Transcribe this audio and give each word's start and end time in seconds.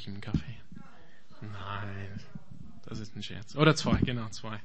ich 0.00 0.08
einen 0.08 0.20
Kaffee. 0.20 0.56
Nein, 1.40 2.20
das 2.86 2.98
ist 2.98 3.14
ein 3.14 3.22
Scherz. 3.22 3.54
Oder 3.54 3.76
zwei, 3.76 3.98
genau, 3.98 4.28
zwei. 4.30 4.60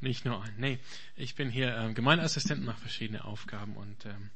Nicht 0.00 0.24
nur 0.24 0.42
ein. 0.42 0.54
Nee, 0.58 0.78
ich 1.16 1.34
bin 1.34 1.50
hier 1.50 1.76
ähm, 1.76 1.94
Gemeindeassistent, 1.94 2.64
mache 2.64 2.80
verschiedene 2.80 3.24
Aufgaben 3.24 3.76
und 3.76 4.06
ähm, 4.06 4.30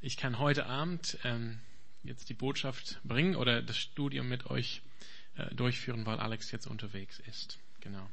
ich 0.00 0.16
kann 0.16 0.38
heute 0.38 0.66
Abend 0.66 1.18
ähm, 1.24 1.58
jetzt 2.02 2.28
die 2.28 2.34
Botschaft 2.34 3.00
bringen 3.02 3.36
oder 3.36 3.62
das 3.62 3.78
Studium 3.78 4.28
mit 4.28 4.46
euch 4.46 4.82
äh, 5.36 5.52
durchführen, 5.54 6.06
weil 6.06 6.18
Alex 6.18 6.50
jetzt 6.50 6.66
unterwegs 6.66 7.20
ist. 7.26 7.58
Genau. 7.80 8.08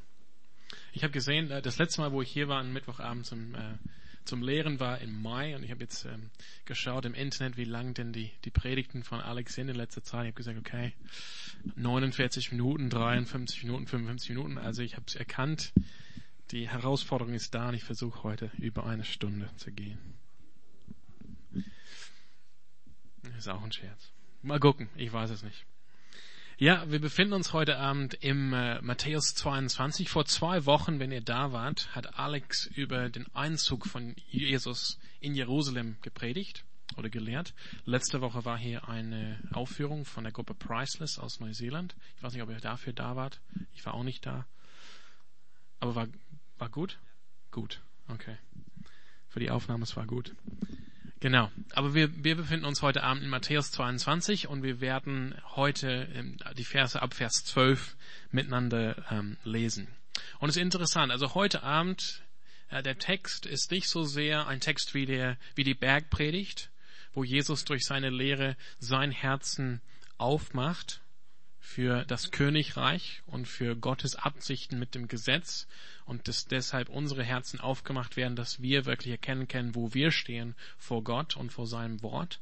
Ich 0.93 1.03
habe 1.03 1.13
gesehen, 1.13 1.51
äh, 1.51 1.61
das 1.61 1.77
letzte 1.77 2.01
Mal, 2.01 2.11
wo 2.11 2.21
ich 2.21 2.31
hier 2.31 2.47
war, 2.47 2.59
am 2.59 2.73
Mittwochabend 2.73 3.25
zum, 3.25 3.55
äh, 3.55 3.77
zum 4.25 4.41
Lehren 4.41 4.79
war 4.79 4.99
im 4.99 5.21
Mai 5.21 5.55
und 5.55 5.63
ich 5.63 5.71
habe 5.71 5.81
jetzt 5.81 6.05
ähm, 6.05 6.29
geschaut 6.65 7.05
im 7.05 7.13
Internet, 7.13 7.57
wie 7.57 7.65
lang 7.65 7.93
denn 7.93 8.13
die, 8.13 8.31
die 8.45 8.51
Predigten 8.51 9.03
von 9.03 9.19
Alex 9.19 9.55
sind 9.55 9.69
in 9.69 9.75
letzter 9.75 10.03
Zeit. 10.03 10.21
Ich 10.21 10.27
habe 10.27 10.37
gesagt, 10.37 10.57
okay, 10.57 10.93
49 11.75 12.51
Minuten, 12.51 12.89
53 12.89 13.63
Minuten, 13.63 13.87
55 13.87 14.29
Minuten. 14.29 14.57
Also 14.57 14.81
ich 14.81 14.95
habe 14.95 15.05
es 15.07 15.15
erkannt, 15.15 15.73
die 16.51 16.69
Herausforderung 16.69 17.33
ist 17.33 17.53
da 17.53 17.69
und 17.69 17.75
ich 17.75 17.83
versuche 17.83 18.23
heute 18.23 18.51
über 18.59 18.85
eine 18.85 19.03
Stunde 19.03 19.49
zu 19.57 19.71
gehen. 19.71 19.99
Ist 23.37 23.47
auch 23.47 23.63
ein 23.63 23.71
Scherz. 23.71 24.11
Mal 24.41 24.59
gucken, 24.59 24.89
ich 24.95 25.11
weiß 25.11 25.29
es 25.31 25.43
nicht. 25.43 25.65
Ja, 26.59 26.89
wir 26.91 27.01
befinden 27.01 27.33
uns 27.33 27.51
heute 27.51 27.79
Abend 27.79 28.13
im 28.13 28.53
äh, 28.53 28.79
Matthäus 28.81 29.33
22. 29.33 30.09
Vor 30.09 30.25
zwei 30.25 30.67
Wochen, 30.67 30.99
wenn 30.99 31.11
ihr 31.11 31.21
da 31.21 31.51
wart, 31.51 31.93
hat 31.95 32.19
Alex 32.19 32.67
über 32.67 33.09
den 33.09 33.25
Einzug 33.33 33.87
von 33.87 34.15
Jesus 34.29 34.99
in 35.19 35.33
Jerusalem 35.33 35.97
gepredigt 36.03 36.63
oder 36.95 37.09
gelehrt. 37.09 37.55
Letzte 37.85 38.21
Woche 38.21 38.45
war 38.45 38.55
hier 38.55 38.87
eine 38.87 39.39
Aufführung 39.51 40.05
von 40.05 40.25
der 40.25 40.31
Gruppe 40.31 40.53
Priceless 40.53 41.17
aus 41.17 41.39
Neuseeland. 41.39 41.95
Ich 42.17 42.23
weiß 42.23 42.33
nicht, 42.33 42.43
ob 42.43 42.49
ihr 42.51 42.59
dafür 42.59 42.93
da 42.93 43.15
wart. 43.15 43.41
Ich 43.73 43.83
war 43.87 43.95
auch 43.95 44.03
nicht 44.03 44.23
da. 44.23 44.45
Aber 45.79 45.95
war, 45.95 46.07
war 46.59 46.69
gut? 46.69 46.99
Gut, 47.49 47.81
okay. 48.09 48.37
Für 49.27 49.39
die 49.39 49.49
Aufnahme, 49.49 49.83
es 49.83 49.95
war 49.95 50.05
gut. 50.05 50.35
Genau. 51.23 51.49
Aber 51.71 51.93
wir, 51.93 52.09
wir 52.21 52.35
befinden 52.35 52.65
uns 52.65 52.81
heute 52.81 53.01
Abend 53.01 53.23
in 53.23 53.29
Matthäus 53.29 53.71
22 53.71 54.49
und 54.49 54.61
wir 54.61 54.81
werden 54.81 55.33
heute 55.55 56.09
ähm, 56.13 56.35
die 56.57 56.65
Verse 56.65 57.01
ab 57.01 57.13
Vers 57.13 57.45
12 57.45 57.95
miteinander 58.31 59.05
ähm, 59.09 59.37
lesen. 59.45 59.87
Und 60.39 60.49
es 60.49 60.57
ist 60.57 60.61
interessant. 60.61 61.13
Also 61.13 61.33
heute 61.33 61.63
Abend, 61.63 62.23
äh, 62.69 62.83
der 62.83 62.97
Text 62.97 63.45
ist 63.45 63.71
nicht 63.71 63.87
so 63.87 64.03
sehr 64.03 64.47
ein 64.47 64.59
Text 64.59 64.93
wie 64.95 65.05
der, 65.05 65.37
wie 65.55 65.63
die 65.63 65.75
Bergpredigt, 65.75 66.71
wo 67.13 67.23
Jesus 67.23 67.63
durch 67.63 67.85
seine 67.85 68.09
Lehre 68.09 68.57
sein 68.79 69.11
Herzen 69.11 69.79
aufmacht 70.17 70.99
für 71.63 72.03
das 72.05 72.29
Königreich 72.29 73.23
und 73.25 73.47
für 73.47 73.75
Gottes 73.75 74.17
Absichten 74.17 74.77
mit 74.77 74.93
dem 74.95 75.07
Gesetz 75.07 75.65
und 76.05 76.27
dass 76.27 76.45
deshalb 76.45 76.89
unsere 76.89 77.23
Herzen 77.23 77.61
aufgemacht 77.61 78.17
werden, 78.17 78.35
dass 78.35 78.61
wir 78.61 78.85
wirklich 78.85 79.11
erkennen 79.11 79.47
können, 79.47 79.73
wo 79.73 79.93
wir 79.93 80.11
stehen 80.11 80.55
vor 80.77 81.03
Gott 81.03 81.37
und 81.37 81.51
vor 81.51 81.65
seinem 81.65 82.03
Wort, 82.03 82.41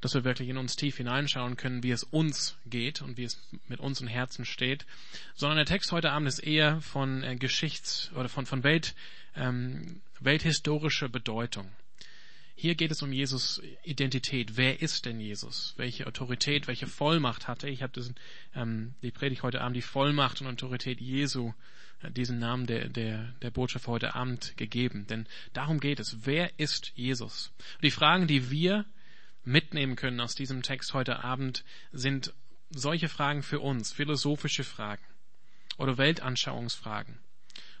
dass 0.00 0.14
wir 0.14 0.24
wirklich 0.24 0.48
in 0.48 0.56
uns 0.56 0.76
tief 0.76 0.96
hineinschauen 0.96 1.56
können, 1.56 1.82
wie 1.82 1.90
es 1.90 2.04
uns 2.04 2.56
geht 2.66 3.02
und 3.02 3.18
wie 3.18 3.24
es 3.24 3.42
mit 3.66 3.80
unseren 3.80 4.08
Herzen 4.08 4.44
steht, 4.44 4.86
sondern 5.34 5.56
der 5.56 5.66
Text 5.66 5.90
heute 5.90 6.12
Abend 6.12 6.28
ist 6.28 6.38
eher 6.38 6.80
von 6.80 7.24
äh, 7.24 7.34
Geschichts- 7.34 8.12
oder 8.14 8.28
von, 8.28 8.46
von 8.46 8.62
Welt, 8.62 8.94
ähm, 9.34 10.00
welthistorischer 10.20 11.08
Bedeutung. 11.08 11.68
Hier 12.56 12.76
geht 12.76 12.92
es 12.92 13.02
um 13.02 13.12
Jesus 13.12 13.60
Identität. 13.82 14.56
Wer 14.56 14.80
ist 14.80 15.06
denn 15.06 15.20
Jesus? 15.20 15.74
Welche 15.76 16.06
Autorität, 16.06 16.68
welche 16.68 16.86
Vollmacht 16.86 17.48
hatte? 17.48 17.68
Ich 17.68 17.82
habe 17.82 18.00
ähm, 18.54 18.94
die 19.02 19.10
Predigt 19.10 19.42
heute 19.42 19.60
Abend 19.60 19.76
die 19.76 19.82
Vollmacht 19.82 20.40
und 20.40 20.46
Autorität 20.46 21.00
Jesu, 21.00 21.52
äh, 22.02 22.10
diesen 22.10 22.38
Namen 22.38 22.66
der, 22.66 22.88
der, 22.88 23.34
der 23.42 23.50
Botschaft 23.50 23.88
heute 23.88 24.14
Abend 24.14 24.56
gegeben. 24.56 25.06
Denn 25.08 25.26
darum 25.52 25.80
geht 25.80 25.98
es. 25.98 26.26
Wer 26.26 26.58
ist 26.58 26.92
Jesus? 26.94 27.52
Und 27.74 27.84
die 27.84 27.90
Fragen, 27.90 28.28
die 28.28 28.50
wir 28.50 28.86
mitnehmen 29.44 29.96
können 29.96 30.20
aus 30.20 30.36
diesem 30.36 30.62
Text 30.62 30.94
heute 30.94 31.24
Abend, 31.24 31.64
sind 31.92 32.32
solche 32.70 33.08
Fragen 33.08 33.42
für 33.42 33.60
uns, 33.60 33.92
philosophische 33.92 34.64
Fragen 34.64 35.04
oder 35.76 35.98
Weltanschauungsfragen 35.98 37.18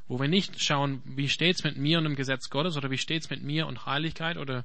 wo 0.08 0.20
wir 0.20 0.28
nicht 0.28 0.62
schauen, 0.62 1.02
wie 1.04 1.28
steht's 1.28 1.64
mit 1.64 1.76
mir 1.76 1.98
und 1.98 2.04
dem 2.04 2.16
Gesetz 2.16 2.50
Gottes 2.50 2.76
oder 2.76 2.90
wie 2.90 2.98
steht's 2.98 3.30
mit 3.30 3.42
mir 3.42 3.66
und 3.66 3.86
Heiligkeit 3.86 4.36
oder 4.36 4.64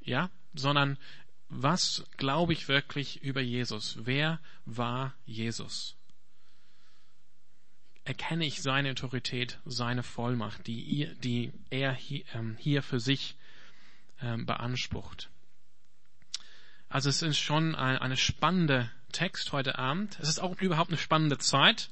ja, 0.00 0.30
sondern 0.54 0.98
was 1.48 2.04
glaube 2.16 2.52
ich 2.52 2.68
wirklich 2.68 3.22
über 3.22 3.40
Jesus? 3.40 3.98
Wer 4.02 4.40
war 4.64 5.14
Jesus? 5.24 5.96
Erkenne 8.04 8.46
ich 8.46 8.62
seine 8.62 8.90
Autorität, 8.90 9.58
seine 9.64 10.02
Vollmacht, 10.02 10.66
die, 10.66 11.12
die 11.22 11.52
er 11.70 11.92
hier, 11.92 12.24
ähm, 12.34 12.56
hier 12.58 12.82
für 12.82 13.00
sich 13.00 13.36
ähm, 14.20 14.46
beansprucht? 14.46 15.28
Also 16.88 17.08
es 17.08 17.22
ist 17.22 17.38
schon 17.38 17.74
ein, 17.74 17.98
eine 17.98 18.16
spannende 18.16 18.90
Text 19.10 19.52
heute 19.52 19.78
Abend. 19.78 20.18
Es 20.20 20.28
ist 20.28 20.40
auch 20.40 20.60
überhaupt 20.60 20.90
eine 20.90 20.98
spannende 20.98 21.38
Zeit. 21.38 21.90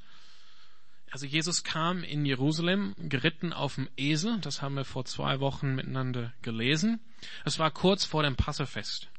Also 1.11 1.25
Jesus 1.25 1.63
kam 1.63 2.03
in 2.03 2.25
Jerusalem 2.25 2.93
geritten 2.97 3.53
auf 3.53 3.75
dem 3.75 3.87
Esel, 3.95 4.39
das 4.41 4.61
haben 4.61 4.75
wir 4.75 4.85
vor 4.85 5.05
zwei 5.05 5.39
Wochen 5.39 5.75
miteinander 5.75 6.33
gelesen. 6.41 6.99
Es 7.45 7.57
war 7.59 7.71
kurz 7.71 8.05
vor 8.05 8.23
dem 8.23 8.35
Passafest. 8.35 9.09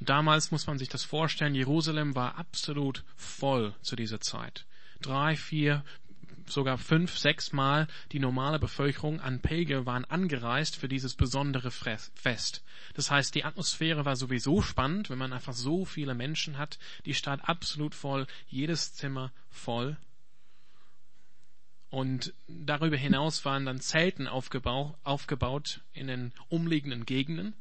Damals 0.00 0.50
muss 0.50 0.66
man 0.66 0.78
sich 0.78 0.88
das 0.88 1.04
vorstellen, 1.04 1.54
Jerusalem 1.54 2.14
war 2.14 2.36
absolut 2.36 3.04
voll 3.16 3.74
zu 3.82 3.96
dieser 3.96 4.20
Zeit. 4.20 4.66
Drei, 5.00 5.36
vier, 5.36 5.84
sogar 6.46 6.78
fünf, 6.78 7.16
sechs 7.18 7.52
Mal 7.52 7.86
die 8.12 8.18
normale 8.18 8.58
Bevölkerung 8.58 9.20
an 9.20 9.40
Pilger 9.40 9.86
waren 9.86 10.04
angereist 10.04 10.76
für 10.76 10.88
dieses 10.88 11.14
besondere 11.14 11.70
Fest. 11.70 12.62
Das 12.94 13.10
heißt, 13.10 13.34
die 13.34 13.44
Atmosphäre 13.44 14.04
war 14.04 14.16
sowieso 14.16 14.62
spannend, 14.62 15.10
wenn 15.10 15.18
man 15.18 15.32
einfach 15.32 15.52
so 15.52 15.84
viele 15.84 16.14
Menschen 16.14 16.58
hat, 16.58 16.78
die 17.06 17.14
Stadt 17.14 17.48
absolut 17.48 17.94
voll, 17.94 18.26
jedes 18.46 18.94
Zimmer 18.94 19.32
voll. 19.50 19.96
Und 21.94 22.34
darüber 22.48 22.96
hinaus 22.96 23.44
waren 23.44 23.66
dann 23.66 23.78
Zelten 23.78 24.26
aufgebaut, 24.26 24.96
aufgebaut 25.04 25.80
in 25.92 26.08
den 26.08 26.32
umliegenden 26.48 27.06
Gegenden. 27.06 27.54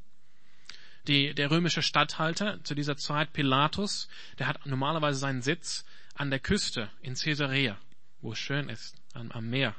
Die, 1.08 1.36
der 1.36 1.52
römische 1.52 1.84
Statthalter 1.84 2.60
zu 2.64 2.74
dieser 2.74 2.98
Zeit, 2.98 3.32
Pilatus, 3.32 4.08
der 4.40 4.48
hat 4.48 4.66
normalerweise 4.66 5.20
seinen 5.20 5.44
Sitz 5.44 5.86
an 6.16 6.32
der 6.32 6.40
Küste 6.40 6.90
in 7.04 7.14
Caesarea, 7.14 7.78
wo 8.22 8.32
es 8.32 8.40
schön 8.40 8.70
ist, 8.70 8.96
am, 9.14 9.32
am 9.32 9.52
Meer. 9.52 9.76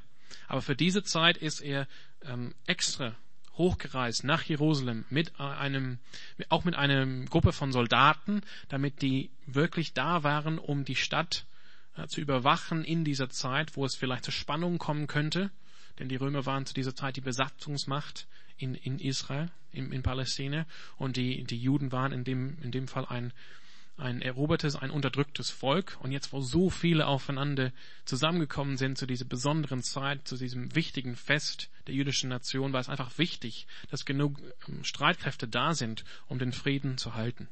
Aber 0.46 0.62
für 0.62 0.76
diese 0.76 1.02
Zeit 1.02 1.36
ist 1.36 1.60
er 1.60 1.88
ähm, 2.22 2.54
extra 2.64 3.16
hochgereist 3.54 4.22
nach 4.22 4.44
Jerusalem 4.44 5.04
mit 5.10 5.40
einem, 5.40 5.98
auch 6.48 6.64
mit 6.64 6.76
einer 6.76 7.24
Gruppe 7.24 7.52
von 7.52 7.72
Soldaten, 7.72 8.42
damit 8.68 9.02
die 9.02 9.32
wirklich 9.46 9.94
da 9.94 10.22
waren, 10.22 10.60
um 10.60 10.84
die 10.84 10.94
Stadt 10.94 11.44
zu 12.08 12.20
überwachen 12.20 12.84
in 12.84 13.04
dieser 13.04 13.30
Zeit, 13.30 13.76
wo 13.76 13.84
es 13.84 13.94
vielleicht 13.94 14.24
zu 14.24 14.32
Spannungen 14.32 14.78
kommen 14.78 15.06
könnte, 15.06 15.50
denn 15.98 16.08
die 16.08 16.16
Römer 16.16 16.44
waren 16.46 16.66
zu 16.66 16.74
dieser 16.74 16.94
Zeit 16.94 17.16
die 17.16 17.20
Besatzungsmacht 17.20 18.26
in, 18.56 18.74
in 18.74 18.98
Israel, 18.98 19.50
in, 19.72 19.92
in 19.92 20.02
Palästina, 20.02 20.66
und 20.96 21.16
die, 21.16 21.44
die 21.44 21.58
Juden 21.58 21.92
waren 21.92 22.12
in 22.12 22.24
dem, 22.24 22.58
in 22.62 22.72
dem 22.72 22.88
Fall 22.88 23.06
ein, 23.06 23.32
ein 23.96 24.22
erobertes, 24.22 24.76
ein 24.76 24.90
unterdrücktes 24.90 25.50
Volk. 25.50 25.96
Und 26.00 26.10
jetzt, 26.10 26.32
wo 26.32 26.40
so 26.40 26.70
viele 26.70 27.06
aufeinander 27.06 27.72
zusammengekommen 28.04 28.76
sind 28.76 28.98
zu 28.98 29.06
dieser 29.06 29.24
besonderen 29.24 29.82
Zeit, 29.82 30.26
zu 30.26 30.36
diesem 30.36 30.74
wichtigen 30.74 31.14
Fest 31.16 31.70
der 31.86 31.94
jüdischen 31.94 32.28
Nation, 32.28 32.72
war 32.72 32.80
es 32.80 32.88
einfach 32.88 33.18
wichtig, 33.18 33.66
dass 33.90 34.04
genug 34.04 34.40
ähm, 34.68 34.84
Streitkräfte 34.84 35.46
da 35.46 35.74
sind, 35.74 36.04
um 36.26 36.38
den 36.38 36.52
Frieden 36.52 36.98
zu 36.98 37.14
halten. 37.14 37.48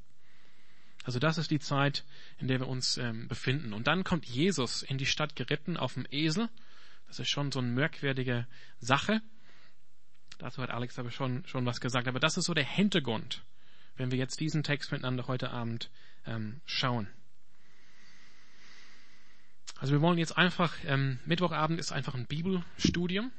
Also 1.05 1.19
das 1.19 1.39
ist 1.39 1.51
die 1.51 1.59
Zeit, 1.59 2.05
in 2.39 2.49
der 2.49 2.61
wir 2.61 2.69
uns 2.69 2.97
ähm, 2.97 3.29
befinden. 3.29 3.73
Und 3.73 3.87
dann 3.87 4.05
kommt 4.05 4.26
Jesus 4.26 4.82
in 4.82 4.99
die 4.99 5.06
Stadt 5.06 5.35
geritten 5.37 5.76
auf 5.76 5.94
dem 5.94 6.06
Esel. 6.11 6.49
Das 7.09 7.19
ist 7.19 7.29
schon 7.29 7.50
so 7.50 7.59
eine 7.59 7.69
merkwürdige 7.69 8.47
Sache. 8.79 9.21
Dazu 10.38 10.62
hat 10.62 10.71
Alex 10.71 10.99
aber 10.99 11.11
schon, 11.11 11.44
schon 11.47 11.67
was 11.67 11.81
gesagt. 11.81 12.09
Aber 12.09 12.21
das 12.21 12.37
ist 12.37 12.47
so 12.47 12.55
der 12.55 12.65
Hintergrund, 12.65 13.44
wenn 13.97 14.11
wir 14.11 14.19
jetzt 14.19 14.41
diesen 14.41 14.62
Text 14.62 14.93
miteinander 14.93 15.26
heute 15.26 15.50
Abend 15.50 15.91
ähm, 16.25 16.61
schauen. 16.67 17.09
Also 19.79 19.94
wir 19.94 20.00
wollen 20.00 20.19
jetzt 20.19 20.38
einfach, 20.38 20.76
ähm, 20.85 21.19
Mittwochabend 21.26 21.81
ist 21.81 21.91
einfach 21.91 22.15
ein 22.15 22.26
Bibelstudium. 22.26 23.32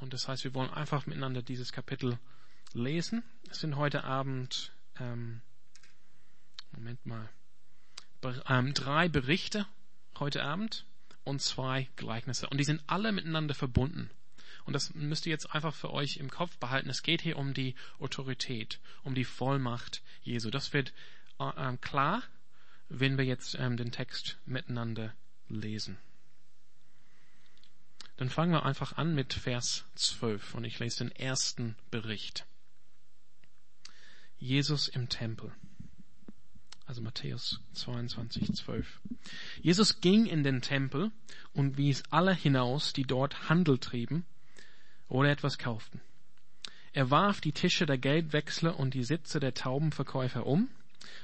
Und 0.00 0.14
das 0.14 0.28
heißt, 0.28 0.44
wir 0.44 0.54
wollen 0.54 0.70
einfach 0.70 1.06
miteinander 1.06 1.42
dieses 1.42 1.72
Kapitel 1.72 2.18
lesen. 2.72 3.22
Es 3.50 3.60
sind 3.60 3.76
heute 3.76 4.04
Abend 4.04 4.72
ähm, 4.98 5.42
Moment 6.76 7.04
mal, 7.06 7.28
ähm, 8.48 8.74
drei 8.74 9.08
Berichte 9.08 9.66
heute 10.18 10.42
Abend 10.42 10.84
und 11.24 11.40
zwei 11.40 11.88
Gleichnisse. 11.96 12.48
Und 12.48 12.58
die 12.58 12.64
sind 12.64 12.82
alle 12.86 13.12
miteinander 13.12 13.54
verbunden. 13.54 14.10
Und 14.64 14.74
das 14.74 14.94
müsst 14.94 15.26
ihr 15.26 15.30
jetzt 15.30 15.54
einfach 15.54 15.74
für 15.74 15.92
euch 15.92 16.18
im 16.18 16.30
Kopf 16.30 16.58
behalten. 16.58 16.90
Es 16.90 17.02
geht 17.02 17.22
hier 17.22 17.38
um 17.38 17.54
die 17.54 17.74
Autorität, 17.98 18.78
um 19.04 19.14
die 19.14 19.24
Vollmacht 19.24 20.02
Jesu. 20.22 20.50
Das 20.50 20.72
wird 20.72 20.92
äh, 21.38 21.50
ähm, 21.56 21.80
klar, 21.80 22.22
wenn 22.88 23.16
wir 23.16 23.24
jetzt 23.24 23.54
ähm, 23.54 23.76
den 23.76 23.90
Text 23.90 24.38
miteinander 24.44 25.14
lesen. 25.48 25.98
Dann 28.16 28.28
fangen 28.28 28.52
wir 28.52 28.64
einfach 28.64 28.96
an 28.96 29.14
mit 29.14 29.32
Vers 29.34 29.84
12 29.94 30.54
und 30.54 30.64
ich 30.64 30.78
lese 30.78 31.04
den 31.04 31.12
ersten 31.12 31.76
Bericht. 31.90 32.46
Jesus 34.38 34.88
im 34.88 35.08
Tempel. 35.08 35.52
Also 36.86 37.02
Matthäus 37.02 37.60
22, 37.74 38.54
12. 38.54 39.00
Jesus 39.60 40.00
ging 40.00 40.26
in 40.26 40.44
den 40.44 40.62
Tempel 40.62 41.10
und 41.52 41.76
wies 41.76 42.04
alle 42.10 42.32
hinaus, 42.32 42.92
die 42.92 43.02
dort 43.02 43.48
Handel 43.48 43.78
trieben 43.78 44.24
oder 45.08 45.30
etwas 45.30 45.58
kauften. 45.58 46.00
Er 46.92 47.10
warf 47.10 47.40
die 47.40 47.52
Tische 47.52 47.86
der 47.86 47.98
Geldwechsler 47.98 48.78
und 48.78 48.94
die 48.94 49.04
Sitze 49.04 49.40
der 49.40 49.52
Taubenverkäufer 49.52 50.46
um 50.46 50.68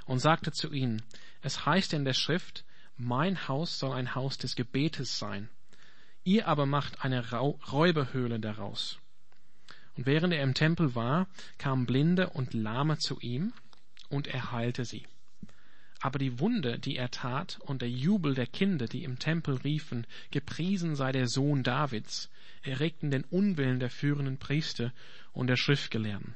und 0.05 0.19
sagte 0.19 0.53
zu 0.53 0.73
ihnen, 0.73 1.03
es 1.41 1.65
heißt 1.65 1.93
in 1.93 2.05
der 2.05 2.12
Schrift, 2.12 2.65
mein 2.97 3.49
Haus 3.49 3.79
soll 3.79 3.93
ein 3.93 4.15
Haus 4.15 4.37
des 4.37 4.56
Gebetes 4.56 5.19
sein 5.19 5.49
Ihr 6.25 6.47
aber 6.47 6.67
macht 6.67 7.05
eine 7.05 7.32
Räuberhöhle 7.32 8.38
daraus. 8.38 8.99
Und 9.97 10.06
während 10.06 10.32
er 10.32 10.43
im 10.43 10.55
Tempel 10.55 10.94
war, 10.94 11.26
kamen 11.58 11.87
Blinde 11.87 12.31
und 12.31 12.55
Lahme 12.55 12.99
zu 12.99 13.19
ihm, 13.20 13.53
und 14.08 14.26
er 14.26 14.53
heilte 14.53 14.85
sie. 14.85 15.05
Aber 16.02 16.19
die 16.19 16.40
Wunde, 16.40 16.81
die 16.81 16.96
er 16.96 17.12
tat, 17.12 17.60
und 17.60 17.81
der 17.81 17.88
Jubel 17.88 18.34
der 18.34 18.49
Kinder, 18.49 18.87
die 18.87 19.04
im 19.04 19.20
Tempel 19.20 19.54
riefen, 19.54 20.04
gepriesen 20.32 20.96
sei 20.96 21.12
der 21.12 21.28
Sohn 21.28 21.62
Davids, 21.62 22.28
erregten 22.62 23.12
den 23.12 23.22
Unwillen 23.22 23.78
der 23.78 23.88
führenden 23.88 24.37
Priester 24.37 24.93
und 25.32 25.46
der 25.46 25.56
Schriftgelehrten. 25.56 26.34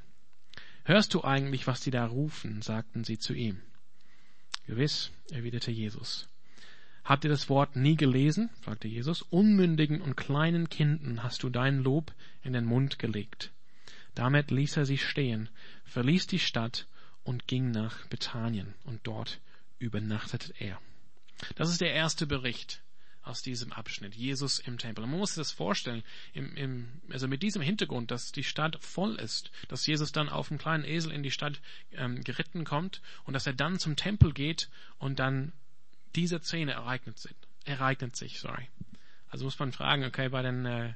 Hörst 0.84 1.14
du 1.14 1.24
eigentlich, 1.24 1.66
was 1.66 1.80
die 1.80 1.90
da 1.90 2.06
rufen? 2.06 2.62
sagten 2.62 3.02
sie 3.02 3.18
zu 3.18 3.34
ihm. 3.34 3.60
Gewiss, 4.68 5.10
erwiderte 5.32 5.72
Jesus. 5.72 6.28
Habt 7.02 7.24
ihr 7.24 7.30
das 7.30 7.48
Wort 7.48 7.74
nie 7.74 7.96
gelesen? 7.96 8.50
fragte 8.60 8.86
Jesus. 8.86 9.22
Unmündigen 9.22 10.00
und 10.00 10.16
kleinen 10.16 10.68
Kindern 10.68 11.24
hast 11.24 11.42
du 11.42 11.50
dein 11.50 11.82
Lob 11.82 12.14
in 12.44 12.52
den 12.52 12.66
Mund 12.66 13.00
gelegt. 13.00 13.50
Damit 14.14 14.52
ließ 14.52 14.76
er 14.76 14.86
sie 14.86 14.98
stehen, 14.98 15.48
verließ 15.86 16.28
die 16.28 16.38
Stadt 16.38 16.86
und 17.24 17.48
ging 17.48 17.72
nach 17.72 18.06
Bethanien, 18.06 18.74
und 18.84 19.00
dort 19.02 19.40
übernachtete 19.78 20.54
er. 20.58 20.80
Das 21.56 21.70
ist 21.70 21.80
der 21.80 21.92
erste 21.92 22.26
Bericht 22.26 22.82
aus 23.26 23.42
diesem 23.42 23.72
Abschnitt. 23.72 24.14
Jesus 24.14 24.60
im 24.60 24.78
Tempel. 24.78 25.04
Man 25.04 25.18
muss 25.18 25.34
sich 25.34 25.40
das 25.40 25.52
vorstellen, 25.52 26.04
im, 26.32 26.56
im, 26.56 26.88
also 27.10 27.26
mit 27.26 27.42
diesem 27.42 27.60
Hintergrund, 27.60 28.10
dass 28.10 28.32
die 28.32 28.44
Stadt 28.44 28.82
voll 28.82 29.16
ist, 29.16 29.50
dass 29.68 29.86
Jesus 29.86 30.12
dann 30.12 30.28
auf 30.28 30.50
einem 30.50 30.58
kleinen 30.58 30.84
Esel 30.84 31.10
in 31.10 31.22
die 31.22 31.32
Stadt 31.32 31.60
ähm, 31.92 32.22
geritten 32.22 32.64
kommt 32.64 33.02
und 33.24 33.34
dass 33.34 33.46
er 33.46 33.52
dann 33.52 33.78
zum 33.78 33.96
Tempel 33.96 34.32
geht 34.32 34.70
und 34.98 35.18
dann 35.18 35.52
diese 36.14 36.40
Szene 36.40 36.72
ereignet, 36.72 37.18
sind, 37.18 37.36
ereignet 37.64 38.14
sich. 38.16 38.38
Sorry. 38.38 38.68
Also 39.28 39.44
muss 39.44 39.58
man 39.58 39.72
fragen, 39.72 40.04
okay, 40.04 40.28
bei 40.28 40.42
den, 40.42 40.64
äh, 40.64 40.94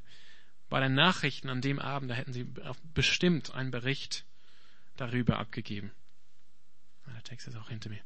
bei 0.69 0.81
den 0.81 0.95
Nachrichten 0.95 1.49
an 1.49 1.61
dem 1.61 1.81
Abend, 1.81 2.11
da 2.11 2.15
hätten 2.15 2.33
sie 2.33 2.47
bestimmt 2.95 3.53
einen 3.55 3.73
Bericht 3.73 4.25
darüber 4.97 5.39
abgegeben. 5.39 5.91
Ah, 7.07 7.13
der 7.13 7.25
Text 7.25 7.49
ist 7.49 7.57
auch 7.57 7.69
hinter 7.69 7.91
mir. 7.91 8.01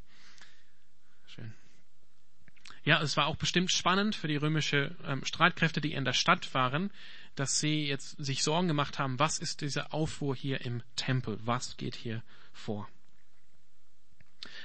Ja, 2.84 3.00
es 3.00 3.16
war 3.16 3.26
auch 3.26 3.36
bestimmt 3.36 3.70
spannend 3.70 4.14
für 4.14 4.28
die 4.28 4.36
römische 4.36 4.94
ähm, 5.04 5.24
Streitkräfte, 5.24 5.80
die 5.80 5.94
in 5.94 6.04
der 6.04 6.12
Stadt 6.12 6.52
waren, 6.52 6.90
dass 7.34 7.58
sie 7.58 7.86
jetzt 7.86 8.22
sich 8.22 8.42
Sorgen 8.42 8.68
gemacht 8.68 8.98
haben, 8.98 9.18
was 9.18 9.38
ist 9.38 9.62
diese 9.62 9.92
Aufruhr 9.92 10.36
hier 10.36 10.60
im 10.60 10.82
Tempel? 10.94 11.38
Was 11.42 11.76
geht 11.76 11.96
hier 11.96 12.22
vor? 12.52 12.88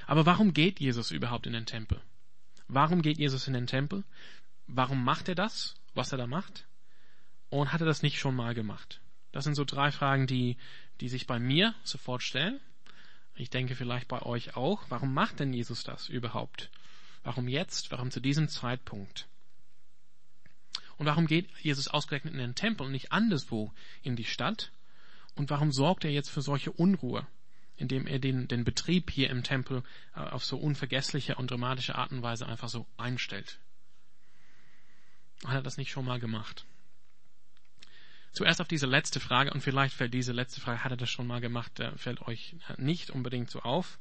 Aber 0.06 0.26
warum 0.26 0.52
geht 0.52 0.80
Jesus 0.80 1.10
überhaupt 1.10 1.46
in 1.46 1.54
den 1.54 1.66
Tempel? 1.66 2.00
Warum 2.68 3.00
geht 3.02 3.18
Jesus 3.18 3.46
in 3.46 3.54
den 3.54 3.66
Tempel? 3.66 4.04
Warum 4.66 5.02
macht 5.02 5.28
er 5.28 5.34
das, 5.34 5.74
was 5.94 6.12
er 6.12 6.18
da 6.18 6.26
macht? 6.26 6.66
Und 7.48 7.72
hat 7.72 7.80
er 7.80 7.86
das 7.86 8.02
nicht 8.02 8.18
schon 8.18 8.36
mal 8.36 8.54
gemacht? 8.54 9.00
Das 9.32 9.44
sind 9.44 9.54
so 9.54 9.64
drei 9.64 9.90
Fragen, 9.90 10.26
die, 10.26 10.56
die 11.00 11.08
sich 11.08 11.26
bei 11.26 11.38
mir 11.38 11.74
sofort 11.82 12.22
stellen. 12.22 12.60
Ich 13.34 13.50
denke 13.50 13.74
vielleicht 13.74 14.08
bei 14.08 14.22
euch 14.22 14.56
auch. 14.56 14.84
Warum 14.90 15.14
macht 15.14 15.40
denn 15.40 15.52
Jesus 15.52 15.82
das 15.82 16.08
überhaupt? 16.08 16.70
Warum 17.22 17.48
jetzt? 17.48 17.90
Warum 17.90 18.10
zu 18.10 18.20
diesem 18.20 18.48
Zeitpunkt? 18.48 19.28
Und 20.96 21.06
warum 21.06 21.26
geht 21.26 21.48
Jesus 21.62 21.88
ausgerechnet 21.88 22.34
in 22.34 22.40
den 22.40 22.54
Tempel 22.54 22.86
und 22.86 22.92
nicht 22.92 23.12
anderswo 23.12 23.72
in 24.02 24.16
die 24.16 24.24
Stadt? 24.24 24.72
Und 25.34 25.50
warum 25.50 25.72
sorgt 25.72 26.04
er 26.04 26.10
jetzt 26.10 26.30
für 26.30 26.42
solche 26.42 26.72
Unruhe? 26.72 27.26
indem 27.80 28.06
er 28.06 28.18
den, 28.18 28.46
den 28.46 28.64
Betrieb 28.64 29.10
hier 29.10 29.30
im 29.30 29.42
Tempel 29.42 29.82
äh, 30.14 30.20
auf 30.20 30.44
so 30.44 30.58
unvergessliche 30.58 31.36
und 31.36 31.50
dramatische 31.50 31.94
Art 31.94 32.12
und 32.12 32.22
Weise 32.22 32.46
einfach 32.46 32.68
so 32.68 32.86
einstellt. 32.98 33.58
Hat 35.44 35.54
er 35.54 35.62
das 35.62 35.78
nicht 35.78 35.90
schon 35.90 36.04
mal 36.04 36.20
gemacht? 36.20 36.66
Zuerst 38.32 38.60
auf 38.60 38.68
diese 38.68 38.86
letzte 38.86 39.18
Frage, 39.18 39.52
und 39.52 39.62
vielleicht 39.62 39.94
fällt 39.94 40.14
diese 40.14 40.32
letzte 40.32 40.60
Frage, 40.60 40.84
hat 40.84 40.92
er 40.92 40.98
das 40.98 41.10
schon 41.10 41.26
mal 41.26 41.40
gemacht, 41.40 41.80
äh, 41.80 41.96
fällt 41.96 42.20
euch 42.22 42.54
nicht 42.76 43.10
unbedingt 43.10 43.50
so 43.50 43.60
auf. 43.60 43.98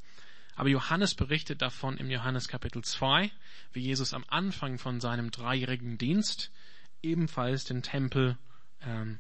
Aber 0.60 0.68
Johannes 0.68 1.16
berichtet 1.16 1.62
davon 1.62 1.96
im 1.98 2.12
Johannes 2.12 2.50
Kapitel 2.50 2.84
2, 2.84 3.32
wie 3.72 3.80
Jesus 3.80 4.14
am 4.14 4.26
Anfang 4.28 4.78
von 4.78 5.00
seinem 5.00 5.32
dreijährigen 5.32 5.98
Dienst 5.98 6.52
ebenfalls 7.02 7.64
den 7.64 7.82
Tempel 7.82 8.38
ähm, 8.82 9.20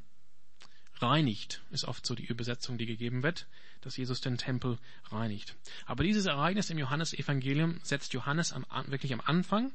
reinigt, 0.97 1.63
ist 1.71 1.85
oft 1.85 2.05
so 2.05 2.13
die 2.13 2.25
Übersetzung, 2.25 2.77
die 2.77 2.85
gegeben 2.85 3.23
wird 3.23 3.47
dass 3.81 3.97
Jesus 3.97 4.19
den 4.21 4.37
Tempel 4.37 4.77
reinigt. 5.05 5.55
Aber 5.85 6.03
dieses 6.03 6.25
Ereignis 6.25 6.69
im 6.69 6.77
Johannesevangelium 6.77 7.79
setzt 7.83 8.13
Johannes 8.13 8.51
am, 8.51 8.65
wirklich 8.87 9.13
am 9.13 9.21
Anfang 9.21 9.71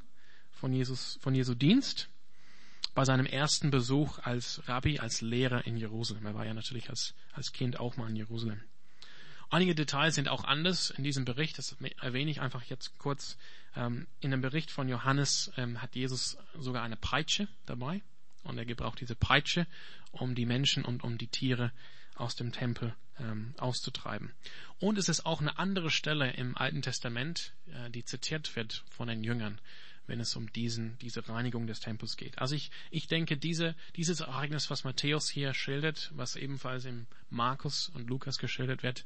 von 0.51 0.71
Jesus, 0.71 1.17
von 1.21 1.33
Jesu 1.33 1.55
Dienst 1.55 2.09
bei 2.93 3.03
seinem 3.03 3.25
ersten 3.25 3.71
Besuch 3.71 4.19
als 4.19 4.61
Rabbi, 4.67 4.99
als 4.99 5.21
Lehrer 5.21 5.65
in 5.65 5.75
Jerusalem. 5.75 6.25
Er 6.25 6.35
war 6.35 6.45
ja 6.45 6.53
natürlich 6.53 6.89
als, 6.89 7.13
als 7.33 7.51
Kind 7.51 7.79
auch 7.79 7.97
mal 7.97 8.09
in 8.09 8.15
Jerusalem. 8.15 8.61
Einige 9.49 9.75
Details 9.75 10.15
sind 10.15 10.27
auch 10.27 10.43
anders 10.43 10.89
in 10.89 11.03
diesem 11.03 11.25
Bericht, 11.25 11.57
das 11.57 11.75
erwähne 12.01 12.31
ich 12.31 12.41
einfach 12.41 12.63
jetzt 12.63 12.97
kurz. 12.97 13.37
Ähm, 13.75 14.07
in 14.19 14.31
dem 14.31 14.41
Bericht 14.41 14.71
von 14.71 14.89
Johannes 14.89 15.51
ähm, 15.57 15.81
hat 15.81 15.95
Jesus 15.95 16.37
sogar 16.57 16.83
eine 16.83 16.95
Peitsche 16.95 17.47
dabei 17.65 18.01
und 18.43 18.57
er 18.57 18.65
gebraucht 18.65 19.01
diese 19.01 19.15
Peitsche, 19.15 19.67
um 20.11 20.35
die 20.35 20.45
Menschen 20.45 20.85
und 20.85 21.03
um 21.03 21.17
die 21.17 21.27
Tiere 21.27 21.71
aus 22.15 22.35
dem 22.35 22.51
Tempel 22.51 22.95
ähm, 23.19 23.53
auszutreiben. 23.57 24.31
Und 24.79 24.97
es 24.97 25.09
ist 25.09 25.25
auch 25.25 25.41
eine 25.41 25.57
andere 25.59 25.89
Stelle 25.89 26.31
im 26.31 26.57
Alten 26.57 26.81
Testament, 26.81 27.53
äh, 27.67 27.89
die 27.89 28.05
zitiert 28.05 28.55
wird 28.55 28.83
von 28.89 29.07
den 29.07 29.23
Jüngern, 29.23 29.59
wenn 30.07 30.19
es 30.19 30.35
um 30.35 30.51
diesen, 30.53 30.97
diese 30.99 31.27
Reinigung 31.27 31.67
des 31.67 31.79
Tempels 31.79 32.17
geht. 32.17 32.39
Also 32.39 32.55
ich, 32.55 32.71
ich 32.91 33.07
denke, 33.07 33.37
diese, 33.37 33.75
dieses 33.95 34.19
Ereignis, 34.19 34.69
was 34.69 34.83
Matthäus 34.83 35.29
hier 35.29 35.53
schildert, 35.53 36.11
was 36.15 36.35
ebenfalls 36.35 36.85
im 36.85 37.07
Markus 37.29 37.89
und 37.89 38.09
Lukas 38.09 38.37
geschildert 38.37 38.83
wird, 38.83 39.05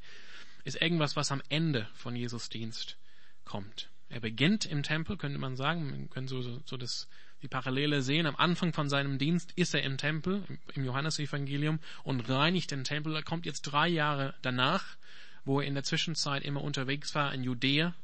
ist 0.63 0.81
irgendwas, 0.81 1.15
was 1.15 1.31
am 1.31 1.41
Ende 1.49 1.87
von 1.93 2.15
Jesus 2.15 2.49
Dienst 2.49 2.97
kommt. 3.45 3.89
Er 4.09 4.19
beginnt 4.19 4.65
im 4.65 4.83
Tempel, 4.83 5.17
könnte 5.17 5.37
man 5.37 5.55
sagen, 5.55 5.89
man 5.89 6.09
könnte 6.09 6.41
so, 6.41 6.61
so 6.65 6.77
das 6.77 7.07
die 7.41 7.47
Parallele 7.47 8.01
sehen. 8.01 8.25
Am 8.25 8.35
Anfang 8.35 8.73
von 8.73 8.89
seinem 8.89 9.17
Dienst 9.17 9.51
ist 9.55 9.73
er 9.73 9.83
im 9.83 9.97
Tempel, 9.97 10.43
im 10.73 10.83
Johannesevangelium, 10.83 11.79
und 12.03 12.27
reinigt 12.29 12.71
den 12.71 12.83
Tempel. 12.83 13.15
Er 13.15 13.23
kommt 13.23 13.45
jetzt 13.45 13.61
drei 13.61 13.87
Jahre 13.87 14.33
danach, 14.41 14.97
wo 15.45 15.61
er 15.61 15.67
in 15.67 15.73
der 15.73 15.83
Zwischenzeit 15.83 16.43
immer 16.43 16.61
unterwegs 16.61 17.15
war 17.15 17.33
in 17.33 17.43
Judäa, 17.43 17.95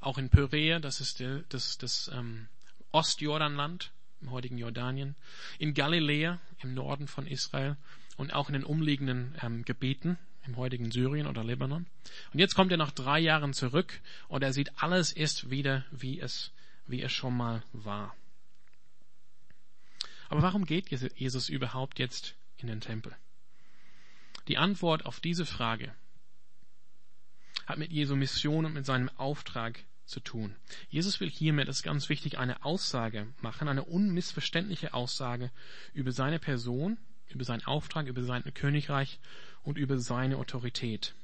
auch 0.00 0.18
in 0.18 0.30
Pyrrhea, 0.30 0.78
das 0.78 1.00
ist 1.00 1.20
der, 1.20 1.44
das, 1.48 1.78
das 1.78 2.10
ähm, 2.14 2.48
Ostjordanland, 2.92 3.92
im 4.20 4.30
heutigen 4.30 4.58
Jordanien, 4.58 5.14
in 5.58 5.74
Galiläa, 5.74 6.40
im 6.62 6.74
Norden 6.74 7.06
von 7.06 7.26
Israel 7.26 7.76
und 8.16 8.32
auch 8.32 8.48
in 8.48 8.54
den 8.54 8.64
umliegenden 8.64 9.36
ähm, 9.42 9.64
Gebieten, 9.64 10.18
im 10.44 10.56
heutigen 10.56 10.90
Syrien 10.90 11.26
oder 11.26 11.44
Libanon. 11.44 11.86
Und 12.32 12.38
jetzt 12.38 12.54
kommt 12.54 12.72
er 12.72 12.78
nach 12.78 12.90
drei 12.90 13.20
Jahren 13.20 13.52
zurück 13.52 14.00
und 14.28 14.42
er 14.42 14.52
sieht, 14.52 14.82
alles 14.82 15.12
ist 15.12 15.50
wieder, 15.50 15.84
wie 15.90 16.18
es, 16.20 16.52
wie 16.86 17.02
es 17.02 17.12
schon 17.12 17.36
mal 17.36 17.62
war. 17.72 18.14
Aber 20.28 20.42
warum 20.42 20.64
geht 20.64 20.90
Jesus 20.90 21.48
überhaupt 21.48 21.98
jetzt 21.98 22.34
in 22.58 22.68
den 22.68 22.80
Tempel? 22.80 23.16
Die 24.48 24.58
Antwort 24.58 25.06
auf 25.06 25.20
diese 25.20 25.46
Frage 25.46 25.94
hat 27.68 27.78
mit 27.78 27.92
Jesu 27.92 28.16
Mission 28.16 28.64
und 28.64 28.72
mit 28.72 28.86
seinem 28.86 29.10
Auftrag 29.16 29.84
zu 30.06 30.20
tun. 30.20 30.56
Jesus 30.88 31.20
will 31.20 31.30
hiermit, 31.30 31.68
das 31.68 31.78
ist 31.78 31.82
ganz 31.82 32.08
wichtig, 32.08 32.38
eine 32.38 32.64
Aussage 32.64 33.26
machen, 33.40 33.68
eine 33.68 33.84
unmissverständliche 33.84 34.94
Aussage 34.94 35.50
über 35.92 36.12
seine 36.12 36.38
Person, 36.38 36.96
über 37.28 37.44
seinen 37.44 37.66
Auftrag, 37.66 38.06
über 38.06 38.22
sein 38.22 38.42
Königreich 38.54 39.20
und 39.62 39.76
über 39.76 39.98
seine 39.98 40.38
Autorität. 40.38 41.14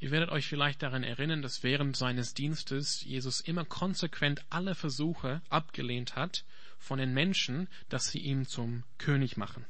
Ihr 0.00 0.10
werdet 0.10 0.30
euch 0.30 0.46
vielleicht 0.46 0.82
daran 0.82 1.04
erinnern, 1.04 1.40
dass 1.40 1.62
während 1.62 1.96
seines 1.96 2.34
Dienstes 2.34 3.04
Jesus 3.04 3.40
immer 3.40 3.64
konsequent 3.64 4.44
alle 4.50 4.74
Versuche 4.74 5.40
abgelehnt 5.48 6.16
hat, 6.16 6.44
von 6.78 6.98
den 6.98 7.14
Menschen, 7.14 7.68
dass 7.88 8.08
sie 8.08 8.18
ihn 8.18 8.44
zum 8.44 8.82
König 8.98 9.36
machen. 9.36 9.64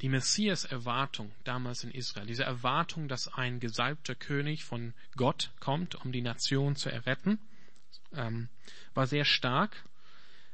Die 0.00 0.08
Messias-Erwartung 0.08 1.32
damals 1.44 1.82
in 1.82 1.90
Israel, 1.90 2.26
diese 2.26 2.44
Erwartung, 2.44 3.08
dass 3.08 3.26
ein 3.28 3.58
gesalbter 3.58 4.14
König 4.14 4.64
von 4.64 4.94
Gott 5.16 5.50
kommt, 5.58 5.96
um 5.96 6.12
die 6.12 6.22
Nation 6.22 6.76
zu 6.76 6.88
erretten, 6.88 7.38
ähm, 8.14 8.48
war 8.94 9.06
sehr 9.06 9.24
stark 9.24 9.84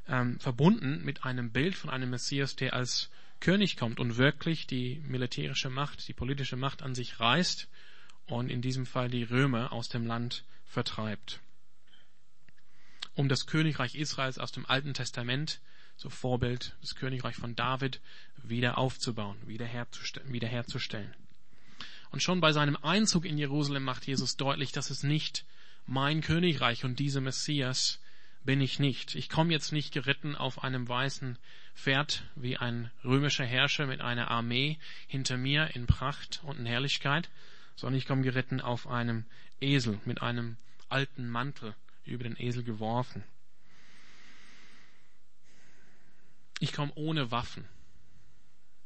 ähm, 0.08 0.38
verbunden 0.40 1.04
mit 1.04 1.24
einem 1.24 1.50
Bild 1.50 1.74
von 1.74 1.90
einem 1.90 2.10
Messias, 2.10 2.56
der 2.56 2.74
als 2.74 3.10
König 3.40 3.76
kommt 3.76 4.00
und 4.00 4.16
wirklich 4.16 4.66
die 4.66 5.02
militärische 5.06 5.68
Macht, 5.68 6.08
die 6.08 6.14
politische 6.14 6.56
Macht 6.56 6.82
an 6.82 6.94
sich 6.94 7.20
reißt 7.20 7.68
und 8.26 8.50
in 8.50 8.62
diesem 8.62 8.86
Fall 8.86 9.08
die 9.10 9.24
Römer 9.24 9.72
aus 9.72 9.88
dem 9.88 10.06
Land 10.06 10.44
vertreibt. 10.64 11.40
Um 13.14 13.28
das 13.28 13.46
Königreich 13.46 13.94
Israels 13.94 14.38
aus 14.38 14.52
dem 14.52 14.66
Alten 14.66 14.94
Testament, 14.94 15.60
so 15.96 16.10
Vorbild 16.10 16.76
das 16.80 16.94
Königreich 16.96 17.36
von 17.36 17.54
David, 17.54 18.00
wieder 18.48 18.78
aufzubauen, 18.78 19.36
wiederherzustellen. 19.46 21.14
Und 22.10 22.22
schon 22.22 22.40
bei 22.40 22.52
seinem 22.52 22.76
Einzug 22.76 23.24
in 23.24 23.38
Jerusalem 23.38 23.82
macht 23.82 24.06
Jesus 24.06 24.36
deutlich, 24.36 24.72
dass 24.72 24.90
es 24.90 25.02
nicht 25.02 25.44
mein 25.86 26.20
Königreich 26.20 26.84
und 26.84 26.98
dieser 26.98 27.20
Messias 27.20 28.00
bin 28.44 28.60
ich 28.60 28.78
nicht. 28.78 29.14
Ich 29.14 29.28
komme 29.28 29.52
jetzt 29.52 29.72
nicht 29.72 29.92
geritten 29.92 30.36
auf 30.36 30.62
einem 30.62 30.88
weißen 30.88 31.38
Pferd 31.74 32.22
wie 32.36 32.56
ein 32.56 32.90
römischer 33.02 33.44
Herrscher 33.44 33.86
mit 33.86 34.00
einer 34.00 34.30
Armee 34.30 34.78
hinter 35.08 35.36
mir 35.36 35.74
in 35.74 35.86
Pracht 35.86 36.40
und 36.44 36.58
in 36.58 36.66
Herrlichkeit, 36.66 37.30
sondern 37.74 37.98
ich 37.98 38.06
komme 38.06 38.22
geritten 38.22 38.60
auf 38.60 38.86
einem 38.86 39.24
Esel 39.60 39.98
mit 40.04 40.22
einem 40.22 40.56
alten 40.88 41.28
Mantel 41.28 41.74
über 42.04 42.24
den 42.24 42.38
Esel 42.38 42.62
geworfen. 42.62 43.24
Ich 46.60 46.72
komme 46.72 46.92
ohne 46.94 47.30
Waffen. 47.30 47.66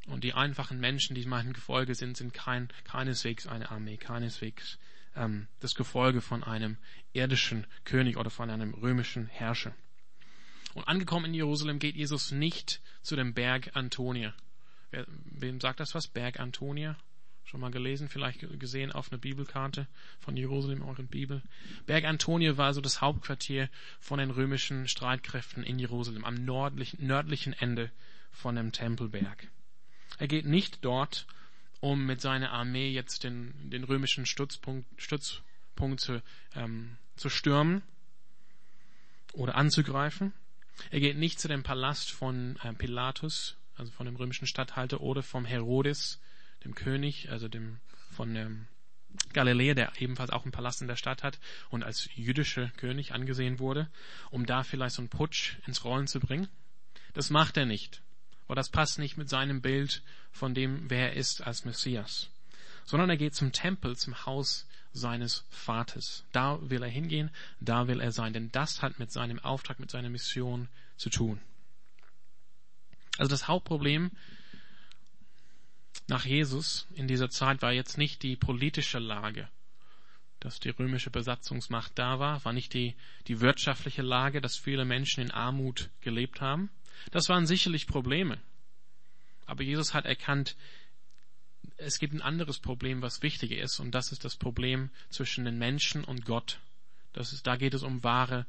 Und 0.09 0.25
die 0.25 0.33
einfachen 0.33 0.81
Menschen, 0.81 1.15
die 1.15 1.27
meinem 1.27 1.53
Gefolge 1.53 1.95
sind, 1.95 2.17
sind 2.17 2.33
kein, 2.33 2.69
keineswegs 2.85 3.47
eine 3.47 3.71
Armee, 3.71 3.99
keineswegs 3.99 4.79
ähm, 5.15 5.49
das 5.61 5.75
Gefolge 5.75 6.21
von 6.21 6.43
einem 6.43 6.79
irdischen 7.12 7.67
König 7.85 8.17
oder 8.17 8.31
von 8.31 8.50
einem 8.50 8.75
römischen 8.75 9.27
Herrscher. 9.27 9.75
Und 10.75 10.88
angekommen 10.88 11.27
in 11.27 11.35
Jerusalem 11.35 11.79
geht 11.79 11.97
Jesus 11.97 12.31
nicht 12.31 12.81
zu 13.03 13.17
dem 13.17 13.35
Berg 13.35 13.75
Antonia. 13.75 14.35
Wer, 14.91 15.07
wem 15.09 15.61
sagt 15.61 15.81
das 15.81 15.95
was? 15.95 16.07
Berg 16.07 16.41
Antonia? 16.41 16.97
Schon 17.45 17.61
mal 17.61 17.71
gelesen, 17.71 18.09
vielleicht 18.09 18.41
gesehen 18.59 18.93
auf 18.93 19.11
einer 19.11 19.19
Bibelkarte 19.19 19.88
von 20.21 20.37
Jerusalem, 20.37 20.83
euren 20.83 21.09
Bibel. 21.09 21.43
Berg 21.87 22.05
Antonia 22.05 22.59
war 22.59 22.75
so 22.75 22.83
das 22.83 23.00
Hauptquartier 23.00 23.71
von 24.00 24.19
den 24.19 24.31
römischen 24.31 24.87
Streitkräften 24.87 25.62
in 25.62 25.79
Jerusalem, 25.79 26.25
am 26.25 26.35
nördlichen, 26.35 27.07
nördlichen 27.07 27.55
Ende 27.55 27.91
von 28.31 28.57
dem 28.57 28.73
Tempelberg. 28.73 29.49
Er 30.18 30.28
geht 30.28 30.46
nicht 30.46 30.84
dort, 30.84 31.26
um 31.80 32.06
mit 32.06 32.20
seiner 32.20 32.50
Armee 32.50 32.90
jetzt 32.90 33.25
den, 33.25 33.70
den 33.70 33.84
römischen 33.84 34.26
Stützpunkt, 34.26 34.87
Stützpunkt 35.00 36.00
zu, 36.00 36.22
ähm, 36.54 36.96
zu 37.16 37.28
stürmen 37.28 37.82
oder 39.32 39.54
anzugreifen. 39.54 40.32
Er 40.90 41.00
geht 41.00 41.16
nicht 41.16 41.40
zu 41.40 41.48
dem 41.48 41.62
Palast 41.62 42.10
von 42.10 42.56
äh, 42.62 42.72
Pilatus, 42.72 43.56
also 43.76 43.92
von 43.92 44.06
dem 44.06 44.16
römischen 44.16 44.46
Statthalter, 44.46 45.00
oder 45.00 45.22
vom 45.22 45.44
Herodes, 45.44 46.20
dem 46.64 46.75
König, 46.75 47.30
also 47.30 47.48
dem 47.48 47.78
von 48.10 48.34
ähm, 48.34 48.66
Galiläa, 49.32 49.75
der 49.75 49.92
ebenfalls 49.98 50.30
auch 50.30 50.42
einen 50.42 50.52
Palast 50.52 50.82
in 50.82 50.88
der 50.88 50.96
Stadt 50.96 51.22
hat 51.22 51.38
und 51.70 51.84
als 51.84 52.08
jüdischer 52.14 52.68
König 52.76 53.12
angesehen 53.12 53.58
wurde, 53.58 53.88
um 54.30 54.46
da 54.46 54.64
vielleicht 54.64 54.96
so 54.96 55.02
einen 55.02 55.08
Putsch 55.08 55.56
ins 55.66 55.84
Rollen 55.84 56.06
zu 56.06 56.20
bringen. 56.20 56.48
Das 57.14 57.30
macht 57.30 57.56
er 57.56 57.66
nicht. 57.66 58.02
Aber 58.49 58.55
das 58.55 58.71
passt 58.71 58.99
nicht 58.99 59.19
mit 59.19 59.28
seinem 59.28 59.61
Bild 59.61 60.02
von 60.33 60.55
dem, 60.55 60.88
wer 60.88 61.11
er 61.11 61.17
ist 61.17 61.43
als 61.43 61.67
Messias. 61.67 62.31
Sondern 62.87 63.11
er 63.11 63.19
geht 63.19 63.35
zum 63.35 63.52
Tempel, 63.52 63.95
zum 63.95 64.25
Haus 64.25 64.67
seines 64.93 65.45
Vaters. 65.50 66.25
Da 66.33 66.59
will 66.62 66.83
er 66.83 66.88
hingehen, 66.88 67.31
da 67.61 67.88
will 67.88 68.00
er 68.00 68.11
sein, 68.11 68.33
denn 68.33 68.50
das 68.50 68.81
hat 68.81 68.99
mit 68.99 69.12
seinem 69.12 69.38
Auftrag, 69.38 69.78
mit 69.78 69.90
seiner 69.90 70.09
Mission 70.09 70.69
zu 70.97 71.11
tun. 71.11 71.38
Also 73.19 73.28
das 73.28 73.49
Hauptproblem 73.49 74.12
nach 76.07 76.25
Jesus 76.25 76.87
in 76.95 77.07
dieser 77.07 77.28
Zeit 77.28 77.61
war 77.61 77.73
jetzt 77.73 77.99
nicht 77.99 78.23
die 78.23 78.37
politische 78.37 78.99
Lage, 78.99 79.47
dass 80.40 80.59
die 80.59 80.71
römische 80.71 81.11
Besatzungsmacht 81.11 81.93
da 81.99 82.19
war, 82.19 82.43
war 82.47 82.55
nicht 82.55 82.73
die, 82.73 82.95
die 83.26 83.40
wirtschaftliche 83.40 84.02
Lage, 84.02 84.40
dass 84.40 84.57
viele 84.57 84.87
Menschen 84.87 85.23
in 85.23 85.33
Armut 85.33 85.90
gelebt 86.00 86.40
haben, 86.40 86.71
das 87.11 87.28
waren 87.28 87.47
sicherlich 87.47 87.87
Probleme. 87.87 88.38
Aber 89.47 89.62
Jesus 89.62 89.95
hat 89.95 90.05
erkannt, 90.05 90.57
es 91.76 91.99
gibt 91.99 92.12
ein 92.12 92.23
anderes 92.23 92.59
Problem, 92.59 93.02
was 93.02 93.23
wichtiger 93.23 93.57
ist, 93.57 93.78
und 93.81 93.93
das 93.93 94.12
ist 94.12 94.25
das 94.25 94.37
Problem 94.37 94.90
zwischen 95.11 95.45
den 95.45 95.59
Menschen 95.59 96.05
und 96.05 96.25
Gott. 96.25 96.61
Das 97.12 97.33
ist, 97.33 97.47
da 97.47 97.57
geht 97.57 97.75
es 97.75 97.83
um 97.83 98.05
wahre 98.05 98.47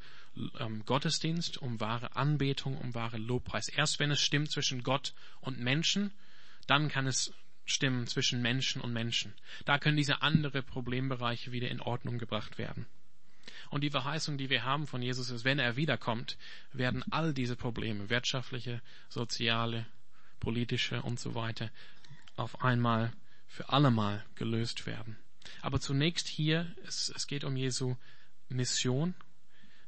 ähm, 0.60 0.84
Gottesdienst, 0.86 1.58
um 1.58 1.80
wahre 1.80 2.16
Anbetung, 2.16 2.78
um 2.78 2.94
wahre 2.94 3.18
Lobpreis. 3.18 3.70
Erst 3.70 4.00
wenn 4.00 4.12
es 4.12 4.22
stimmt 4.22 4.52
zwischen 4.52 4.84
Gott 4.84 5.14
und 5.42 5.60
Menschen, 5.60 6.12
dann 6.68 6.90
kann 6.90 7.08
es 7.08 7.34
stimmen 7.66 8.08
zwischen 8.08 8.42
Menschen 8.42 8.82
und 8.82 8.92
Menschen. 8.94 9.34
Da 9.66 9.80
können 9.80 9.98
diese 9.98 10.22
anderen 10.22 10.64
Problembereiche 10.64 11.52
wieder 11.52 11.70
in 11.70 11.82
Ordnung 11.82 12.18
gebracht 12.18 12.58
werden. 12.58 12.86
Und 13.70 13.82
die 13.82 13.90
Verheißung, 13.90 14.38
die 14.38 14.50
wir 14.50 14.64
haben 14.64 14.88
von 14.88 15.02
Jesus 15.02 15.30
ist, 15.30 15.44
wenn 15.44 15.60
er 15.60 15.76
wiederkommt, 15.76 16.38
werden 16.74 17.04
all 17.12 17.34
diese 17.34 17.56
Probleme, 17.56 18.10
wirtschaftliche, 18.10 18.82
soziale, 19.10 19.86
politische 20.40 21.02
und 21.02 21.20
so 21.20 21.36
weiter, 21.36 21.70
auf 22.36 22.64
einmal 22.64 23.14
für 23.48 23.70
allemal 23.70 24.26
gelöst 24.36 24.86
werden. 24.86 25.18
Aber 25.62 25.80
zunächst 25.80 26.28
hier, 26.28 26.74
es, 26.86 27.12
es 27.16 27.28
geht 27.28 27.44
um 27.44 27.56
Jesu 27.56 27.96
Mission, 28.50 29.14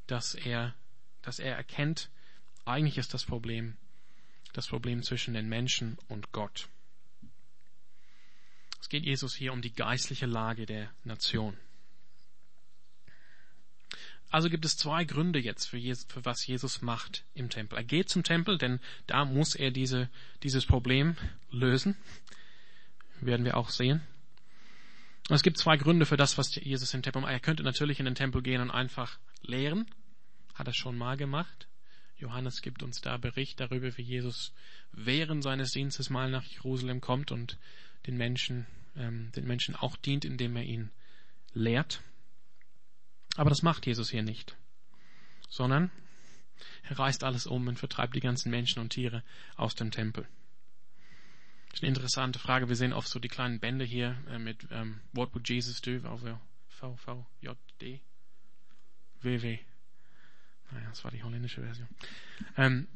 dass 0.08 0.36
er, 0.36 0.76
dass 1.22 1.40
er 1.40 1.56
erkennt, 1.56 2.10
eigentlich 2.66 2.98
ist 2.98 3.14
das 3.14 3.26
Problem, 3.26 3.78
das 4.54 4.68
Problem 4.68 5.04
zwischen 5.04 5.34
den 5.34 5.48
Menschen 5.48 5.98
und 6.08 6.32
Gott. 6.32 6.68
Es 8.80 8.90
geht 8.90 9.06
Jesus 9.06 9.36
hier 9.36 9.54
um 9.54 9.62
die 9.62 9.74
geistliche 9.74 10.26
Lage 10.26 10.66
der 10.66 10.92
Nation. 11.04 11.58
Also 14.32 14.50
gibt 14.50 14.64
es 14.64 14.78
zwei 14.78 15.04
Gründe 15.04 15.40
jetzt, 15.40 15.66
für, 15.66 15.78
Jesus, 15.78 16.06
für, 16.06 16.24
was 16.24 16.48
Jesus 16.48 16.82
macht 16.82 17.26
im 17.34 17.50
Tempel. 17.50 17.78
Er 17.78 17.84
geht 17.84 18.08
zum 18.08 18.24
Tempel, 18.24 18.58
denn 18.58 18.80
da 19.06 19.26
muss 19.26 19.56
er 19.56 19.72
diese, 19.72 20.10
dieses 20.42 20.66
Problem 20.66 21.18
lösen. 21.52 21.98
Werden 23.20 23.46
wir 23.46 23.58
auch 23.58 23.70
sehen. 23.70 24.02
Und 25.30 25.36
es 25.36 25.44
gibt 25.44 25.58
zwei 25.58 25.76
Gründe 25.76 26.06
für 26.06 26.16
das, 26.16 26.38
was 26.38 26.56
Jesus 26.56 26.94
im 26.94 27.04
Tempel 27.04 27.22
macht. 27.22 27.34
Er 27.34 27.42
könnte 27.42 27.64
natürlich 27.64 28.00
in 28.00 28.06
den 28.06 28.16
Tempel 28.16 28.42
gehen 28.42 28.62
und 28.62 28.72
einfach 28.72 29.20
lehren. 29.42 29.86
Hat 30.56 30.68
er 30.68 30.74
schon 30.74 30.98
mal 30.98 31.18
gemacht. 31.18 31.68
Johannes 32.18 32.62
gibt 32.62 32.84
uns 32.84 33.02
da 33.02 33.18
Bericht 33.18 33.60
darüber, 33.60 33.98
wie 33.98 34.02
Jesus 34.02 34.54
während 34.94 35.44
seines 35.44 35.72
Dienstes 35.72 36.10
mal 36.10 36.32
nach 36.32 36.46
Jerusalem 36.46 37.02
kommt 37.02 37.32
und 37.32 37.58
den 38.08 38.16
Menschen, 38.16 38.66
ähm, 38.96 39.32
den 39.36 39.46
Menschen 39.46 39.76
auch 39.76 39.98
dient, 39.98 40.24
indem 40.24 40.56
er 40.56 40.64
ihn 40.64 40.90
lehrt. 41.54 42.02
Aber 43.38 43.50
das 43.50 43.62
macht 43.62 43.86
Jesus 43.86 44.10
hier 44.10 44.24
nicht, 44.24 44.58
sondern 45.50 45.92
er 46.84 47.00
reißt 47.00 47.24
alles 47.24 47.48
um 47.48 47.68
und 47.68 47.80
vertreibt 47.80 48.16
die 48.16 48.20
ganzen 48.20 48.50
Menschen 48.52 48.80
und 48.80 48.90
Tiere 48.90 49.24
aus 49.56 49.76
dem 49.76 49.92
Tempel. 49.92 50.28
Das 51.70 51.80
ist 51.80 51.84
eine 51.84 51.90
interessante 51.90 52.40
Frage. 52.40 52.68
Wir 52.68 52.76
sehen 52.76 52.92
oft 52.92 53.08
so 53.08 53.20
die 53.20 53.30
kleinen 53.30 53.60
Bände 53.60 53.86
hier 53.86 54.18
äh, 54.30 54.38
mit 54.38 54.68
ähm, 54.72 55.00
What 55.14 55.34
would 55.34 55.48
Jesus 55.48 55.82
do? 55.82 56.00
V, 56.68 56.96
V, 56.98 57.26
J, 57.40 57.58
D, 57.80 58.02
W, 59.22 59.42
W. 59.42 59.60
Naja, 60.72 60.90
das 60.90 61.04
war 61.04 61.12
die 61.12 61.24
holländische 61.24 61.62
Version. 61.62 61.88
Ähm, 62.58 62.88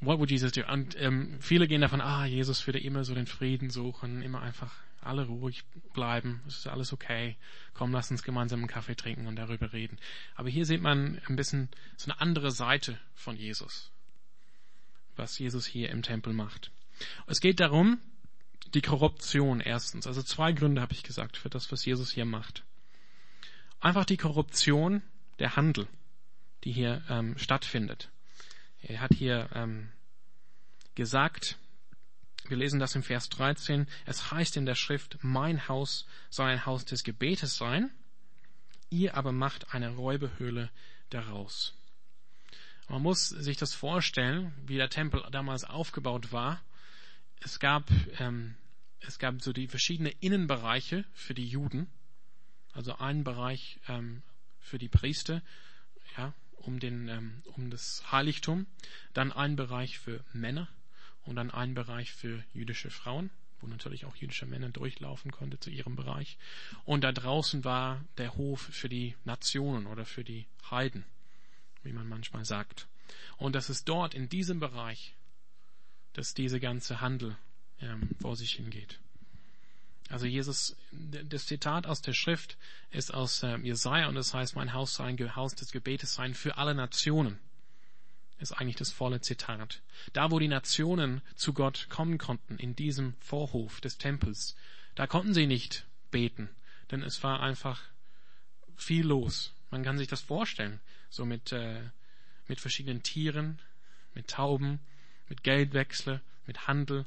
what 0.00 0.18
would 0.18 0.30
Jesus 0.30 0.52
do? 0.52 0.62
Und 0.66 1.00
ähm, 1.00 1.36
viele 1.40 1.68
gehen 1.68 1.80
davon, 1.80 2.00
ah, 2.00 2.26
Jesus 2.26 2.66
würde 2.66 2.80
immer 2.80 3.04
so 3.04 3.14
den 3.14 3.26
Frieden 3.26 3.70
suchen, 3.70 4.22
immer 4.22 4.42
einfach 4.42 4.74
alle 5.00 5.26
ruhig 5.26 5.64
bleiben, 5.92 6.42
es 6.46 6.58
ist 6.58 6.66
alles 6.66 6.92
okay, 6.92 7.36
komm, 7.74 7.92
lass 7.92 8.10
uns 8.10 8.22
gemeinsam 8.22 8.60
einen 8.60 8.68
Kaffee 8.68 8.96
trinken 8.96 9.26
und 9.26 9.36
darüber 9.36 9.72
reden. 9.72 9.98
Aber 10.34 10.48
hier 10.48 10.66
sieht 10.66 10.80
man 10.80 11.20
ein 11.28 11.36
bisschen 11.36 11.68
so 11.96 12.10
eine 12.10 12.20
andere 12.20 12.50
Seite 12.50 12.98
von 13.14 13.36
Jesus, 13.36 13.90
was 15.16 15.38
Jesus 15.38 15.66
hier 15.66 15.90
im 15.90 16.02
Tempel 16.02 16.32
macht. 16.32 16.70
Es 17.26 17.40
geht 17.40 17.60
darum, 17.60 18.00
die 18.74 18.82
Korruption 18.82 19.60
erstens, 19.60 20.06
also 20.06 20.22
zwei 20.22 20.52
Gründe 20.52 20.82
habe 20.82 20.92
ich 20.92 21.02
gesagt 21.02 21.36
für 21.36 21.48
das, 21.48 21.70
was 21.72 21.84
Jesus 21.84 22.10
hier 22.10 22.24
macht. 22.24 22.64
Einfach 23.80 24.04
die 24.04 24.16
Korruption 24.16 25.02
der 25.38 25.56
Handel, 25.56 25.86
die 26.64 26.72
hier 26.72 27.02
ähm, 27.08 27.38
stattfindet. 27.38 28.10
Er 28.82 29.00
hat 29.00 29.14
hier 29.14 29.48
ähm, 29.54 29.88
gesagt, 30.94 31.58
wir 32.48 32.56
lesen 32.56 32.80
das 32.80 32.94
im 32.94 33.02
Vers 33.02 33.28
13. 33.30 33.86
Es 34.06 34.30
heißt 34.30 34.56
in 34.56 34.66
der 34.66 34.74
Schrift, 34.74 35.18
mein 35.22 35.68
Haus 35.68 36.06
soll 36.30 36.46
ein 36.46 36.66
Haus 36.66 36.84
des 36.84 37.04
Gebetes 37.04 37.56
sein. 37.56 37.90
Ihr 38.90 39.16
aber 39.16 39.32
macht 39.32 39.74
eine 39.74 39.90
Räubehöhle 39.90 40.70
daraus. 41.10 41.74
Man 42.88 43.02
muss 43.02 43.28
sich 43.28 43.58
das 43.58 43.74
vorstellen, 43.74 44.54
wie 44.66 44.76
der 44.76 44.88
Tempel 44.88 45.22
damals 45.30 45.64
aufgebaut 45.64 46.32
war. 46.32 46.62
Es 47.40 47.60
gab, 47.60 47.90
ähm, 48.18 48.54
es 49.00 49.18
gab 49.18 49.42
so 49.42 49.52
die 49.52 49.68
verschiedenen 49.68 50.14
Innenbereiche 50.20 51.04
für 51.12 51.34
die 51.34 51.46
Juden. 51.46 51.88
Also 52.72 52.96
ein 52.96 53.24
Bereich 53.24 53.78
ähm, 53.88 54.22
für 54.60 54.78
die 54.78 54.88
Priester, 54.88 55.42
ja, 56.16 56.32
um, 56.56 56.80
den, 56.80 57.08
ähm, 57.08 57.42
um 57.56 57.70
das 57.70 58.02
Heiligtum, 58.10 58.66
dann 59.12 59.32
ein 59.32 59.56
Bereich 59.56 59.98
für 59.98 60.24
Männer 60.32 60.68
und 61.28 61.36
dann 61.36 61.50
ein 61.50 61.74
Bereich 61.74 62.12
für 62.12 62.42
jüdische 62.52 62.90
Frauen, 62.90 63.30
wo 63.60 63.66
natürlich 63.66 64.04
auch 64.04 64.16
jüdische 64.16 64.46
Männer 64.46 64.70
durchlaufen 64.70 65.30
konnten 65.30 65.60
zu 65.60 65.70
ihrem 65.70 65.94
Bereich. 65.94 66.38
Und 66.84 67.04
da 67.04 67.12
draußen 67.12 67.64
war 67.64 68.04
der 68.16 68.36
Hof 68.36 68.60
für 68.60 68.88
die 68.88 69.14
Nationen 69.24 69.86
oder 69.86 70.04
für 70.04 70.24
die 70.24 70.46
Heiden, 70.70 71.04
wie 71.82 71.92
man 71.92 72.08
manchmal 72.08 72.44
sagt. 72.44 72.88
Und 73.36 73.54
das 73.54 73.70
ist 73.70 73.88
dort 73.88 74.14
in 74.14 74.28
diesem 74.28 74.58
Bereich, 74.58 75.14
dass 76.14 76.34
diese 76.34 76.60
ganze 76.60 77.00
Handel 77.00 77.36
ähm, 77.80 78.10
vor 78.20 78.34
sich 78.34 78.54
hingeht. 78.54 78.98
Also 80.08 80.24
Jesus, 80.24 80.74
das 80.90 81.46
Zitat 81.46 81.86
aus 81.86 82.00
der 82.00 82.14
Schrift 82.14 82.56
ist 82.90 83.12
aus 83.12 83.42
äh, 83.42 83.58
Jesaja 83.58 84.08
und 84.08 84.14
das 84.14 84.32
heißt, 84.32 84.56
mein 84.56 84.72
Haus 84.72 84.94
soll 84.94 85.06
ein 85.06 85.36
Haus 85.36 85.54
des 85.54 85.70
Gebetes 85.70 86.14
sein 86.14 86.34
für 86.34 86.56
alle 86.56 86.74
Nationen. 86.74 87.38
Ist 88.38 88.52
eigentlich 88.52 88.76
das 88.76 88.92
volle 88.92 89.20
Zitat. 89.20 89.82
Da, 90.12 90.30
wo 90.30 90.38
die 90.38 90.48
Nationen 90.48 91.22
zu 91.34 91.52
Gott 91.52 91.88
kommen 91.90 92.18
konnten, 92.18 92.56
in 92.56 92.76
diesem 92.76 93.14
Vorhof 93.20 93.80
des 93.80 93.98
Tempels, 93.98 94.56
da 94.94 95.06
konnten 95.06 95.34
sie 95.34 95.46
nicht 95.46 95.86
beten, 96.10 96.48
denn 96.90 97.02
es 97.02 97.22
war 97.22 97.40
einfach 97.40 97.82
viel 98.76 99.06
los. 99.06 99.52
Man 99.70 99.82
kann 99.82 99.98
sich 99.98 100.08
das 100.08 100.20
vorstellen, 100.20 100.80
so 101.10 101.24
mit, 101.24 101.52
äh, 101.52 101.82
mit 102.46 102.60
verschiedenen 102.60 103.02
Tieren, 103.02 103.58
mit 104.14 104.28
Tauben, 104.28 104.80
mit 105.28 105.42
Geldwechsel, 105.42 106.20
mit 106.46 106.68
Handel, 106.68 107.04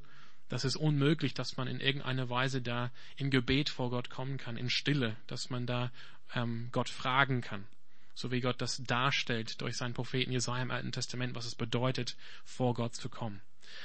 das 0.51 0.65
ist 0.65 0.75
unmöglich, 0.75 1.33
dass 1.33 1.55
man 1.55 1.69
in 1.69 1.79
irgendeiner 1.79 2.29
Weise 2.29 2.61
da 2.61 2.91
in 3.15 3.31
Gebet 3.31 3.69
vor 3.69 3.89
Gott 3.89 4.09
kommen 4.09 4.37
kann, 4.37 4.57
in 4.57 4.69
Stille, 4.69 5.15
dass 5.27 5.49
man 5.49 5.65
da 5.65 5.91
ähm, 6.35 6.67
Gott 6.73 6.89
fragen 6.89 7.39
kann. 7.39 7.65
So 8.13 8.31
wie 8.31 8.41
Gott 8.41 8.61
das 8.61 8.83
darstellt 8.83 9.61
durch 9.61 9.77
seinen 9.77 9.93
Propheten 9.93 10.31
Jesaja 10.31 10.61
im 10.61 10.71
Alten 10.71 10.91
Testament, 10.91 11.35
was 11.35 11.45
es 11.45 11.55
bedeutet, 11.55 12.17
vor 12.43 12.73
Gott 12.73 12.95
zu 12.95 13.09
kommen. 13.09 13.41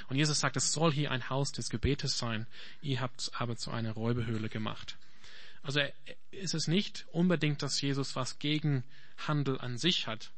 Und 0.09 0.17
Jesus 0.17 0.39
sagt, 0.39 0.57
es 0.57 0.71
soll 0.71 0.91
hier 0.91 1.11
ein 1.11 1.29
Haus 1.29 1.51
des 1.51 1.69
Gebetes 1.69 2.17
sein, 2.17 2.45
ihr 2.81 2.99
habt 2.99 3.21
es 3.21 3.33
aber 3.33 3.55
zu 3.55 3.71
einer 3.71 3.93
Räubehöhle 3.93 4.49
gemacht. 4.49 4.97
Also 5.63 5.81
ist 6.31 6.53
es 6.53 6.67
nicht 6.67 7.05
unbedingt, 7.11 7.61
dass 7.61 7.81
Jesus 7.81 8.15
was 8.15 8.39
gegen 8.39 8.83
Handel 9.17 9.59
an 9.59 9.77
sich 9.77 10.07
hat. 10.07 10.31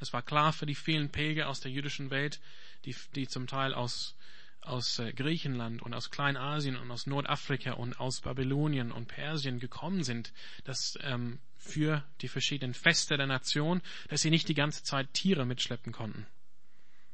Es 0.00 0.12
war 0.12 0.22
klar 0.22 0.52
für 0.52 0.66
die 0.66 0.74
vielen 0.74 1.10
Pilger 1.10 1.48
aus 1.48 1.60
der 1.60 1.70
jüdischen 1.70 2.10
Welt, 2.10 2.40
die, 2.84 2.96
die 3.14 3.28
zum 3.28 3.46
Teil 3.46 3.74
aus 3.74 4.16
aus 4.62 4.98
äh, 5.00 5.12
Griechenland 5.12 5.82
und 5.82 5.92
aus 5.92 6.10
Kleinasien 6.10 6.76
und 6.76 6.90
aus 6.90 7.06
Nordafrika 7.06 7.72
und 7.72 7.98
aus 7.98 8.20
Babylonien 8.20 8.92
und 8.92 9.08
Persien 9.08 9.58
gekommen 9.58 10.04
sind, 10.04 10.32
dass 10.64 10.96
ähm, 11.02 11.40
für 11.62 12.04
die 12.20 12.28
verschiedenen 12.28 12.74
Feste 12.74 13.16
der 13.16 13.26
Nation, 13.26 13.82
dass 14.08 14.22
sie 14.22 14.30
nicht 14.30 14.48
die 14.48 14.54
ganze 14.54 14.82
Zeit 14.82 15.14
Tiere 15.14 15.46
mitschleppen 15.46 15.92
konnten. 15.92 16.26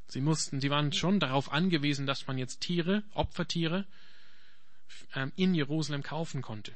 Sie 0.09 0.23
mussten, 0.23 0.61
sie 0.61 0.71
waren 0.71 0.93
schon 0.93 1.21
darauf 1.21 1.53
angewiesen, 1.53 2.07
dass 2.07 2.27
man 2.27 2.39
jetzt 2.39 2.61
Tiere, 2.61 3.03
Opfertiere, 3.13 3.85
ähm, 5.15 5.33
in 5.37 5.55
Jerusalem 5.55 6.03
kaufen 6.03 6.41
konnte. 6.41 6.73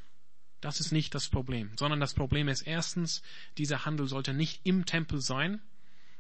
Das 0.61 0.81
ist 0.81 0.93
nicht 0.93 1.15
das 1.15 1.29
Problem, 1.29 1.71
sondern 1.77 1.99
das 1.99 2.15
Problem 2.15 2.49
ist 2.49 2.63
erstens, 2.63 3.23
dieser 3.57 3.85
Handel 3.87 4.07
sollte 4.07 4.35
nicht 4.35 4.61
im 4.65 4.85
Tempel 4.85 5.21
sein 5.21 5.61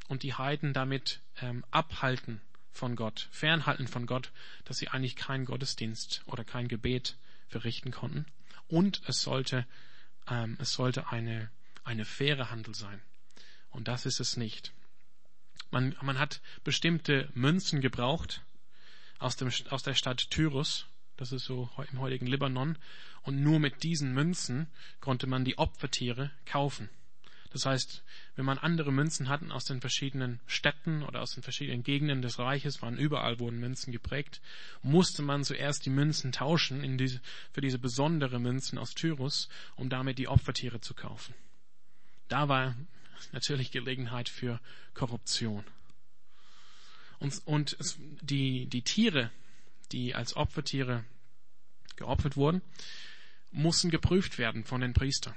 und 0.09 0.23
die 0.23 0.35
Heiden 0.35 0.73
damit 0.73 1.21
ähm, 1.41 1.65
abhalten 1.71 2.41
von 2.73 2.97
Gott, 2.97 3.29
fernhalten 3.31 3.87
von 3.87 4.07
Gott, 4.07 4.33
dass 4.65 4.79
sie 4.79 4.89
eigentlich 4.89 5.17
keinen 5.17 5.45
Gottesdienst 5.45 6.23
oder 6.27 6.45
kein 6.45 6.67
Gebet 6.67 7.17
verrichten 7.49 7.93
konnten. 7.93 8.25
Und 8.69 9.03
es 9.07 9.21
sollte, 9.21 9.67
ähm, 10.29 10.57
es 10.61 10.73
sollte 10.73 11.11
eine, 11.11 11.51
eine 11.85 12.05
faire 12.05 12.51
Handel 12.51 12.75
sein. 12.75 13.01
Und 13.71 13.89
das 13.89 14.07
ist 14.07 14.21
es 14.21 14.37
nicht. 14.37 14.73
Man, 15.71 15.97
man 16.03 16.19
hat 16.19 16.41
bestimmte 16.65 17.31
Münzen 17.35 17.81
gebraucht 17.81 18.43
aus, 19.19 19.37
dem, 19.37 19.51
aus 19.71 19.83
der 19.83 19.95
Stadt 19.95 20.31
Tyrus, 20.31 20.87
das 21.17 21.33
ist 21.33 21.45
so 21.45 21.71
im 21.91 22.01
heutigen 22.01 22.27
Libanon, 22.27 22.77
und 23.23 23.41
nur 23.41 23.59
mit 23.59 23.83
diesen 23.83 24.13
Münzen 24.13 24.67
konnte 25.01 25.27
man 25.27 25.45
die 25.45 25.59
Opfertiere 25.59 26.31
kaufen. 26.45 26.91
Das 27.53 27.67
heißt, 27.67 28.03
wenn 28.35 28.47
man 28.47 28.59
andere 28.59 28.93
Münzen 28.93 29.29
hatten 29.29 29.53
aus 29.53 29.67
den 29.67 29.81
verschiedenen 29.81 30.41
Städten 30.47 31.03
oder 31.03 31.21
aus 31.21 31.35
den 31.35 31.43
verschiedenen 31.43 31.83
Gegenden 31.83 32.23
des 32.23 32.39
Reiches, 32.39 32.81
waren 32.81 32.97
überall 32.97 33.39
wurden 33.39 33.61
Münzen 33.61 33.93
geprägt, 33.93 34.41
musste 34.83 35.23
man 35.23 35.45
zuerst 35.45 35.85
die 35.85 35.91
Münzen 35.91 36.33
tauschen 36.33 36.97
diese, 36.97 37.21
für 37.53 37.61
diese 37.61 37.79
besondere 37.79 38.41
Münzen 38.41 38.79
aus 38.79 38.95
Tyrus, 38.95 39.49
um 39.77 39.91
damit 39.91 40.19
die 40.19 40.29
Opfertiere 40.29 40.81
zu 40.81 40.95
kaufen. 40.95 41.35
Da 42.29 42.49
war 42.49 42.75
natürlich 43.33 43.71
Gelegenheit 43.71 44.31
für 44.31 44.59
Korruption. 44.95 45.65
Und, 47.19 47.41
und 47.45 47.77
es, 47.79 47.99
die, 48.23 48.67
die 48.67 48.83
Tiere, 48.83 49.31
die 49.93 50.15
als 50.15 50.35
Opfertiere 50.35 51.05
geopfert 51.97 52.37
wurden, 52.37 52.63
mussten 53.51 53.91
geprüft 53.91 54.39
werden 54.39 54.65
von 54.65 54.81
den 54.81 54.95
Priestern. 54.95 55.35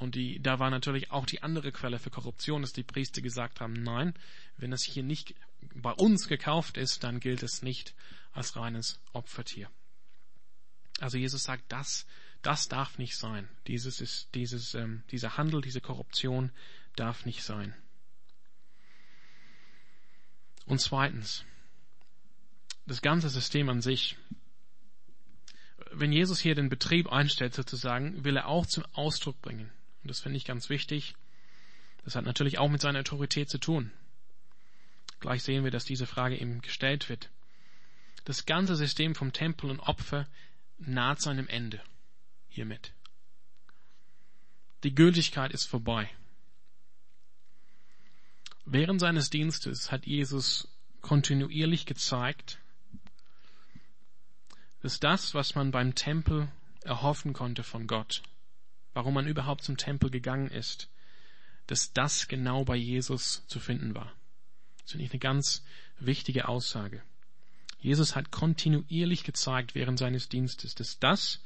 Und 0.00 0.16
die, 0.16 0.40
da 0.40 0.58
war 0.58 0.70
natürlich 0.70 1.10
auch 1.10 1.26
die 1.26 1.42
andere 1.42 1.70
Quelle 1.70 1.98
für 1.98 2.10
Korruption, 2.10 2.62
dass 2.62 2.72
die 2.72 2.82
Priester 2.82 3.22
gesagt 3.22 3.60
haben, 3.60 3.74
nein, 3.74 4.14
wenn 4.56 4.72
es 4.72 4.82
hier 4.82 5.02
nicht 5.02 5.34
bei 5.74 5.92
uns 5.92 6.28
gekauft 6.28 6.76
ist, 6.76 7.04
dann 7.04 7.20
gilt 7.20 7.42
es 7.42 7.62
nicht 7.62 7.94
als 8.32 8.56
reines 8.56 9.00
Opfertier. 9.12 9.70
Also 11.00 11.18
Jesus 11.18 11.44
sagt, 11.44 11.64
das, 11.68 12.06
das 12.42 12.68
darf 12.68 12.98
nicht 12.98 13.16
sein. 13.16 13.48
Dieses 13.66 14.00
ist, 14.00 14.34
dieses, 14.34 14.74
ähm, 14.74 15.02
dieser 15.10 15.36
Handel, 15.36 15.60
diese 15.60 15.80
Korruption 15.80 16.50
darf 16.96 17.24
nicht 17.24 17.42
sein. 17.42 17.74
Und 20.66 20.80
zweitens, 20.80 21.44
das 22.86 23.02
ganze 23.02 23.28
System 23.28 23.68
an 23.68 23.80
sich. 23.80 24.16
Wenn 25.90 26.12
Jesus 26.12 26.40
hier 26.40 26.54
den 26.54 26.68
Betrieb 26.68 27.10
einstellt 27.10 27.54
sozusagen, 27.54 28.24
will 28.24 28.36
er 28.36 28.48
auch 28.48 28.66
zum 28.66 28.84
Ausdruck 28.92 29.40
bringen, 29.40 29.70
und 30.04 30.10
das 30.10 30.20
finde 30.20 30.36
ich 30.36 30.44
ganz 30.44 30.68
wichtig. 30.68 31.14
Das 32.04 32.14
hat 32.14 32.26
natürlich 32.26 32.58
auch 32.58 32.68
mit 32.68 32.82
seiner 32.82 33.00
Autorität 33.00 33.48
zu 33.48 33.56
tun. 33.56 33.90
Gleich 35.18 35.42
sehen 35.42 35.64
wir, 35.64 35.70
dass 35.70 35.86
diese 35.86 36.06
Frage 36.06 36.36
ihm 36.36 36.60
gestellt 36.60 37.08
wird. 37.08 37.30
Das 38.26 38.44
ganze 38.44 38.76
System 38.76 39.14
vom 39.14 39.32
Tempel 39.32 39.70
und 39.70 39.80
Opfer 39.80 40.28
naht 40.78 41.22
seinem 41.22 41.48
Ende 41.48 41.80
hiermit. 42.48 42.92
Die 44.82 44.94
Gültigkeit 44.94 45.52
ist 45.52 45.64
vorbei. 45.64 46.10
Während 48.66 49.00
seines 49.00 49.30
Dienstes 49.30 49.90
hat 49.90 50.06
Jesus 50.06 50.68
kontinuierlich 51.00 51.86
gezeigt, 51.86 52.58
dass 54.82 55.00
das, 55.00 55.32
was 55.32 55.54
man 55.54 55.70
beim 55.70 55.94
Tempel 55.94 56.48
erhoffen 56.82 57.32
konnte 57.32 57.62
von 57.62 57.86
Gott, 57.86 58.22
warum 58.94 59.14
man 59.14 59.26
überhaupt 59.26 59.62
zum 59.62 59.76
Tempel 59.76 60.10
gegangen 60.10 60.48
ist, 60.48 60.88
dass 61.66 61.92
das 61.92 62.28
genau 62.28 62.64
bei 62.64 62.76
Jesus 62.76 63.44
zu 63.46 63.60
finden 63.60 63.94
war. 63.94 64.12
Das 64.82 64.92
finde 64.92 65.04
ich 65.04 65.12
eine 65.12 65.20
ganz 65.20 65.64
wichtige 65.98 66.48
Aussage. 66.48 67.02
Jesus 67.78 68.16
hat 68.16 68.30
kontinuierlich 68.30 69.24
gezeigt 69.24 69.74
während 69.74 69.98
seines 69.98 70.28
Dienstes, 70.28 70.74
dass 70.74 70.98
das, 70.98 71.42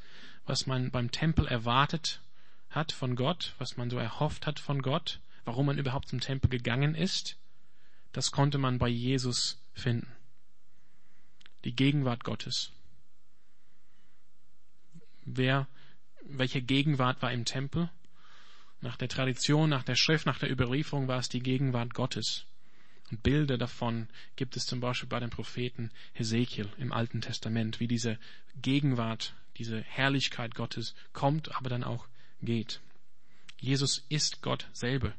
was 0.47 0.67
man 0.67 0.91
beim 0.91 1.11
Tempel 1.11 1.47
erwartet 1.47 2.21
hat 2.71 2.93
von 2.93 3.17
Gott, 3.17 3.55
was 3.59 3.77
man 3.77 3.91
so 3.91 3.99
erhofft 3.99 4.47
hat 4.47 4.61
von 4.61 4.83
Gott, 4.83 5.21
warum 5.45 5.67
man 5.67 5.79
überhaupt 5.79 6.09
zum 6.09 6.21
Tempel 6.21 6.51
gegangen 6.51 6.95
ist, 6.95 7.37
das 8.13 8.31
konnte 8.31 8.59
man 8.59 8.79
bei 8.79 8.89
Jesus 8.89 9.61
finden. 9.73 10.11
Die 11.65 11.75
Gegenwart 11.75 12.25
Gottes. 12.25 12.73
Wer 15.25 15.67
welche 16.25 16.63
Gegenwart 16.63 17.23
war 17.23 17.33
im 17.33 17.45
Tempel? 17.45 17.91
Nach 18.81 18.97
der 18.97 19.09
Tradition, 19.09 19.71
nach 19.71 19.83
der 19.83 19.97
Schrift, 19.97 20.27
nach 20.27 20.39
der 20.39 20.51
Überlieferung 20.51 21.09
war 21.09 21.19
es 21.19 21.29
die 21.29 21.41
Gegenwart 21.43 21.95
Gottes. 21.95 22.47
Und 23.11 23.23
Bilder 23.23 23.59
davon 23.59 24.09
gibt 24.37 24.57
es 24.57 24.67
zum 24.67 24.81
Beispiel 24.81 25.09
bei 25.09 25.21
dem 25.21 25.31
Propheten 25.31 25.91
Hesekiel 26.13 26.69
im 26.79 26.93
Alten 26.93 27.21
Testament, 27.21 27.81
wie 27.81 27.89
diese 27.89 28.19
Gegenwart, 28.61 29.35
diese 29.57 29.81
Herrlichkeit 29.81 30.55
Gottes 30.55 30.95
kommt, 31.13 31.55
aber 31.57 31.71
dann 31.71 31.85
auch 31.85 32.07
geht. 32.43 32.81
Jesus 33.59 34.05
ist 34.09 34.43
Gott 34.43 34.69
selber. 34.73 35.15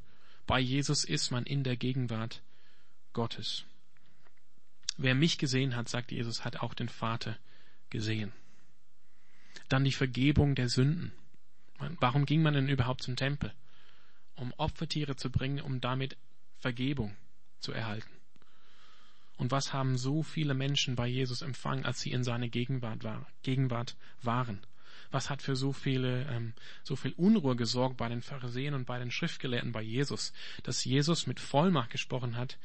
Bei 0.48 0.60
Jesus 0.60 1.04
ist 1.04 1.32
man 1.32 1.46
in 1.46 1.64
der 1.64 1.76
Gegenwart 1.76 2.42
Gottes. 3.14 3.66
Wer 4.98 5.16
mich 5.16 5.38
gesehen 5.38 5.76
hat, 5.76 5.90
sagt 5.90 6.12
Jesus, 6.12 6.46
hat 6.46 6.58
auch 6.58 6.74
den 6.74 6.90
Vater 6.90 7.38
gesehen. 7.90 8.32
Dann 9.70 9.84
die 9.84 9.92
Vergebung 9.92 10.56
der 10.56 10.70
Sünden. 10.70 11.14
Warum 12.00 12.26
ging 12.26 12.42
man 12.42 12.54
denn 12.54 12.68
überhaupt 12.68 13.04
zum 13.04 13.16
Tempel? 13.16 13.54
Um 14.36 14.54
Opfertiere 14.58 15.16
zu 15.16 15.32
bringen, 15.32 15.62
um 15.62 15.80
damit 15.80 16.18
Vergebung 16.58 17.16
zu 17.60 17.72
erhalten. 17.72 18.10
Und 19.38 19.52
was 19.52 19.72
haben 19.72 19.98
so 19.98 20.22
viele 20.22 20.54
Menschen 20.54 20.98
bei 20.98 21.08
Jesus 21.08 21.42
empfangen, 21.42 21.86
als 21.86 22.02
sie 22.02 22.12
in 22.12 22.26
seiner 22.26 22.50
Gegenwart, 22.50 23.06
war, 23.06 23.26
Gegenwart 23.42 23.96
waren? 24.22 24.60
Was 25.12 25.30
hat 25.30 25.42
für 25.42 25.56
so 25.56 25.72
viele, 25.72 26.26
ähm, 26.26 26.54
so 26.84 26.98
viel 26.98 27.14
Unruhe 27.14 27.56
gesorgt 27.56 27.96
bei 27.96 28.10
den 28.10 28.22
Pharisäern 28.22 28.74
und 28.74 28.86
bei 28.86 29.00
den 29.00 29.12
Schriftgelehrten 29.12 29.72
bei 29.72 29.82
Jesus, 29.82 30.34
dass 30.64 30.84
Jesus 30.84 31.26
mit 31.26 31.40
Vollmacht 31.40 31.90
gesprochen 31.90 32.36
hat, 32.36 32.58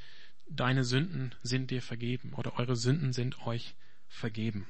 deine 0.48 0.84
Sünden 0.84 1.32
sind 1.42 1.70
dir 1.70 1.80
vergeben 1.80 2.34
oder 2.34 2.58
eure 2.58 2.76
Sünden 2.76 3.12
sind 3.12 3.46
euch 3.46 3.76
vergeben. 4.08 4.66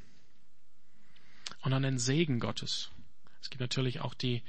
Und 1.63 1.71
dann 1.71 1.83
den 1.83 1.99
Segen 1.99 2.41
Gottes. 2.41 2.91
Es 3.41 3.51
gibt 3.51 3.61
natürlich 3.61 4.01
auch 4.01 4.15
die, 4.15 4.43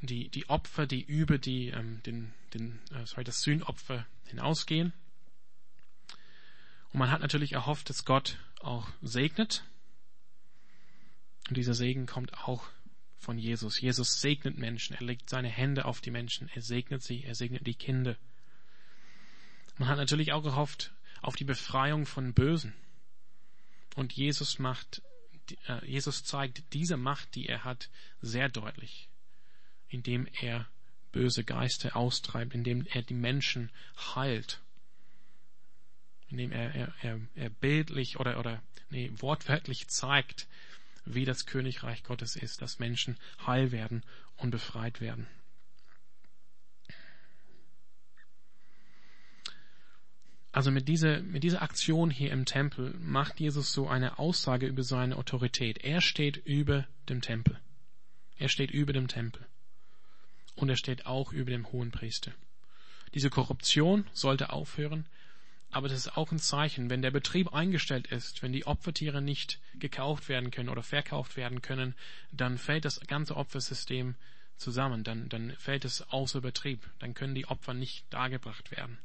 die, 0.00 0.28
die 0.28 0.48
Opfer, 0.48 0.86
die 0.86 1.02
über 1.02 1.38
die, 1.38 1.68
ähm, 1.68 2.02
den, 2.04 2.32
den, 2.54 2.78
äh, 2.94 3.06
sorry, 3.06 3.24
das 3.24 3.42
Sühnopfer 3.42 4.06
hinausgehen. 4.26 4.92
Und 6.92 6.98
man 6.98 7.10
hat 7.10 7.20
natürlich 7.20 7.52
erhofft, 7.52 7.88
dass 7.88 8.04
Gott 8.04 8.38
auch 8.60 8.88
segnet. 9.02 9.64
Und 11.48 11.56
dieser 11.56 11.74
Segen 11.74 12.06
kommt 12.06 12.34
auch 12.34 12.66
von 13.18 13.38
Jesus. 13.38 13.80
Jesus 13.80 14.20
segnet 14.20 14.56
Menschen. 14.56 14.96
Er 14.96 15.02
legt 15.02 15.28
seine 15.28 15.48
Hände 15.48 15.84
auf 15.84 16.00
die 16.00 16.10
Menschen. 16.10 16.48
Er 16.54 16.62
segnet 16.62 17.02
sie. 17.02 17.22
Er 17.22 17.34
segnet 17.34 17.66
die 17.66 17.74
Kinder. 17.74 18.16
Man 19.78 19.88
hat 19.88 19.98
natürlich 19.98 20.32
auch 20.32 20.42
gehofft 20.42 20.92
auf 21.22 21.36
die 21.36 21.44
Befreiung 21.44 22.06
von 22.06 22.34
Bösen. 22.34 22.74
Und 23.94 24.12
Jesus 24.12 24.58
macht, 24.58 25.02
Jesus 25.84 26.24
zeigt 26.24 26.72
diese 26.72 26.96
Macht, 26.96 27.34
die 27.34 27.46
er 27.46 27.64
hat, 27.64 27.90
sehr 28.20 28.48
deutlich, 28.48 29.08
indem 29.88 30.26
er 30.40 30.68
böse 31.12 31.44
Geister 31.44 31.96
austreibt, 31.96 32.54
indem 32.54 32.86
er 32.86 33.02
die 33.02 33.14
Menschen 33.14 33.70
heilt 34.14 34.60
indem 36.30 36.52
er, 36.52 36.74
er, 36.74 36.94
er, 37.02 37.20
er 37.34 37.50
bildlich 37.50 38.18
oder, 38.18 38.38
oder 38.38 38.62
nee, 38.90 39.10
wortwörtlich 39.16 39.88
zeigt, 39.88 40.48
wie 41.04 41.24
das 41.24 41.46
Königreich 41.46 42.04
Gottes 42.04 42.36
ist, 42.36 42.62
dass 42.62 42.78
Menschen 42.78 43.16
heil 43.46 43.72
werden 43.72 44.04
und 44.36 44.50
befreit 44.50 45.00
werden. 45.00 45.26
Also 50.52 50.70
mit 50.72 50.88
dieser, 50.88 51.20
mit 51.20 51.44
dieser 51.44 51.62
Aktion 51.62 52.10
hier 52.10 52.32
im 52.32 52.44
Tempel 52.44 52.94
macht 52.98 53.38
Jesus 53.38 53.72
so 53.72 53.88
eine 53.88 54.18
Aussage 54.18 54.66
über 54.66 54.82
seine 54.82 55.16
Autorität. 55.16 55.78
Er 55.84 56.00
steht 56.00 56.38
über 56.38 56.86
dem 57.08 57.20
Tempel. 57.20 57.58
Er 58.36 58.48
steht 58.48 58.70
über 58.70 58.92
dem 58.92 59.06
Tempel. 59.06 59.46
Und 60.56 60.68
er 60.68 60.76
steht 60.76 61.06
auch 61.06 61.32
über 61.32 61.50
dem 61.50 61.70
hohen 61.70 61.92
Priester. 61.92 62.32
Diese 63.14 63.30
Korruption 63.30 64.06
sollte 64.12 64.52
aufhören. 64.52 65.06
Aber 65.70 65.88
das 65.88 65.98
ist 65.98 66.16
auch 66.16 66.32
ein 66.32 66.40
Zeichen, 66.40 66.90
wenn 66.90 67.00
der 67.00 67.12
Betrieb 67.12 67.54
eingestellt 67.54 68.08
ist, 68.08 68.42
wenn 68.42 68.52
die 68.52 68.66
Opfertiere 68.66 69.22
nicht 69.22 69.60
gekauft 69.78 70.28
werden 70.28 70.50
können 70.50 70.68
oder 70.68 70.82
verkauft 70.82 71.36
werden 71.36 71.62
können, 71.62 71.94
dann 72.32 72.58
fällt 72.58 72.84
das 72.84 72.98
ganze 73.06 73.36
Opfersystem 73.36 74.16
zusammen, 74.56 75.04
dann, 75.04 75.28
dann 75.28 75.52
fällt 75.58 75.84
es 75.84 76.02
außer 76.10 76.40
Betrieb, 76.40 76.90
dann 76.98 77.14
können 77.14 77.36
die 77.36 77.46
Opfer 77.46 77.72
nicht 77.72 78.04
dargebracht 78.12 78.72
werden. 78.72 78.98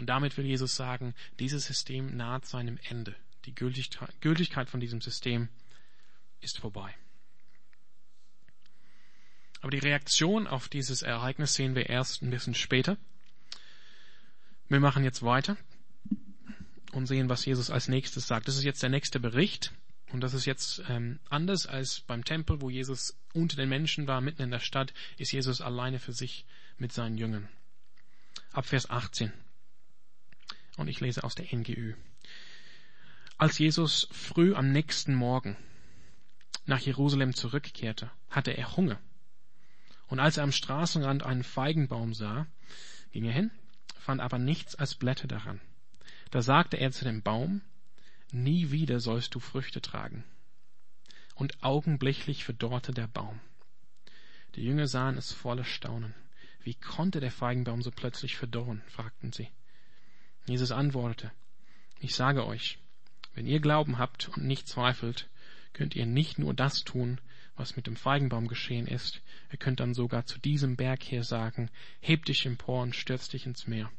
Und 0.00 0.06
damit 0.06 0.38
will 0.38 0.46
Jesus 0.46 0.76
sagen, 0.76 1.14
dieses 1.40 1.66
System 1.66 2.16
naht 2.16 2.46
seinem 2.46 2.78
Ende. 2.88 3.14
Die 3.44 3.54
Gültigkeit 3.54 4.70
von 4.70 4.80
diesem 4.80 5.02
System 5.02 5.50
ist 6.40 6.58
vorbei. 6.58 6.94
Aber 9.60 9.70
die 9.70 9.78
Reaktion 9.78 10.46
auf 10.46 10.70
dieses 10.70 11.02
Ereignis 11.02 11.52
sehen 11.52 11.74
wir 11.74 11.90
erst 11.90 12.22
ein 12.22 12.30
bisschen 12.30 12.54
später. 12.54 12.96
Wir 14.70 14.80
machen 14.80 15.04
jetzt 15.04 15.22
weiter 15.22 15.58
und 16.92 17.04
sehen, 17.04 17.28
was 17.28 17.44
Jesus 17.44 17.68
als 17.68 17.88
nächstes 17.88 18.26
sagt. 18.26 18.48
Das 18.48 18.56
ist 18.56 18.64
jetzt 18.64 18.82
der 18.82 18.88
nächste 18.88 19.20
Bericht. 19.20 19.70
Und 20.12 20.22
das 20.22 20.32
ist 20.32 20.46
jetzt 20.46 20.82
ähm, 20.88 21.20
anders 21.28 21.66
als 21.66 22.00
beim 22.00 22.24
Tempel, 22.24 22.62
wo 22.62 22.70
Jesus 22.70 23.18
unter 23.34 23.56
den 23.56 23.68
Menschen 23.68 24.06
war, 24.06 24.22
mitten 24.22 24.40
in 24.40 24.50
der 24.50 24.60
Stadt, 24.60 24.94
ist 25.18 25.32
Jesus 25.32 25.60
alleine 25.60 25.98
für 25.98 26.14
sich 26.14 26.46
mit 26.78 26.90
seinen 26.90 27.18
Jüngern. 27.18 27.50
Ab 28.52 28.64
Vers 28.64 28.88
18. 28.88 29.30
Und 30.76 30.88
ich 30.88 31.00
lese 31.00 31.24
aus 31.24 31.34
der 31.34 31.46
NGÜ. 31.54 31.94
Als 33.38 33.58
Jesus 33.58 34.08
früh 34.12 34.54
am 34.54 34.70
nächsten 34.70 35.14
Morgen 35.14 35.56
nach 36.66 36.80
Jerusalem 36.80 37.34
zurückkehrte, 37.34 38.10
hatte 38.28 38.52
er 38.52 38.76
Hunger. 38.76 39.00
Und 40.08 40.20
als 40.20 40.36
er 40.36 40.44
am 40.44 40.52
Straßenrand 40.52 41.22
einen 41.22 41.44
Feigenbaum 41.44 42.14
sah, 42.14 42.46
ging 43.12 43.24
er 43.24 43.32
hin, 43.32 43.50
fand 43.98 44.20
aber 44.20 44.38
nichts 44.38 44.74
als 44.74 44.94
Blätter 44.94 45.26
daran. 45.26 45.60
Da 46.30 46.42
sagte 46.42 46.76
er 46.76 46.92
zu 46.92 47.04
dem 47.04 47.22
Baum, 47.22 47.62
nie 48.30 48.70
wieder 48.70 49.00
sollst 49.00 49.34
du 49.34 49.40
Früchte 49.40 49.80
tragen. 49.80 50.24
Und 51.34 51.62
augenblicklich 51.62 52.44
verdorrte 52.44 52.92
der 52.92 53.08
Baum. 53.08 53.40
Die 54.54 54.64
Jünger 54.64 54.86
sahen 54.86 55.16
es 55.16 55.32
voller 55.32 55.64
Staunen. 55.64 56.14
Wie 56.62 56.74
konnte 56.74 57.20
der 57.20 57.32
Feigenbaum 57.32 57.82
so 57.82 57.90
plötzlich 57.90 58.36
verdorren? 58.36 58.82
fragten 58.88 59.32
sie. 59.32 59.48
Jesus 60.46 60.72
antwortete, 60.72 61.30
ich 62.00 62.14
sage 62.14 62.46
euch, 62.46 62.78
wenn 63.34 63.46
ihr 63.46 63.60
Glauben 63.60 63.98
habt 63.98 64.28
und 64.28 64.44
nicht 64.44 64.68
zweifelt, 64.68 65.28
könnt 65.72 65.94
ihr 65.94 66.06
nicht 66.06 66.38
nur 66.38 66.54
das 66.54 66.82
tun, 66.84 67.20
was 67.56 67.76
mit 67.76 67.86
dem 67.86 67.96
Feigenbaum 67.96 68.48
geschehen 68.48 68.86
ist, 68.86 69.20
ihr 69.52 69.58
könnt 69.58 69.80
dann 69.80 69.94
sogar 69.94 70.24
zu 70.24 70.38
diesem 70.38 70.76
Berg 70.76 71.02
hier 71.02 71.24
sagen, 71.24 71.70
heb 72.00 72.24
dich 72.24 72.46
empor 72.46 72.82
und 72.82 72.96
stürz 72.96 73.28
dich 73.28 73.46
ins 73.46 73.66
Meer. 73.66 73.90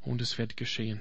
Und 0.00 0.20
es 0.20 0.38
wird 0.38 0.56
geschehen. 0.56 1.00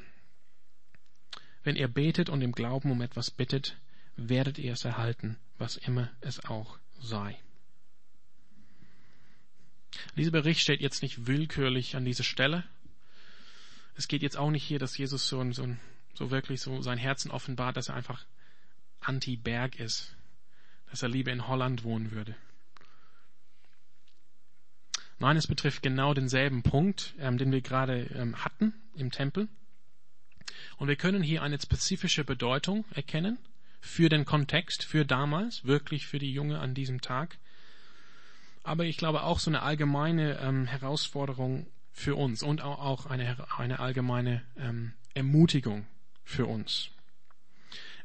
Wenn 1.64 1.76
ihr 1.76 1.88
betet 1.88 2.30
und 2.30 2.42
im 2.42 2.52
Glauben 2.52 2.92
um 2.92 3.02
etwas 3.02 3.32
bittet, 3.32 3.78
werdet 4.16 4.60
ihr 4.60 4.74
es 4.74 4.86
erhalten, 4.86 5.38
was 5.58 5.78
immer 5.78 6.12
es 6.22 6.44
auch 6.46 6.78
sei. 7.00 7.38
Dieser 10.16 10.32
Bericht 10.32 10.62
steht 10.62 10.82
jetzt 10.82 11.02
nicht 11.02 11.28
willkürlich 11.28 11.96
an 11.96 12.06
dieser 12.06 12.24
Stelle. 12.24 12.64
Es 14.00 14.08
geht 14.08 14.22
jetzt 14.22 14.38
auch 14.38 14.50
nicht 14.50 14.64
hier, 14.64 14.80
dass 14.80 14.98
Jesus 14.98 15.28
so, 15.28 15.52
so, 15.52 15.76
so 16.14 16.32
wirklich 16.32 16.62
so 16.62 16.82
sein 16.82 16.98
Herzen 16.98 17.32
offenbart, 17.32 17.76
dass 17.76 17.90
er 17.90 17.96
einfach 17.96 18.26
anti-Berg 19.02 19.78
ist, 19.78 20.16
dass 20.90 21.04
er 21.04 21.10
lieber 21.10 21.34
in 21.34 21.50
Holland 21.50 21.84
wohnen 21.84 22.12
würde. 22.12 22.34
Nein, 25.18 25.36
es 25.36 25.48
betrifft 25.48 25.84
genau 25.84 26.14
denselben 26.14 26.64
Punkt, 26.64 27.14
ähm, 27.20 27.38
den 27.38 27.52
wir 27.52 27.60
gerade 27.60 28.04
ähm, 28.16 28.42
hatten 28.46 28.74
im 28.96 29.12
Tempel. 29.12 29.50
Und 30.78 30.88
wir 30.88 30.96
können 30.96 31.22
hier 31.22 31.44
eine 31.44 31.60
spezifische 31.60 32.24
Bedeutung 32.24 32.86
erkennen 32.92 33.38
für 33.82 34.08
den 34.08 34.24
Kontext, 34.24 34.86
für 34.86 35.04
damals, 35.04 35.66
wirklich 35.66 36.08
für 36.08 36.20
die 36.20 36.32
Junge 36.32 36.60
an 36.60 36.74
diesem 36.74 37.02
Tag. 37.02 37.38
Aber 38.64 38.86
ich 38.86 38.96
glaube 38.96 39.24
auch 39.24 39.40
so 39.40 39.52
eine 39.52 39.62
allgemeine 39.62 40.40
ähm, 40.40 40.68
Herausforderung 40.68 41.68
für 42.00 42.16
uns 42.16 42.44
und 42.44 42.62
auch 42.62 43.08
eine, 43.08 43.46
eine 43.58 43.80
allgemeine 43.80 44.42
ähm, 44.58 44.94
Ermutigung 45.14 45.86
für 46.24 46.46
uns. 46.46 46.92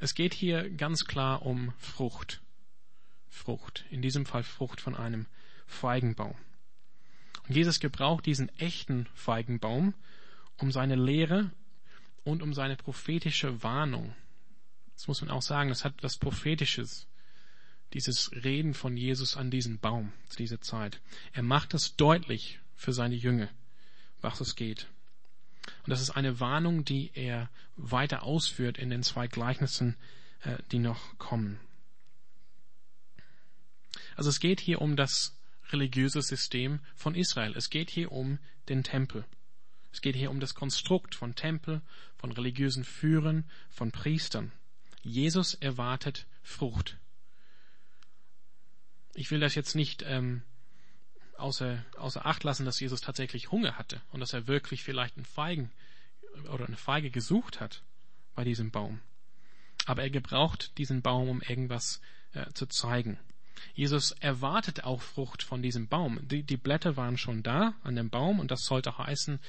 Es 0.01 0.17
geht 0.17 0.35
hier 0.35 0.69
ganz 0.69 1.05
klar 1.05 1.47
um 1.47 1.73
Frucht. 1.79 2.43
Frucht. 3.29 3.85
In 3.91 4.03
diesem 4.03 4.27
Fall 4.27 4.43
Frucht 4.43 4.81
von 4.81 4.97
einem 4.97 5.27
Feigenbaum. 5.67 6.35
Und 7.47 7.55
Jesus 7.55 7.79
gebraucht 7.79 8.27
diesen 8.27 8.49
echten 8.59 9.07
Feigenbaum, 9.15 9.95
um 10.57 10.73
seine 10.73 10.97
Lehre 10.97 11.53
und 12.25 12.43
um 12.43 12.53
seine 12.53 12.75
prophetische 12.75 13.63
Warnung. 13.63 14.13
Das 14.97 15.07
muss 15.07 15.21
man 15.21 15.31
auch 15.31 15.43
sagen, 15.43 15.69
das 15.69 15.85
hat 15.85 16.03
was 16.03 16.17
Prophetisches, 16.17 17.07
dieses 17.93 18.33
Reden 18.33 18.75
von 18.75 18.97
Jesus 18.97 19.37
an 19.37 19.53
diesen 19.53 19.79
Baum 19.79 20.13
zu 20.29 20.37
dieser 20.37 20.61
Zeit. 20.61 21.01
Er 21.33 21.45
macht 21.45 21.75
es 21.75 21.95
deutlich 21.95 22.59
für 22.75 22.93
seine 22.93 23.15
Jünger, 23.15 23.49
was 24.25 24.41
es 24.41 24.57
geht. 24.57 24.89
Und 25.85 25.91
das 25.91 26.01
ist 26.01 26.11
eine 26.11 26.41
Warnung, 26.41 26.85
die 26.85 27.11
er 27.15 27.49
weiter 27.77 28.25
ausführt 28.25 28.79
in 28.79 28.91
den 28.91 29.03
zwei 29.03 29.29
Gleichnissen, 29.29 29.97
äh, 30.43 30.59
die 30.73 30.79
noch 30.79 31.17
kommen. 31.19 31.61
Also 34.17 34.31
es 34.31 34.41
geht 34.41 34.61
hier 34.61 34.81
um 34.81 34.97
das 34.97 35.37
religiöse 35.71 36.23
System 36.23 36.81
von 36.95 37.15
Israel. 37.15 37.55
Es 37.57 37.71
geht 37.71 37.91
hier 37.91 38.13
um 38.13 38.39
den 38.69 38.83
Tempel. 38.83 39.25
Es 39.93 40.01
geht 40.01 40.17
hier 40.17 40.31
um 40.31 40.41
das 40.41 40.55
Konstrukt 40.55 41.15
von 41.15 41.35
Tempel, 41.35 41.81
von 42.17 42.33
religiösen 42.33 42.85
Führern, 42.85 43.49
von 43.71 43.93
Priestern. 43.93 44.53
Jesus 45.03 45.55
erwartet 45.55 46.27
Frucht. 46.43 46.99
Ich 49.15 49.31
will 49.31 49.41
das 49.41 49.55
jetzt 49.55 49.75
nicht 49.75 50.03
ähm, 50.07 50.43
außer, 51.37 51.85
außer 51.97 52.27
Acht 52.27 52.45
lassen, 52.45 52.65
dass 52.65 52.81
Jesus 52.81 53.01
tatsächlich 53.01 53.51
Hunger 53.51 53.77
hatte 53.79 54.01
und 54.13 54.21
dass 54.21 54.33
er 54.33 54.47
wirklich 54.47 54.83
vielleicht 54.83 55.17
einen 55.17 55.27
Feigen 55.27 55.71
oder 56.53 56.67
eine 56.67 56.77
Feige 56.77 57.11
gesucht 57.11 57.61
hat 57.61 57.83
bei 58.35 58.45
diesem 58.45 58.71
Baum. 58.71 59.01
Aber 59.87 60.03
er 60.03 60.11
gebraucht 60.11 60.77
diesen 60.79 61.03
Baum, 61.03 61.29
um 61.29 61.43
irgendwas 61.43 62.01
äh, 62.33 62.51
zu 62.53 62.67
zeigen. 62.67 63.19
Jesus 63.75 64.13
erwartet 64.13 64.85
auch 64.85 65.01
Frucht 65.01 65.43
von 65.43 65.63
diesem 65.63 65.89
Baum. 65.89 66.27
Die, 66.27 66.43
die 66.43 66.57
Blätter 66.57 66.97
waren 66.97 67.17
schon 67.17 67.43
da 67.43 67.75
an 67.83 67.97
dem 67.97 68.11
Baum 68.11 68.41
und 68.41 68.51
das 68.51 68.65
sollte 68.65 68.99
heißen, 68.99 69.41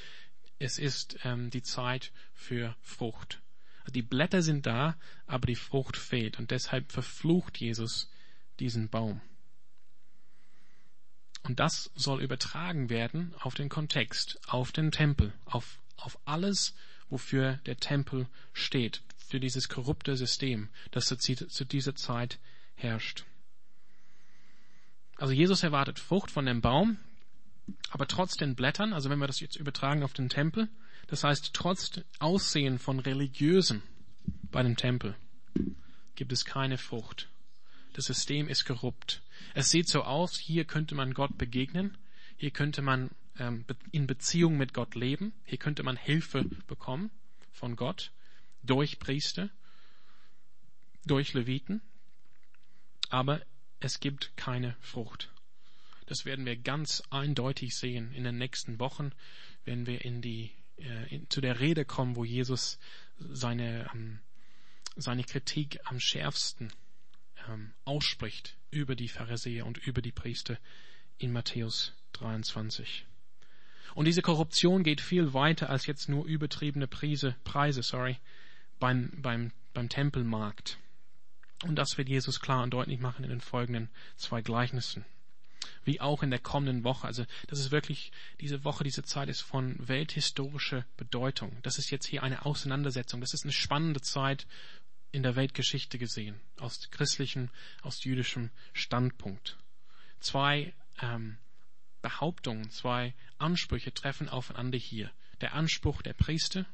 es 0.60 0.78
ist 0.78 1.18
ähm, 1.24 1.50
die 1.50 1.64
Zeit 1.64 2.12
für 2.34 2.76
Frucht. 2.82 3.42
Die 3.92 4.02
Blätter 4.02 4.42
sind 4.42 4.66
da, 4.66 4.98
aber 5.28 5.48
die 5.48 5.56
Frucht 5.56 5.98
fehlt 5.98 6.40
und 6.40 6.52
deshalb 6.52 6.92
verflucht 6.92 7.58
Jesus 7.58 8.10
diesen 8.60 8.90
Baum. 8.90 9.22
Und 11.46 11.60
das 11.60 11.92
soll 11.96 12.24
übertragen 12.24 12.90
werden 12.90 13.36
auf 13.40 13.54
den 13.54 13.70
Kontext, 13.70 14.40
auf 14.48 14.72
den 14.72 14.92
Tempel, 14.92 15.32
auf, 15.46 15.78
auf 15.96 16.18
alles, 16.26 16.74
wofür 17.08 17.60
der 17.68 17.78
Tempel 17.78 18.28
steht, 18.52 19.04
für 19.16 19.40
dieses 19.40 19.70
korrupte 19.70 20.18
System, 20.18 20.70
das 20.90 21.06
zu, 21.06 21.18
zu 21.18 21.66
dieser 21.66 21.96
Zeit 21.96 22.40
herrscht. 22.74 23.26
Also 25.18 25.34
Jesus 25.34 25.62
erwartet 25.62 26.00
Frucht 26.00 26.32
von 26.32 26.48
dem 26.48 26.62
Baum, 26.62 26.98
aber 27.92 28.08
trotz 28.08 28.38
den 28.38 28.56
Blättern, 28.56 28.92
also 28.92 29.12
wenn 29.12 29.20
wir 29.20 29.28
das 29.28 29.40
jetzt 29.40 29.56
übertragen 29.56 30.02
auf 30.02 30.14
den 30.14 30.30
Tempel, 30.30 30.68
das 31.08 31.24
heißt 31.24 31.52
trotz 31.54 32.02
Aussehen 32.18 32.80
von 32.80 33.00
Religiösen 33.00 33.84
bei 34.52 34.64
dem 34.64 34.78
Tempel, 34.78 35.16
gibt 36.16 36.34
es 36.34 36.44
keine 36.44 36.80
Frucht. 36.80 37.30
Das 37.96 38.08
System 38.08 38.50
ist 38.50 38.66
korrupt. 38.66 39.22
Es 39.54 39.70
sieht 39.70 39.88
so 39.88 40.04
aus, 40.04 40.38
hier 40.38 40.66
könnte 40.66 40.96
man 40.96 41.14
Gott 41.14 41.38
begegnen, 41.38 41.98
hier 42.36 42.52
könnte 42.52 42.82
man 42.82 43.10
ähm, 43.40 43.64
in 43.94 44.06
Beziehung 44.06 44.58
mit 44.58 44.74
Gott 44.74 44.96
leben, 44.96 45.32
hier 45.46 45.58
könnte 45.58 45.82
man 45.82 45.96
Hilfe 45.96 46.44
bekommen 46.68 47.10
von 47.54 47.78
Gott 47.78 48.12
durch 48.64 49.00
Priester, 49.00 49.50
durch 51.06 51.34
Leviten, 51.34 51.80
aber 53.08 53.42
es 53.80 54.02
gibt 54.02 54.36
keine 54.36 54.76
Frucht. 54.82 55.32
Das 56.06 56.26
werden 56.26 56.46
wir 56.46 56.58
ganz 56.58 57.02
eindeutig 57.12 57.78
sehen 57.78 58.12
in 58.12 58.26
den 58.26 58.38
nächsten 58.38 58.78
Wochen, 58.78 59.14
wenn 59.64 59.88
wir 59.88 60.04
in 60.04 60.22
die 60.22 60.52
äh, 60.80 61.16
in, 61.16 61.30
zu 61.30 61.40
der 61.40 61.62
Rede 61.62 61.86
kommen, 61.86 62.18
wo 62.18 62.26
Jesus 62.26 62.78
seine 63.20 63.90
ähm, 63.94 64.20
seine 64.98 65.24
Kritik 65.24 65.80
am 65.86 66.02
schärfsten 66.02 66.74
ähm, 67.50 67.74
ausspricht 67.84 68.58
über 68.72 68.96
die 68.96 69.10
Pharisäer 69.10 69.66
und 69.66 69.78
über 69.78 70.02
die 70.02 70.12
Priester 70.12 70.58
in 71.18 71.32
Matthäus 71.32 71.94
23. 72.14 73.06
Und 73.94 74.06
diese 74.06 74.22
Korruption 74.22 74.84
geht 74.84 75.00
viel 75.00 75.34
weiter 75.34 75.70
als 75.70 75.86
jetzt 75.86 76.10
nur 76.10 76.26
übertriebene 76.26 76.88
Preise, 76.88 77.36
Preise 77.44 77.82
sorry, 77.82 78.18
beim, 78.80 79.12
beim, 79.22 79.52
beim 79.74 79.90
Tempelmarkt. 79.90 80.78
Und 81.64 81.76
das 81.76 81.98
wird 81.98 82.10
Jesus 82.10 82.42
klar 82.42 82.64
und 82.64 82.72
deutlich 82.72 83.00
machen 83.00 83.24
in 83.24 83.30
den 83.30 83.42
folgenden 83.42 83.90
zwei 84.18 84.42
Gleichnissen. 84.42 85.06
Wie 85.84 86.02
auch 86.02 86.24
in 86.24 86.30
der 86.30 86.40
kommenden 86.40 86.84
Woche. 86.84 87.08
Also 87.08 87.26
das 87.48 87.60
ist 87.60 87.72
wirklich, 87.72 88.12
diese 88.42 88.64
Woche, 88.64 88.84
diese 88.84 89.04
Zeit 89.04 89.30
ist 89.30 89.42
von 89.42 89.76
welthistorischer 89.80 90.86
Bedeutung. 90.98 91.58
Das 91.64 91.78
ist 91.78 91.90
jetzt 91.90 92.08
hier 92.08 92.24
eine 92.24 92.46
Auseinandersetzung. 92.46 93.22
Das 93.22 93.34
ist 93.34 93.46
eine 93.46 93.54
spannende 93.54 94.02
Zeit 94.02 94.46
in 95.16 95.24
der 95.24 95.38
Weltgeschichte 95.38 95.98
gesehen, 95.98 96.42
aus 96.60 96.92
christlichem, 96.92 97.50
aus 97.82 98.04
jüdischem 98.04 98.52
Standpunkt. 98.74 99.58
Zwei 100.20 100.74
ähm, 101.02 101.38
Behauptungen, 102.02 102.70
zwei 102.70 103.14
Ansprüche 103.38 103.94
treffen 103.94 104.28
aufeinander 104.28 104.78
hier. 104.78 105.10
Der 105.40 105.54
Anspruch 105.54 106.02
der 106.02 106.12
Priester, 106.12 106.66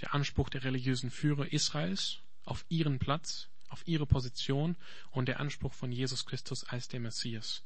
der 0.00 0.14
Anspruch 0.14 0.48
der 0.50 0.62
religiösen 0.62 1.10
Führer 1.10 1.52
Israels 1.52 2.20
auf 2.44 2.64
ihren 2.68 3.00
Platz, 3.00 3.48
auf 3.70 3.82
ihre 3.88 4.06
Position 4.06 4.76
und 5.10 5.26
der 5.26 5.40
Anspruch 5.40 5.74
von 5.74 5.90
Jesus 5.90 6.26
Christus 6.26 6.62
als 6.62 6.86
der 6.86 7.00
Messias. 7.00 7.64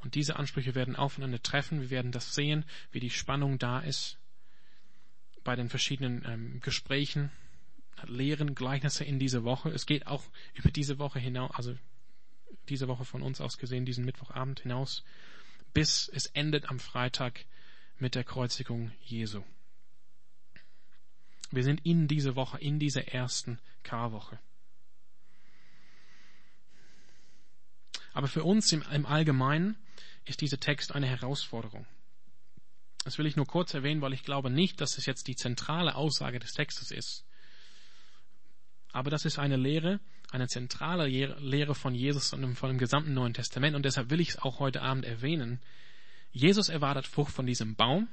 Und 0.00 0.16
diese 0.16 0.36
Ansprüche 0.36 0.74
werden 0.74 0.96
aufeinander 0.96 1.40
treffen. 1.40 1.82
Wir 1.82 1.90
werden 1.90 2.10
das 2.10 2.34
sehen, 2.34 2.64
wie 2.90 3.00
die 3.00 3.10
Spannung 3.10 3.60
da 3.60 3.78
ist 3.78 4.18
bei 5.44 5.54
den 5.54 5.68
verschiedenen 5.68 6.24
ähm, 6.26 6.60
Gesprächen 6.60 7.30
Lehren, 8.06 8.54
Gleichnisse 8.54 9.04
in 9.04 9.18
dieser 9.18 9.44
Woche. 9.44 9.70
Es 9.70 9.86
geht 9.86 10.06
auch 10.06 10.24
über 10.54 10.70
diese 10.70 10.98
Woche 10.98 11.18
hinaus, 11.18 11.50
also 11.54 11.76
diese 12.68 12.88
Woche 12.88 13.04
von 13.04 13.22
uns 13.22 13.40
aus 13.40 13.58
gesehen, 13.58 13.84
diesen 13.84 14.04
Mittwochabend 14.04 14.60
hinaus, 14.60 15.04
bis 15.72 16.08
es 16.08 16.26
endet 16.26 16.68
am 16.68 16.78
Freitag 16.78 17.44
mit 17.98 18.14
der 18.14 18.24
Kreuzigung 18.24 18.92
Jesu. 19.02 19.42
Wir 21.50 21.64
sind 21.64 21.84
in 21.84 22.08
dieser 22.08 22.36
Woche, 22.36 22.58
in 22.58 22.78
dieser 22.78 23.08
ersten 23.08 23.58
Karwoche. 23.82 24.38
Aber 28.12 28.28
für 28.28 28.44
uns 28.44 28.72
im, 28.72 28.82
im 28.92 29.06
Allgemeinen 29.06 29.76
ist 30.24 30.40
dieser 30.40 30.60
Text 30.60 30.94
eine 30.94 31.06
Herausforderung. 31.06 31.86
Das 33.04 33.16
will 33.16 33.26
ich 33.26 33.36
nur 33.36 33.46
kurz 33.46 33.72
erwähnen, 33.72 34.02
weil 34.02 34.12
ich 34.12 34.24
glaube 34.24 34.50
nicht, 34.50 34.80
dass 34.80 34.98
es 34.98 35.06
jetzt 35.06 35.28
die 35.28 35.36
zentrale 35.36 35.94
Aussage 35.94 36.38
des 36.38 36.52
Textes 36.52 36.90
ist. 36.90 37.24
Aber 38.92 39.10
das 39.10 39.24
ist 39.24 39.38
eine 39.38 39.56
Lehre, 39.56 40.00
eine 40.30 40.48
zentrale 40.48 41.06
Lehre 41.06 41.74
von 41.74 41.94
Jesus 41.94 42.32
und 42.32 42.54
von 42.56 42.70
dem 42.70 42.78
gesamten 42.78 43.14
Neuen 43.14 43.34
Testament. 43.34 43.76
Und 43.76 43.84
deshalb 43.84 44.10
will 44.10 44.20
ich 44.20 44.30
es 44.30 44.38
auch 44.38 44.58
heute 44.58 44.82
Abend 44.82 45.04
erwähnen. 45.04 45.60
Jesus 46.32 46.68
erwartet 46.68 47.06
Frucht 47.06 47.32
von 47.32 47.46
diesem 47.46 47.74
Baum. 47.74 48.08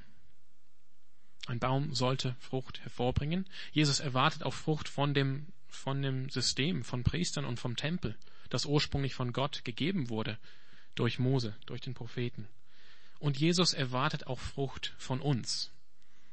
Ein 1.48 1.60
Baum 1.60 1.94
sollte 1.94 2.36
Frucht 2.40 2.82
hervorbringen. 2.82 3.46
Jesus 3.72 4.00
erwartet 4.00 4.44
auch 4.44 4.54
Frucht 4.54 4.90
von 4.90 5.14
dem, 5.14 5.48
von 5.68 6.02
dem 6.02 6.30
System, 6.30 6.84
von 6.84 7.04
Priestern 7.04 7.46
und 7.46 7.60
vom 7.60 7.76
Tempel, 7.76 8.16
das 8.50 8.66
ursprünglich 8.66 9.14
von 9.14 9.32
Gott 9.32 9.64
gegeben 9.64 10.10
wurde 10.10 10.40
durch 10.96 11.20
Mose, 11.20 11.56
durch 11.66 11.82
den 11.82 11.94
Propheten. 11.94 12.48
Und 13.20 13.38
Jesus 13.38 13.74
erwartet 13.74 14.28
auch 14.28 14.40
Frucht 14.40 14.94
von 14.98 15.20
uns. 15.22 15.72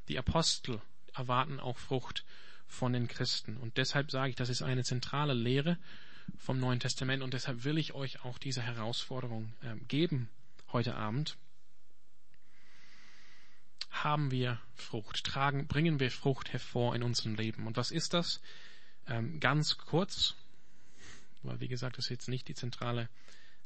Die 0.07 0.17
Apostel 0.17 0.81
erwarten 1.13 1.59
auch 1.59 1.77
Frucht 1.77 2.25
von 2.73 2.93
den 2.93 3.07
Christen. 3.07 3.57
Und 3.57 3.77
deshalb 3.77 4.11
sage 4.11 4.31
ich, 4.31 4.35
das 4.35 4.49
ist 4.49 4.61
eine 4.61 4.83
zentrale 4.83 5.33
Lehre 5.33 5.77
vom 6.37 6.59
Neuen 6.59 6.79
Testament 6.79 7.21
und 7.21 7.33
deshalb 7.33 7.63
will 7.63 7.77
ich 7.77 7.93
euch 7.93 8.23
auch 8.25 8.37
diese 8.37 8.61
Herausforderung 8.61 9.53
äh, 9.61 9.75
geben 9.87 10.29
heute 10.71 10.95
Abend. 10.95 11.37
Haben 13.91 14.31
wir 14.31 14.59
Frucht, 14.73 15.23
tragen, 15.23 15.67
bringen 15.67 15.99
wir 15.99 16.09
Frucht 16.09 16.51
hervor 16.51 16.95
in 16.95 17.03
unserem 17.03 17.35
Leben. 17.35 17.67
Und 17.67 17.77
was 17.77 17.91
ist 17.91 18.13
das? 18.13 18.41
Ähm, 19.07 19.39
ganz 19.39 19.77
kurz, 19.77 20.35
weil 21.43 21.59
wie 21.59 21.67
gesagt, 21.67 21.97
das 21.97 22.05
ist 22.05 22.11
jetzt 22.11 22.29
nicht 22.29 22.47
die 22.47 22.55
zentrale 22.55 23.09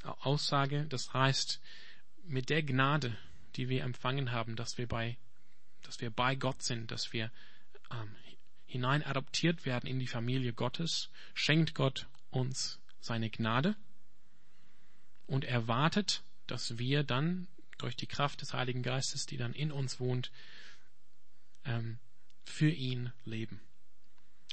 Aussage. 0.04 0.86
Das 0.90 1.14
heißt, 1.14 1.62
mit 2.26 2.50
der 2.50 2.64
Gnade, 2.64 3.16
die 3.56 3.70
wir 3.70 3.84
empfangen 3.84 4.32
haben, 4.32 4.56
dass 4.56 4.78
wir 4.78 4.88
bei, 4.88 5.18
dass 5.84 6.02
wir 6.02 6.10
bei 6.10 6.36
Gott 6.36 6.62
sind, 6.62 6.92
dass 6.92 7.14
wir 7.14 7.32
ähm, 7.92 8.16
hinein 8.68 9.04
adoptiert 9.04 9.66
werden 9.66 9.88
in 9.88 9.98
die 9.98 10.08
Familie 10.08 10.54
Gottes, 10.54 11.10
schenkt 11.34 11.74
Gott 11.74 12.08
uns 12.30 12.80
seine 13.00 13.30
Gnade 13.30 13.76
und 15.26 15.46
erwartet, 15.46 16.24
dass 16.46 16.78
wir 16.78 17.04
dann 17.04 17.48
durch 17.78 17.96
die 17.96 18.08
Kraft 18.08 18.42
des 18.42 18.54
Heiligen 18.54 18.84
Geistes, 18.84 19.26
die 19.26 19.38
dann 19.38 19.54
in 19.54 19.72
uns 19.72 20.00
wohnt, 20.00 20.32
ähm, 21.66 21.98
für 22.46 22.70
ihn 22.70 23.12
leben. 23.24 23.62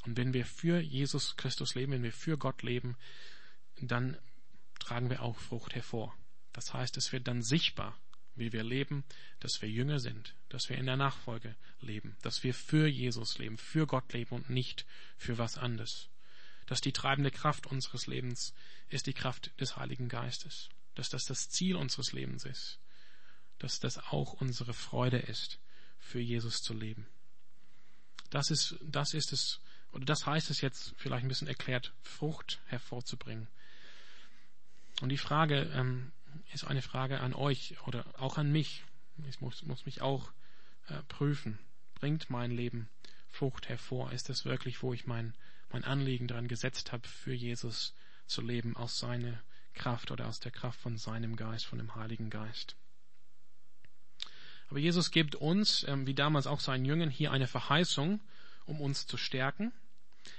Und 0.04 0.16
wenn 0.16 0.32
wir 0.32 0.44
für 0.44 0.80
Jesus 0.80 1.36
Christus 1.36 1.74
leben, 1.74 1.92
wenn 1.92 2.02
wir 2.02 2.12
für 2.12 2.36
Gott 2.38 2.62
leben, 2.62 2.96
dann 3.80 4.16
tragen 4.78 5.10
wir 5.10 5.22
auch 5.22 5.38
Frucht 5.38 5.74
hervor. 5.74 6.14
Das 6.52 6.72
heißt, 6.74 6.96
es 6.96 7.12
wird 7.12 7.26
dann 7.26 7.42
sichtbar, 7.42 7.98
wie 8.36 8.52
wir 8.52 8.64
leben, 8.64 9.04
dass 9.40 9.60
wir 9.62 9.70
Jünger 9.70 10.00
sind, 10.00 10.34
dass 10.48 10.68
wir 10.68 10.76
in 10.76 10.86
der 10.86 10.96
Nachfolge 10.96 11.54
leben, 11.80 12.16
dass 12.22 12.42
wir 12.42 12.54
für 12.54 12.86
Jesus 12.86 13.38
leben, 13.38 13.58
für 13.58 13.86
Gott 13.86 14.12
leben 14.12 14.34
und 14.34 14.50
nicht 14.50 14.84
für 15.16 15.38
was 15.38 15.56
anderes. 15.56 16.08
Dass 16.66 16.80
die 16.80 16.92
treibende 16.92 17.30
Kraft 17.30 17.66
unseres 17.66 18.06
Lebens 18.06 18.54
ist 18.88 19.06
die 19.06 19.12
Kraft 19.12 19.52
des 19.60 19.76
Heiligen 19.76 20.08
Geistes, 20.08 20.68
dass 20.94 21.08
das 21.08 21.24
das 21.24 21.48
Ziel 21.50 21.76
unseres 21.76 22.12
Lebens 22.12 22.44
ist, 22.44 22.78
dass 23.58 23.80
das 23.80 23.98
auch 23.98 24.32
unsere 24.34 24.74
Freude 24.74 25.18
ist, 25.18 25.58
für 25.98 26.20
Jesus 26.20 26.62
zu 26.62 26.74
leben. 26.74 27.06
Das 28.30 28.50
ist, 28.50 28.76
das 28.82 29.14
ist 29.14 29.32
es, 29.32 29.60
oder 29.92 30.04
das 30.04 30.26
heißt 30.26 30.50
es 30.50 30.60
jetzt 30.60 30.94
vielleicht 30.96 31.24
ein 31.24 31.28
bisschen 31.28 31.48
erklärt, 31.48 31.92
Frucht 32.02 32.60
hervorzubringen. 32.66 33.48
Und 35.00 35.08
die 35.08 35.18
Frage, 35.18 35.70
ähm, 35.74 36.12
ist 36.52 36.64
eine 36.64 36.82
Frage 36.82 37.20
an 37.20 37.34
euch 37.34 37.76
oder 37.86 38.04
auch 38.18 38.38
an 38.38 38.50
mich. 38.50 38.84
Ich 39.28 39.40
muss, 39.40 39.62
muss 39.62 39.86
mich 39.86 40.02
auch 40.02 40.32
äh, 40.88 41.02
prüfen. 41.08 41.58
Bringt 41.94 42.30
mein 42.30 42.50
Leben 42.50 42.88
Frucht 43.30 43.68
hervor? 43.68 44.12
Ist 44.12 44.28
das 44.28 44.44
wirklich, 44.44 44.82
wo 44.82 44.92
ich 44.92 45.06
mein, 45.06 45.34
mein 45.70 45.84
Anliegen 45.84 46.28
daran 46.28 46.48
gesetzt 46.48 46.92
habe, 46.92 47.06
für 47.08 47.34
Jesus 47.34 47.94
zu 48.26 48.42
leben, 48.42 48.76
aus 48.76 48.98
seiner 48.98 49.42
Kraft 49.74 50.10
oder 50.10 50.26
aus 50.26 50.40
der 50.40 50.52
Kraft 50.52 50.80
von 50.80 50.96
seinem 50.96 51.36
Geist, 51.36 51.66
von 51.66 51.78
dem 51.78 51.94
Heiligen 51.94 52.30
Geist? 52.30 52.76
Aber 54.68 54.78
Jesus 54.78 55.10
gibt 55.10 55.34
uns, 55.36 55.84
ähm, 55.88 56.06
wie 56.06 56.14
damals 56.14 56.46
auch 56.46 56.60
seinen 56.60 56.84
Jüngern, 56.84 57.10
hier 57.10 57.32
eine 57.32 57.46
Verheißung, 57.46 58.20
um 58.66 58.80
uns 58.80 59.06
zu 59.06 59.16
stärken. 59.16 59.72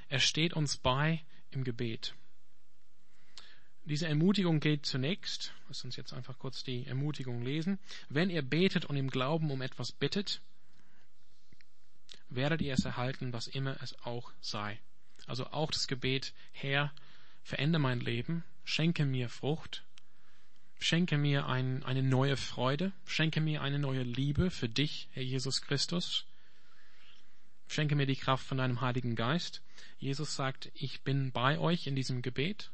Er 0.09 0.19
steht 0.19 0.53
uns 0.53 0.77
bei 0.77 1.23
im 1.51 1.63
Gebet. 1.63 2.15
Diese 3.85 4.07
Ermutigung 4.07 4.59
geht 4.59 4.85
zunächst, 4.85 5.53
lass 5.67 5.83
uns 5.83 5.95
jetzt 5.95 6.13
einfach 6.13 6.39
kurz 6.39 6.63
die 6.63 6.85
Ermutigung 6.87 7.43
lesen. 7.43 7.79
Wenn 8.09 8.29
ihr 8.29 8.41
betet 8.41 8.85
und 8.85 8.95
im 8.97 9.09
Glauben 9.09 9.51
um 9.51 9.61
etwas 9.61 9.91
bittet, 9.91 10.41
werdet 12.29 12.61
ihr 12.61 12.73
es 12.73 12.83
erhalten, 12.83 13.31
was 13.31 13.47
immer 13.47 13.77
es 13.81 13.97
auch 14.03 14.31
sei. 14.41 14.79
Also 15.27 15.47
auch 15.47 15.71
das 15.71 15.87
Gebet, 15.87 16.33
Herr, 16.51 16.91
verändere 17.43 17.81
mein 17.81 17.99
Leben, 17.99 18.43
schenke 18.63 19.05
mir 19.05 19.29
Frucht, 19.29 19.83
Schenke 20.79 21.17
mir 21.17 21.47
ein, 21.47 21.83
eine 21.83 22.03
neue 22.03 22.37
Freude, 22.37 22.91
schenke 23.05 23.41
mir 23.41 23.61
eine 23.61 23.79
neue 23.79 24.03
Liebe 24.03 24.51
für 24.51 24.69
dich, 24.69 25.07
Herr 25.13 25.23
Jesus 25.23 25.61
Christus. 25.61 26.25
Schenke 27.67 27.95
mir 27.95 28.05
die 28.05 28.15
Kraft 28.15 28.45
von 28.45 28.57
deinem 28.57 28.81
Heiligen 28.81 29.15
Geist. 29.15 29.61
Jesus 29.97 30.35
sagt, 30.35 30.69
ich 30.75 31.01
bin 31.01 31.31
bei 31.31 31.57
euch 31.57 31.87
in 31.87 31.95
diesem 31.95 32.21
Gebet. 32.21 32.69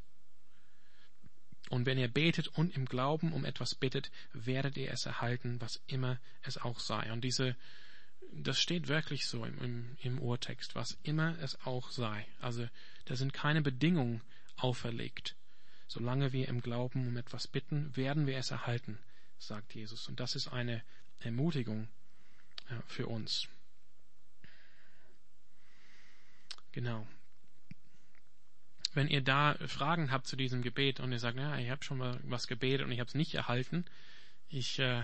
Und 1.71 1.85
wenn 1.85 1.97
ihr 1.97 2.09
betet 2.09 2.49
und 2.49 2.75
im 2.75 2.83
Glauben 2.83 3.31
um 3.31 3.45
etwas 3.45 3.75
bittet, 3.75 4.11
werdet 4.33 4.75
ihr 4.75 4.91
es 4.91 5.05
erhalten, 5.05 5.61
was 5.61 5.81
immer 5.87 6.19
es 6.43 6.57
auch 6.57 6.81
sei. 6.81 7.09
Und 7.13 7.23
diese, 7.23 7.55
das 8.33 8.59
steht 8.59 8.89
wirklich 8.89 9.25
so 9.25 9.45
im, 9.45 9.57
im, 9.59 9.97
im 10.01 10.19
Urtext, 10.19 10.75
was 10.75 10.97
immer 11.03 11.39
es 11.39 11.57
auch 11.65 11.89
sei. 11.89 12.27
Also 12.41 12.67
da 13.05 13.15
sind 13.15 13.31
keine 13.31 13.61
Bedingungen 13.61 14.21
auferlegt. 14.57 15.37
Solange 15.87 16.33
wir 16.33 16.49
im 16.49 16.59
Glauben 16.59 17.07
um 17.07 17.15
etwas 17.15 17.47
bitten, 17.47 17.95
werden 17.95 18.27
wir 18.27 18.37
es 18.37 18.51
erhalten, 18.51 18.99
sagt 19.39 19.73
Jesus. 19.73 20.09
Und 20.09 20.19
das 20.19 20.35
ist 20.35 20.49
eine 20.49 20.83
Ermutigung 21.19 21.87
für 22.85 23.07
uns. 23.07 23.47
Genau. 26.73 27.07
Wenn 28.93 29.07
ihr 29.07 29.21
da 29.21 29.55
Fragen 29.67 30.11
habt 30.11 30.27
zu 30.27 30.35
diesem 30.35 30.61
Gebet 30.61 30.99
und 30.99 31.11
ihr 31.11 31.19
sagt, 31.19 31.37
ja, 31.37 31.57
ich 31.57 31.69
habe 31.69 31.83
schon 31.83 31.97
mal 31.97 32.19
was 32.23 32.47
gebetet 32.47 32.85
und 32.85 32.91
ich 32.91 32.99
habe 32.99 33.07
es 33.07 33.15
nicht 33.15 33.33
erhalten, 33.33 33.85
ich, 34.49 34.79
äh, 34.79 35.03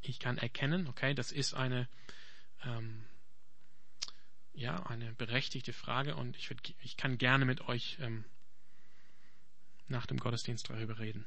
ich 0.00 0.20
kann 0.20 0.38
erkennen, 0.38 0.86
okay, 0.86 1.14
das 1.14 1.32
ist 1.32 1.54
eine, 1.54 1.88
ähm, 2.64 3.04
ja, 4.54 4.86
eine 4.86 5.12
berechtigte 5.14 5.72
Frage 5.72 6.14
und 6.14 6.36
ich, 6.36 6.50
würd, 6.50 6.74
ich 6.82 6.96
kann 6.96 7.18
gerne 7.18 7.44
mit 7.44 7.62
euch 7.62 7.96
ähm, 8.00 8.24
nach 9.88 10.06
dem 10.06 10.18
Gottesdienst 10.18 10.70
darüber 10.70 10.98
reden. 10.98 11.26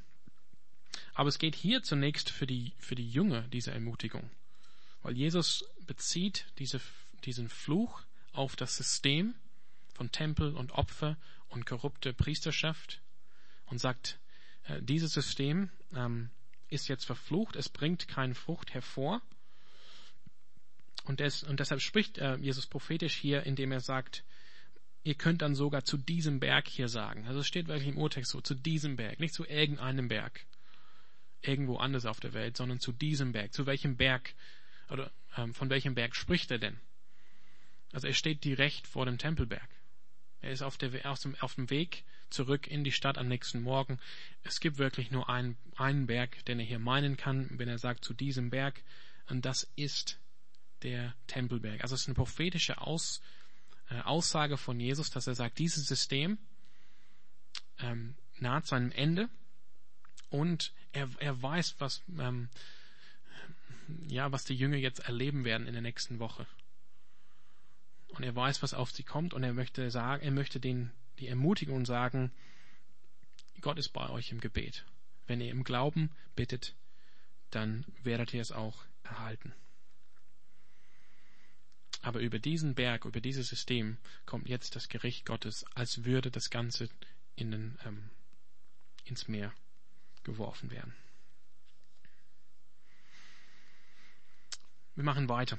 Aber 1.14 1.30
es 1.30 1.40
geht 1.40 1.56
hier 1.56 1.84
zunächst 1.84 2.30
für 2.30 2.48
die, 2.48 2.74
für 2.78 2.96
die 2.96 3.10
Jünger 3.10 3.42
diese 3.50 3.72
Ermutigung, 3.72 4.30
weil 5.02 5.18
Jesus 5.18 5.66
bezieht 5.86 6.46
diese, 6.60 6.80
diesen 7.26 7.50
Fluch 7.50 8.04
auf 8.32 8.56
das 8.56 8.78
System 8.78 9.36
von 9.94 10.12
Tempel 10.12 10.56
und 10.56 10.72
Opfer 10.72 11.18
und 11.54 11.66
korrupte 11.66 12.14
Priesterschaft 12.14 13.02
und 13.66 13.80
sagt, 13.80 14.20
äh, 14.64 14.82
dieses 14.82 15.14
System 15.14 15.70
ähm, 15.96 16.30
ist 16.68 16.88
jetzt 16.88 17.06
verflucht, 17.06 17.56
es 17.56 17.70
bringt 17.70 18.08
keine 18.08 18.36
Frucht 18.36 18.74
hervor. 18.74 19.22
Und, 21.06 21.20
des, 21.20 21.44
und 21.44 21.60
deshalb 21.60 21.82
spricht 21.82 22.18
äh, 22.18 22.36
Jesus 22.38 22.66
prophetisch 22.66 23.16
hier, 23.16 23.44
indem 23.44 23.72
er 23.72 23.82
sagt, 23.82 24.24
ihr 25.04 25.16
könnt 25.16 25.42
dann 25.42 25.54
sogar 25.54 25.84
zu 25.84 25.98
diesem 25.98 26.40
Berg 26.40 26.68
hier 26.68 26.88
sagen. 26.88 27.28
Also 27.28 27.42
es 27.42 27.48
steht 27.48 27.68
wirklich 27.68 27.90
im 27.90 27.98
Urtext 27.98 28.32
so, 28.32 28.42
zu 28.42 28.56
diesem 28.56 28.96
Berg, 28.96 29.20
nicht 29.20 29.34
zu 29.34 29.46
irgendeinem 29.46 30.08
Berg, 30.08 30.46
irgendwo 31.42 31.78
anders 31.78 32.06
auf 32.06 32.20
der 32.22 32.34
Welt, 32.34 32.56
sondern 32.56 32.80
zu 32.80 32.94
diesem 32.94 33.34
Berg. 33.34 33.54
Zu 33.54 33.66
welchem 33.66 33.98
Berg, 33.98 34.34
oder 34.90 35.12
ähm, 35.36 35.54
von 35.54 35.70
welchem 35.70 35.94
Berg 35.94 36.16
spricht 36.16 36.52
er 36.52 36.60
denn? 36.60 36.80
Also 37.92 38.08
er 38.08 38.14
steht 38.14 38.44
direkt 38.44 38.88
vor 38.88 39.06
dem 39.06 39.18
Tempelberg. 39.18 39.70
Er 40.44 40.52
ist 40.52 40.62
auf, 40.62 40.78
der, 40.78 41.10
auf, 41.10 41.20
dem, 41.22 41.36
auf 41.40 41.56
dem 41.56 41.70
Weg 41.70 42.04
zurück 42.30 42.68
in 42.68 42.84
die 42.84 42.92
Stadt 42.92 43.18
am 43.18 43.30
nächsten 43.30 43.62
Morgen. 43.62 43.98
Es 44.44 44.60
gibt 44.60 44.78
wirklich 44.78 45.10
nur 45.10 45.30
einen, 45.30 45.58
einen 45.78 46.06
Berg, 46.06 46.44
den 46.46 46.60
er 46.60 46.66
hier 46.66 46.80
meinen 46.80 47.16
kann, 47.16 47.50
wenn 47.54 47.70
er 47.70 47.78
sagt 47.78 48.04
zu 48.04 48.14
diesem 48.14 48.50
Berg. 48.50 48.84
Und 49.30 49.46
das 49.46 49.72
ist 49.78 50.20
der 50.82 51.16
Tempelberg. 51.28 51.82
Also 51.82 51.96
es 51.96 52.02
ist 52.02 52.08
eine 52.08 52.16
prophetische 52.16 52.82
Aus, 52.82 53.22
äh, 53.90 54.02
Aussage 54.02 54.58
von 54.58 54.82
Jesus, 54.82 55.12
dass 55.12 55.28
er 55.28 55.36
sagt, 55.36 55.60
dieses 55.60 55.88
System 55.88 56.38
ähm, 57.80 58.16
naht 58.38 58.68
seinem 58.68 58.92
Ende 58.92 59.30
und 60.30 60.74
er, 60.92 61.10
er 61.20 61.42
weiß, 61.42 61.76
was, 61.80 62.04
ähm, 62.20 62.50
ja, 64.08 64.30
was 64.34 64.44
die 64.44 64.56
Jünger 64.56 64.78
jetzt 64.78 65.00
erleben 65.00 65.46
werden 65.46 65.68
in 65.68 65.74
der 65.74 65.82
nächsten 65.82 66.20
Woche 66.20 66.46
und 68.14 68.24
er 68.24 68.36
weiß, 68.36 68.62
was 68.62 68.74
auf 68.74 68.92
sie 68.92 69.04
kommt 69.04 69.34
und 69.34 69.44
er 69.44 69.54
möchte 69.54 69.90
sagen, 69.92 70.24
er 70.24 70.32
möchte 70.32 70.60
den 70.60 70.92
die 71.20 71.28
Ermutigung 71.28 71.86
sagen, 71.86 72.32
Gott 73.62 73.78
ist 73.78 73.90
bei 73.90 74.10
euch 74.10 74.32
im 74.32 74.42
Gebet. 74.42 74.86
Wenn 75.26 75.40
ihr 75.40 75.52
im 75.52 75.64
Glauben 75.64 76.12
bittet, 76.36 76.76
dann 77.50 77.86
werdet 78.04 78.34
ihr 78.34 78.42
es 78.42 78.52
auch 78.52 78.84
erhalten. 79.04 79.54
Aber 82.02 82.20
über 82.20 82.40
diesen 82.40 82.76
Berg, 82.76 83.06
über 83.06 83.22
dieses 83.22 83.48
System 83.48 83.98
kommt 84.26 84.50
jetzt 84.50 84.76
das 84.76 84.90
Gericht 84.90 85.26
Gottes, 85.26 85.66
als 85.74 86.04
würde 86.04 86.30
das 86.30 86.50
Ganze 86.50 86.90
in 87.36 87.52
den, 87.52 87.80
ähm, 87.86 88.10
ins 89.06 89.30
Meer 89.30 89.54
geworfen 90.24 90.70
werden. 90.70 90.94
Wir 94.96 95.04
machen 95.06 95.30
weiter. 95.30 95.58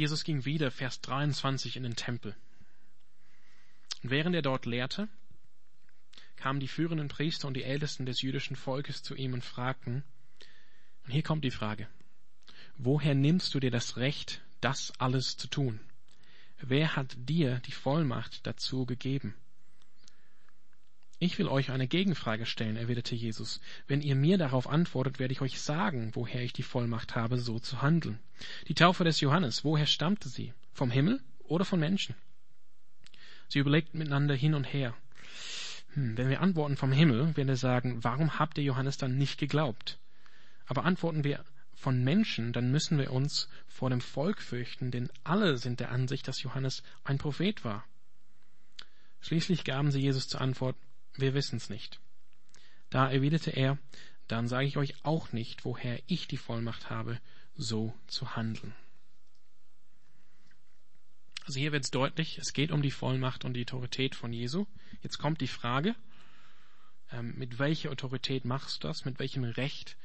Jesus 0.00 0.24
ging 0.24 0.46
wieder, 0.46 0.70
Vers 0.70 1.02
23, 1.02 1.76
in 1.76 1.82
den 1.82 1.94
Tempel. 1.94 2.34
Und 4.02 4.08
während 4.08 4.34
er 4.34 4.40
dort 4.40 4.64
lehrte, 4.64 5.10
kamen 6.36 6.58
die 6.58 6.68
führenden 6.68 7.08
Priester 7.08 7.46
und 7.46 7.52
die 7.52 7.64
Ältesten 7.64 8.06
des 8.06 8.22
jüdischen 8.22 8.56
Volkes 8.56 9.02
zu 9.02 9.14
ihm 9.14 9.34
und 9.34 9.44
fragten, 9.44 10.02
und 11.04 11.10
hier 11.10 11.22
kommt 11.22 11.44
die 11.44 11.50
Frage, 11.50 11.86
woher 12.78 13.14
nimmst 13.14 13.52
du 13.52 13.60
dir 13.60 13.70
das 13.70 13.98
Recht, 13.98 14.40
das 14.62 14.90
alles 14.98 15.36
zu 15.36 15.48
tun? 15.48 15.80
Wer 16.62 16.96
hat 16.96 17.14
dir 17.18 17.58
die 17.66 17.72
Vollmacht 17.72 18.46
dazu 18.46 18.86
gegeben? 18.86 19.34
Ich 21.22 21.38
will 21.38 21.48
euch 21.48 21.70
eine 21.70 21.86
Gegenfrage 21.86 22.46
stellen, 22.46 22.76
erwiderte 22.76 23.14
Jesus. 23.14 23.60
Wenn 23.86 24.00
ihr 24.00 24.14
mir 24.14 24.38
darauf 24.38 24.66
antwortet, 24.66 25.18
werde 25.18 25.32
ich 25.32 25.42
euch 25.42 25.60
sagen, 25.60 26.12
woher 26.14 26.42
ich 26.42 26.54
die 26.54 26.62
Vollmacht 26.62 27.14
habe, 27.14 27.36
so 27.36 27.58
zu 27.58 27.82
handeln. 27.82 28.18
Die 28.68 28.74
Taufe 28.74 29.04
des 29.04 29.20
Johannes, 29.20 29.62
woher 29.62 29.84
stammte 29.84 30.30
sie? 30.30 30.54
Vom 30.72 30.90
Himmel 30.90 31.20
oder 31.44 31.66
von 31.66 31.78
Menschen? 31.78 32.14
Sie 33.48 33.58
überlegten 33.58 33.98
miteinander 33.98 34.34
hin 34.34 34.54
und 34.54 34.64
her. 34.64 34.96
Hm, 35.92 36.16
wenn 36.16 36.30
wir 36.30 36.40
antworten 36.40 36.78
vom 36.78 36.90
Himmel, 36.90 37.36
werden 37.36 37.48
wir 37.48 37.56
sagen, 37.56 38.02
warum 38.02 38.38
habt 38.38 38.56
ihr 38.56 38.64
Johannes 38.64 38.96
dann 38.96 39.18
nicht 39.18 39.38
geglaubt? 39.38 39.98
Aber 40.64 40.86
antworten 40.86 41.22
wir 41.22 41.44
von 41.74 42.02
Menschen, 42.02 42.54
dann 42.54 42.70
müssen 42.70 42.96
wir 42.96 43.12
uns 43.12 43.50
vor 43.66 43.90
dem 43.90 44.00
Volk 44.00 44.40
fürchten, 44.40 44.90
denn 44.90 45.10
alle 45.22 45.58
sind 45.58 45.80
der 45.80 45.90
Ansicht, 45.90 46.26
dass 46.28 46.42
Johannes 46.42 46.82
ein 47.04 47.18
Prophet 47.18 47.62
war. 47.62 47.84
Schließlich 49.20 49.64
gaben 49.64 49.90
sie 49.90 50.00
Jesus 50.00 50.26
zur 50.26 50.40
Antwort, 50.40 50.76
wir 51.14 51.34
wissen's 51.34 51.70
nicht. 51.70 52.00
Da 52.90 53.10
erwiderte 53.10 53.50
er, 53.50 53.78
dann 54.28 54.48
sage 54.48 54.66
ich 54.66 54.76
euch 54.76 55.04
auch 55.04 55.32
nicht, 55.32 55.64
woher 55.64 56.00
ich 56.06 56.28
die 56.28 56.36
Vollmacht 56.36 56.90
habe, 56.90 57.20
so 57.54 57.94
zu 58.06 58.36
handeln. 58.36 58.74
Also 61.46 61.58
hier 61.58 61.72
wird 61.72 61.84
es 61.84 61.90
deutlich, 61.90 62.38
es 62.38 62.52
geht 62.52 62.70
um 62.70 62.82
die 62.82 62.92
Vollmacht 62.92 63.44
und 63.44 63.54
die 63.54 63.62
Autorität 63.62 64.14
von 64.14 64.32
Jesu. 64.32 64.66
Jetzt 65.02 65.18
kommt 65.18 65.40
die 65.40 65.48
Frage, 65.48 65.96
ähm, 67.10 67.34
mit 67.36 67.58
welcher 67.58 67.90
Autorität 67.90 68.44
machst 68.44 68.84
du 68.84 68.88
das? 68.88 69.04
Mit 69.04 69.18
welchem 69.18 69.44
Recht 69.44 69.96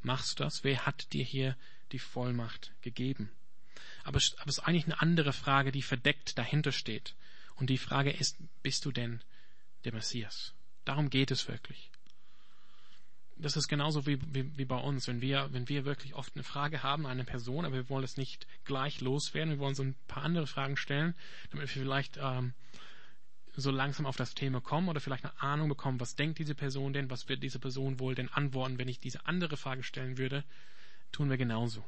machst 0.00 0.38
du 0.38 0.44
das? 0.44 0.64
Wer 0.64 0.86
hat 0.86 1.12
dir 1.12 1.24
hier 1.24 1.56
die 1.92 1.98
Vollmacht 1.98 2.72
gegeben? 2.80 3.30
Aber 4.02 4.16
es 4.16 4.34
ist 4.46 4.60
eigentlich 4.60 4.84
eine 4.84 5.00
andere 5.00 5.32
Frage, 5.32 5.72
die 5.72 5.82
verdeckt 5.82 6.38
dahinter 6.38 6.72
steht. 6.72 7.14
Und 7.56 7.68
die 7.70 7.78
Frage 7.78 8.10
ist, 8.10 8.38
bist 8.62 8.84
du 8.84 8.92
denn 8.92 9.22
der 9.84 9.92
Messias? 9.92 10.53
Darum 10.84 11.10
geht 11.10 11.30
es 11.30 11.48
wirklich. 11.48 11.90
Das 13.36 13.56
ist 13.56 13.68
genauso 13.68 14.06
wie, 14.06 14.18
wie, 14.32 14.56
wie 14.56 14.64
bei 14.64 14.78
uns, 14.78 15.08
wenn 15.08 15.20
wir, 15.20 15.48
wenn 15.52 15.68
wir 15.68 15.84
wirklich 15.84 16.14
oft 16.14 16.34
eine 16.36 16.44
Frage 16.44 16.82
haben, 16.82 17.06
eine 17.06 17.24
Person, 17.24 17.64
aber 17.64 17.74
wir 17.74 17.88
wollen 17.88 18.04
es 18.04 18.16
nicht 18.16 18.46
gleich 18.64 19.00
loswerden, 19.00 19.54
wir 19.54 19.58
wollen 19.58 19.74
so 19.74 19.82
ein 19.82 19.96
paar 20.06 20.22
andere 20.22 20.46
Fragen 20.46 20.76
stellen, 20.76 21.14
damit 21.50 21.74
wir 21.74 21.82
vielleicht 21.82 22.16
ähm, 22.20 22.54
so 23.56 23.70
langsam 23.70 24.06
auf 24.06 24.16
das 24.16 24.34
Thema 24.34 24.60
kommen 24.60 24.88
oder 24.88 25.00
vielleicht 25.00 25.24
eine 25.24 25.40
Ahnung 25.40 25.68
bekommen, 25.68 26.00
was 26.00 26.14
denkt 26.14 26.38
diese 26.38 26.54
Person 26.54 26.92
denn, 26.92 27.10
was 27.10 27.28
wird 27.28 27.42
diese 27.42 27.58
Person 27.58 27.98
wohl 27.98 28.14
denn 28.14 28.28
antworten, 28.28 28.78
wenn 28.78 28.88
ich 28.88 29.00
diese 29.00 29.26
andere 29.26 29.56
Frage 29.56 29.82
stellen 29.82 30.16
würde, 30.18 30.44
tun 31.10 31.28
wir 31.28 31.36
genauso. 31.36 31.84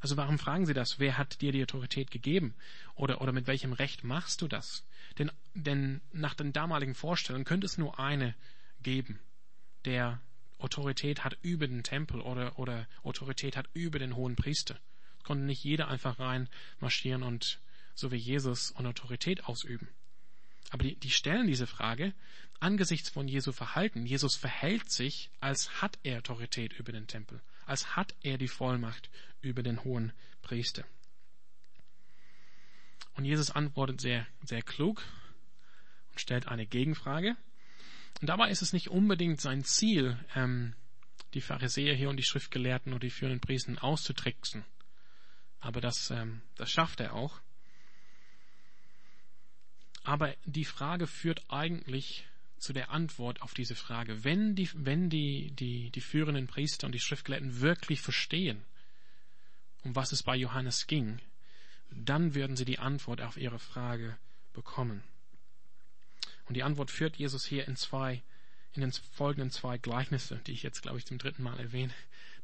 Also 0.00 0.16
warum 0.16 0.38
fragen 0.38 0.66
Sie 0.66 0.74
das? 0.74 0.98
Wer 0.98 1.18
hat 1.18 1.40
dir 1.40 1.52
die 1.52 1.62
Autorität 1.62 2.10
gegeben? 2.10 2.54
Oder, 2.94 3.20
oder 3.20 3.32
mit 3.32 3.46
welchem 3.46 3.72
Recht 3.72 4.02
machst 4.02 4.40
du 4.40 4.48
das? 4.48 4.84
Denn, 5.18 5.30
denn 5.54 6.00
nach 6.12 6.34
den 6.34 6.52
damaligen 6.52 6.94
Vorstellungen 6.94 7.44
könnte 7.44 7.66
es 7.66 7.78
nur 7.78 7.98
eine 7.98 8.34
geben, 8.82 9.18
der 9.84 10.20
Autorität 10.58 11.24
hat 11.24 11.38
über 11.42 11.66
den 11.66 11.82
Tempel 11.82 12.20
oder, 12.20 12.58
oder 12.58 12.86
Autorität 13.02 13.56
hat 13.56 13.68
über 13.72 13.98
den 13.98 14.16
hohen 14.16 14.36
Priester. 14.36 14.78
Es 15.18 15.24
konnte 15.24 15.44
nicht 15.44 15.64
jeder 15.64 15.88
einfach 15.88 16.18
rein 16.18 16.48
marschieren 16.80 17.22
und 17.22 17.60
so 17.94 18.10
wie 18.12 18.16
Jesus 18.16 18.70
und 18.70 18.86
Autorität 18.86 19.44
ausüben. 19.44 19.88
Aber 20.70 20.84
die, 20.84 20.96
die 20.96 21.10
stellen 21.10 21.46
diese 21.46 21.66
Frage 21.66 22.14
angesichts 22.60 23.08
von 23.08 23.26
Jesu 23.26 23.52
Verhalten. 23.52 24.06
Jesus 24.06 24.36
verhält 24.36 24.90
sich, 24.90 25.30
als 25.40 25.82
hat 25.82 25.98
er 26.02 26.18
Autorität 26.18 26.72
über 26.74 26.92
den 26.92 27.06
Tempel, 27.06 27.40
als 27.70 27.94
hat 27.94 28.16
er 28.22 28.36
die 28.36 28.48
Vollmacht 28.48 29.10
über 29.42 29.62
den 29.62 29.84
hohen 29.84 30.12
Priester. 30.42 30.84
Und 33.14 33.24
Jesus 33.24 33.50
antwortet 33.52 34.00
sehr, 34.00 34.26
sehr 34.42 34.62
klug 34.62 35.02
und 36.10 36.20
stellt 36.20 36.48
eine 36.48 36.66
Gegenfrage. 36.66 37.36
Und 38.20 38.26
dabei 38.26 38.50
ist 38.50 38.62
es 38.62 38.72
nicht 38.72 38.88
unbedingt 38.88 39.40
sein 39.40 39.62
Ziel, 39.62 40.18
ähm, 40.34 40.74
die 41.34 41.40
Pharisäer 41.40 41.94
hier 41.94 42.10
und 42.10 42.16
die 42.16 42.24
Schriftgelehrten 42.24 42.92
und 42.92 43.04
die 43.04 43.10
führenden 43.10 43.40
Priester 43.40 43.82
auszutricksen. 43.84 44.64
Aber 45.60 45.80
das, 45.80 46.10
ähm, 46.10 46.42
das 46.56 46.70
schafft 46.70 46.98
er 46.98 47.14
auch. 47.14 47.40
Aber 50.02 50.34
die 50.44 50.64
Frage 50.64 51.06
führt 51.06 51.44
eigentlich 51.48 52.26
zu 52.60 52.72
der 52.72 52.90
Antwort 52.90 53.42
auf 53.42 53.54
diese 53.54 53.74
Frage. 53.74 54.22
Wenn 54.22 54.54
die, 54.54 54.68
wenn 54.74 55.08
die, 55.10 55.50
die, 55.52 55.90
die 55.90 56.00
führenden 56.00 56.46
Priester 56.46 56.86
und 56.86 56.92
die 56.92 57.00
Schriftgelehrten 57.00 57.60
wirklich 57.60 58.02
verstehen, 58.02 58.62
um 59.82 59.96
was 59.96 60.12
es 60.12 60.22
bei 60.22 60.36
Johannes 60.36 60.86
ging, 60.86 61.20
dann 61.90 62.34
werden 62.34 62.56
sie 62.56 62.66
die 62.66 62.78
Antwort 62.78 63.22
auf 63.22 63.36
ihre 63.36 63.58
Frage 63.58 64.16
bekommen. 64.52 65.02
Und 66.46 66.54
die 66.54 66.62
Antwort 66.62 66.90
führt 66.90 67.16
Jesus 67.16 67.46
hier 67.46 67.66
in 67.66 67.76
zwei, 67.76 68.22
in 68.74 68.82
den 68.82 68.92
folgenden 68.92 69.50
zwei 69.50 69.78
Gleichnisse, 69.78 70.36
die 70.46 70.52
ich 70.52 70.62
jetzt, 70.62 70.82
glaube 70.82 70.98
ich, 70.98 71.06
zum 71.06 71.18
dritten 71.18 71.42
Mal 71.42 71.58
erwähne, 71.58 71.94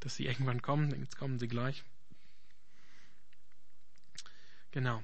dass 0.00 0.16
sie 0.16 0.26
irgendwann 0.26 0.62
kommen. 0.62 0.98
Jetzt 0.98 1.18
kommen 1.18 1.38
sie 1.38 1.48
gleich. 1.48 1.84
Genau. 4.70 5.02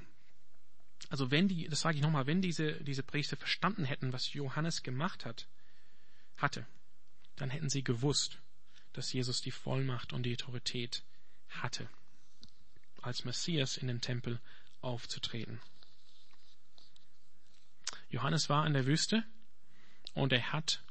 Also 1.12 1.30
wenn 1.30 1.46
die, 1.46 1.68
das 1.68 1.80
sage 1.80 1.96
ich 1.96 2.02
nochmal, 2.02 2.26
wenn 2.26 2.40
diese, 2.40 2.82
diese 2.84 3.02
Priester 3.02 3.36
verstanden 3.36 3.84
hätten, 3.84 4.14
was 4.14 4.32
Johannes 4.32 4.82
gemacht 4.82 5.26
hat, 5.26 5.46
hatte, 6.38 6.66
dann 7.36 7.50
hätten 7.50 7.68
sie 7.68 7.84
gewusst, 7.84 8.38
dass 8.94 9.12
Jesus 9.12 9.42
die 9.42 9.50
Vollmacht 9.50 10.14
und 10.14 10.22
die 10.22 10.32
Autorität 10.32 11.02
hatte, 11.50 11.86
als 13.02 13.26
Messias 13.26 13.76
in 13.76 13.88
den 13.88 14.00
Tempel 14.00 14.40
aufzutreten. 14.80 15.60
Johannes 18.08 18.48
war 18.48 18.66
in 18.66 18.72
der 18.72 18.86
Wüste 18.86 19.22
und 20.14 20.32
er 20.32 20.50
hat 20.50 20.82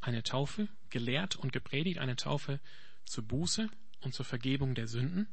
eine 0.00 0.22
Taufe 0.22 0.68
gelehrt 0.90 1.34
und 1.34 1.52
gepredigt, 1.52 1.98
eine 1.98 2.14
Taufe 2.14 2.60
zur 3.06 3.24
Buße 3.24 3.68
und 4.02 4.14
zur 4.14 4.24
Vergebung 4.24 4.76
der 4.76 4.86
Sünden. 4.86 5.26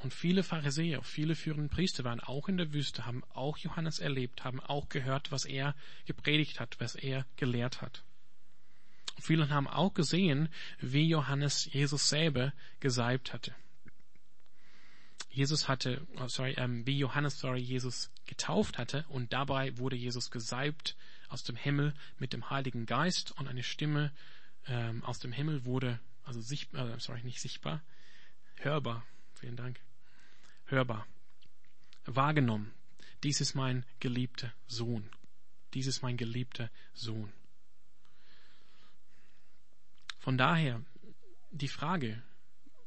Und 0.00 0.14
viele 0.14 0.42
Pharisäer, 0.42 1.02
viele 1.02 1.34
führende 1.34 1.68
Priester 1.68 2.04
waren 2.04 2.20
auch 2.20 2.48
in 2.48 2.56
der 2.56 2.72
Wüste, 2.72 3.04
haben 3.04 3.22
auch 3.34 3.58
Johannes 3.58 3.98
erlebt, 3.98 4.44
haben 4.44 4.58
auch 4.58 4.88
gehört, 4.88 5.30
was 5.30 5.44
er 5.44 5.74
gepredigt 6.06 6.58
hat, 6.58 6.80
was 6.80 6.94
er 6.94 7.26
gelehrt 7.36 7.82
hat. 7.82 8.02
Und 9.16 9.24
viele 9.24 9.50
haben 9.50 9.68
auch 9.68 9.92
gesehen, 9.92 10.48
wie 10.78 11.06
Johannes 11.06 11.70
Jesus 11.70 12.08
selber 12.08 12.54
gesalbt 12.80 13.34
hatte. 13.34 13.54
Jesus 15.28 15.68
hatte, 15.68 16.06
oh 16.16 16.28
sorry, 16.28 16.54
ähm, 16.56 16.86
wie 16.86 16.98
Johannes, 16.98 17.38
sorry, 17.38 17.60
Jesus 17.60 18.10
getauft 18.24 18.78
hatte 18.78 19.04
und 19.10 19.34
dabei 19.34 19.76
wurde 19.76 19.96
Jesus 19.96 20.30
gesalbt 20.30 20.96
aus 21.28 21.44
dem 21.44 21.56
Himmel 21.56 21.92
mit 22.18 22.32
dem 22.32 22.48
Heiligen 22.48 22.86
Geist 22.86 23.32
und 23.32 23.48
eine 23.48 23.62
Stimme 23.62 24.12
ähm, 24.66 25.04
aus 25.04 25.18
dem 25.18 25.32
Himmel 25.32 25.66
wurde, 25.66 26.00
also 26.24 26.40
sichtbar, 26.40 26.88
äh, 26.88 27.00
sorry, 27.00 27.22
nicht 27.22 27.40
sichtbar, 27.40 27.82
hörbar, 28.56 29.04
vielen 29.34 29.56
Dank, 29.56 29.78
hörbar, 30.70 31.06
wahrgenommen. 32.04 32.72
Dies 33.22 33.40
ist 33.40 33.54
mein 33.54 33.84
geliebter 33.98 34.52
Sohn. 34.66 35.10
Dies 35.74 35.86
ist 35.86 36.02
mein 36.02 36.16
geliebter 36.16 36.70
Sohn. 36.94 37.32
Von 40.18 40.38
daher 40.38 40.82
die 41.50 41.68
Frage, 41.68 42.22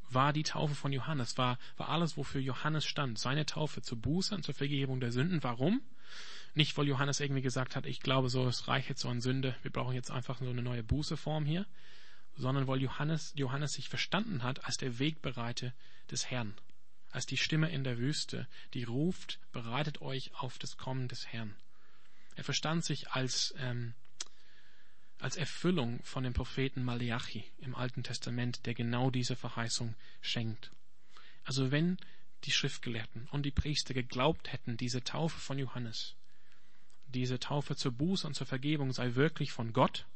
war 0.10 0.34
die 0.34 0.44
Taufe 0.44 0.76
von 0.76 0.94
Johannes, 0.94 1.38
war, 1.38 1.58
war 1.78 1.90
alles, 1.90 2.18
wofür 2.18 2.42
Johannes 2.42 2.86
stand, 2.86 3.18
seine 3.18 3.46
Taufe 3.46 3.82
zur 3.82 4.00
Buße 4.00 4.36
und 4.36 4.44
zur 4.44 4.54
Vergebung 4.54 5.00
der 5.00 5.12
Sünden. 5.12 5.44
Warum? 5.44 5.82
Nicht, 6.54 6.78
weil 6.78 6.88
Johannes 6.88 7.20
irgendwie 7.20 7.42
gesagt 7.42 7.76
hat, 7.76 7.86
ich 7.88 8.00
glaube 8.00 8.30
so, 8.30 8.48
es 8.48 8.68
reicht 8.68 8.90
jetzt 8.90 9.02
so 9.02 9.10
an 9.10 9.22
Sünde, 9.22 9.56
wir 9.64 9.72
brauchen 9.72 9.96
jetzt 9.96 10.12
einfach 10.12 10.40
so 10.40 10.50
eine 10.50 10.62
neue 10.62 10.84
Bußeform 10.84 11.46
hier, 11.46 11.66
sondern 12.36 12.68
weil 12.68 12.82
Johannes, 12.82 13.34
Johannes 13.36 13.74
sich 13.74 13.90
verstanden 13.90 14.44
hat 14.44 14.66
als 14.66 14.78
der 14.78 15.00
Wegbereiter 15.00 15.74
des 16.12 16.30
Herrn 16.30 16.54
als 17.14 17.28
die 17.28 17.38
Stimme 17.38 17.70
in 17.70 17.84
der 17.84 18.00
Wüste, 18.00 18.48
die 18.74 18.84
ruft, 18.84 19.40
bereitet 19.52 20.02
euch 20.02 20.34
auf 20.34 20.58
das 20.58 20.78
Kommen 20.78 21.08
des 21.08 21.28
Herrn. 21.28 21.56
Er 22.36 22.44
verstand 22.44 22.84
sich 22.84 23.12
als, 23.12 23.54
ähm, 23.60 23.94
als 25.20 25.36
Erfüllung 25.36 26.02
von 26.04 26.24
dem 26.24 26.34
Propheten 26.34 26.84
Malachi 26.84 27.46
im 27.60 27.76
Alten 27.76 28.02
Testament, 28.02 28.66
der 28.66 28.74
genau 28.74 29.12
diese 29.12 29.36
Verheißung 29.36 29.94
schenkt. 30.22 30.72
Also 31.44 31.72
wenn 31.72 31.98
die 32.46 32.52
Schriftgelehrten 32.52 33.28
und 33.32 33.44
die 33.44 33.52
Priester 33.52 33.94
geglaubt 33.94 34.52
hätten, 34.52 34.76
diese 34.76 35.04
Taufe 35.04 35.40
von 35.40 35.60
Johannes, 35.60 36.16
diese 37.06 37.40
Taufe 37.40 37.76
zur 37.76 37.92
Buße 37.92 38.26
und 38.26 38.34
zur 38.34 38.48
Vergebung 38.48 38.92
sei 38.92 39.14
wirklich 39.14 39.52
von 39.52 39.72
Gott, 39.72 40.08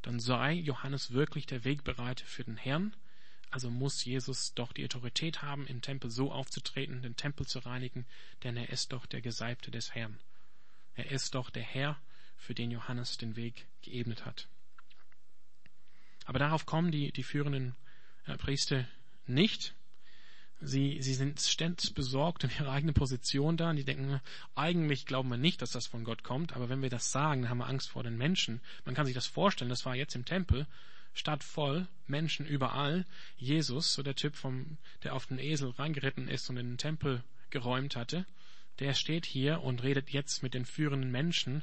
dann 0.00 0.20
sei 0.20 0.54
Johannes 0.54 1.12
wirklich 1.12 1.44
der 1.44 1.64
Wegbereiter 1.64 2.24
für 2.24 2.44
den 2.44 2.56
Herrn 2.56 2.96
also 3.52 3.70
muss 3.70 4.04
Jesus 4.04 4.54
doch 4.54 4.72
die 4.72 4.84
Autorität 4.84 5.42
haben, 5.42 5.66
im 5.66 5.82
Tempel 5.82 6.10
so 6.10 6.32
aufzutreten, 6.32 7.02
den 7.02 7.16
Tempel 7.16 7.46
zu 7.46 7.60
reinigen, 7.60 8.06
denn 8.42 8.56
er 8.56 8.70
ist 8.70 8.92
doch 8.92 9.06
der 9.06 9.20
Gesalbte 9.20 9.70
des 9.70 9.94
Herrn. 9.94 10.18
Er 10.94 11.10
ist 11.10 11.34
doch 11.34 11.50
der 11.50 11.62
Herr, 11.62 12.00
für 12.38 12.54
den 12.54 12.70
Johannes 12.70 13.18
den 13.18 13.36
Weg 13.36 13.66
geebnet 13.82 14.26
hat. 14.26 14.48
Aber 16.24 16.38
darauf 16.38 16.66
kommen 16.66 16.90
die, 16.90 17.12
die 17.12 17.22
führenden 17.22 17.74
äh, 18.26 18.36
Priester 18.36 18.86
nicht. 19.26 19.74
Sie, 20.60 21.02
sie 21.02 21.14
sind 21.14 21.40
ständig 21.40 21.94
besorgt 21.94 22.44
um 22.44 22.50
ihre 22.50 22.70
eigene 22.70 22.92
Position 22.92 23.56
da 23.56 23.70
und 23.70 23.76
die 23.76 23.84
denken, 23.84 24.20
eigentlich 24.54 25.06
glauben 25.06 25.28
wir 25.28 25.36
nicht, 25.36 25.60
dass 25.60 25.72
das 25.72 25.86
von 25.86 26.04
Gott 26.04 26.22
kommt, 26.22 26.54
aber 26.54 26.68
wenn 26.68 26.82
wir 26.82 26.90
das 26.90 27.10
sagen, 27.10 27.42
dann 27.42 27.50
haben 27.50 27.58
wir 27.58 27.68
Angst 27.68 27.90
vor 27.90 28.04
den 28.04 28.16
Menschen. 28.16 28.60
Man 28.84 28.94
kann 28.94 29.06
sich 29.06 29.14
das 29.14 29.26
vorstellen, 29.26 29.70
das 29.70 29.84
war 29.84 29.96
jetzt 29.96 30.14
im 30.14 30.24
Tempel 30.24 30.66
Stadt 31.14 31.44
voll, 31.44 31.88
Menschen 32.06 32.46
überall. 32.46 33.04
Jesus, 33.36 33.92
so 33.92 34.02
der 34.02 34.14
Typ 34.14 34.36
vom, 34.36 34.78
der 35.02 35.14
auf 35.14 35.26
den 35.26 35.38
Esel 35.38 35.70
reingeritten 35.70 36.28
ist 36.28 36.48
und 36.48 36.56
in 36.56 36.68
den 36.70 36.78
Tempel 36.78 37.22
geräumt 37.50 37.96
hatte, 37.96 38.26
der 38.78 38.94
steht 38.94 39.26
hier 39.26 39.62
und 39.62 39.82
redet 39.82 40.10
jetzt 40.10 40.42
mit 40.42 40.54
den 40.54 40.64
führenden 40.64 41.10
Menschen, 41.10 41.62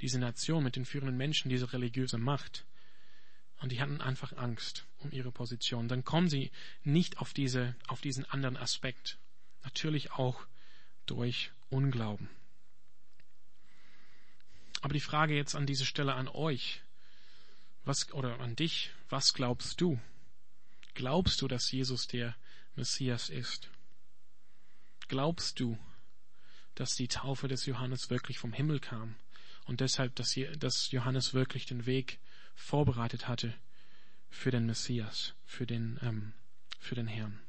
diese 0.00 0.18
Nation, 0.18 0.62
mit 0.62 0.76
den 0.76 0.84
führenden 0.84 1.16
Menschen, 1.16 1.48
diese 1.48 1.72
religiöse 1.72 2.18
Macht. 2.18 2.66
Und 3.60 3.72
die 3.72 3.80
hatten 3.80 4.00
einfach 4.00 4.36
Angst 4.36 4.86
um 4.98 5.12
ihre 5.12 5.30
Position. 5.30 5.88
Dann 5.88 6.04
kommen 6.04 6.28
sie 6.28 6.50
nicht 6.82 7.18
auf 7.18 7.32
diese, 7.32 7.76
auf 7.86 8.00
diesen 8.00 8.24
anderen 8.28 8.56
Aspekt. 8.56 9.18
Natürlich 9.62 10.12
auch 10.12 10.46
durch 11.06 11.52
Unglauben. 11.70 12.28
Aber 14.82 14.94
die 14.94 15.00
Frage 15.00 15.34
jetzt 15.34 15.54
an 15.54 15.64
dieser 15.64 15.84
Stelle 15.84 16.14
an 16.14 16.28
euch. 16.28 16.81
Was, 17.84 18.12
oder 18.12 18.38
an 18.38 18.54
dich, 18.54 18.92
was 19.08 19.34
glaubst 19.34 19.80
du? 19.80 20.00
Glaubst 20.94 21.42
du, 21.42 21.48
dass 21.48 21.72
Jesus 21.72 22.06
der 22.06 22.36
Messias 22.76 23.28
ist? 23.28 23.70
Glaubst 25.08 25.58
du, 25.58 25.76
dass 26.76 26.94
die 26.94 27.08
Taufe 27.08 27.48
des 27.48 27.66
Johannes 27.66 28.08
wirklich 28.08 28.38
vom 28.38 28.52
Himmel 28.52 28.78
kam 28.78 29.16
und 29.64 29.80
deshalb, 29.80 30.14
dass, 30.14 30.90
Johannes 30.90 31.34
wirklich 31.34 31.66
den 31.66 31.84
Weg 31.84 32.20
vorbereitet 32.54 33.26
hatte 33.26 33.52
für 34.30 34.50
den 34.50 34.66
Messias, 34.66 35.34
für 35.44 35.66
den, 35.66 35.98
ähm, 36.02 36.34
für 36.78 36.94
den 36.94 37.08
Herrn? 37.08 37.40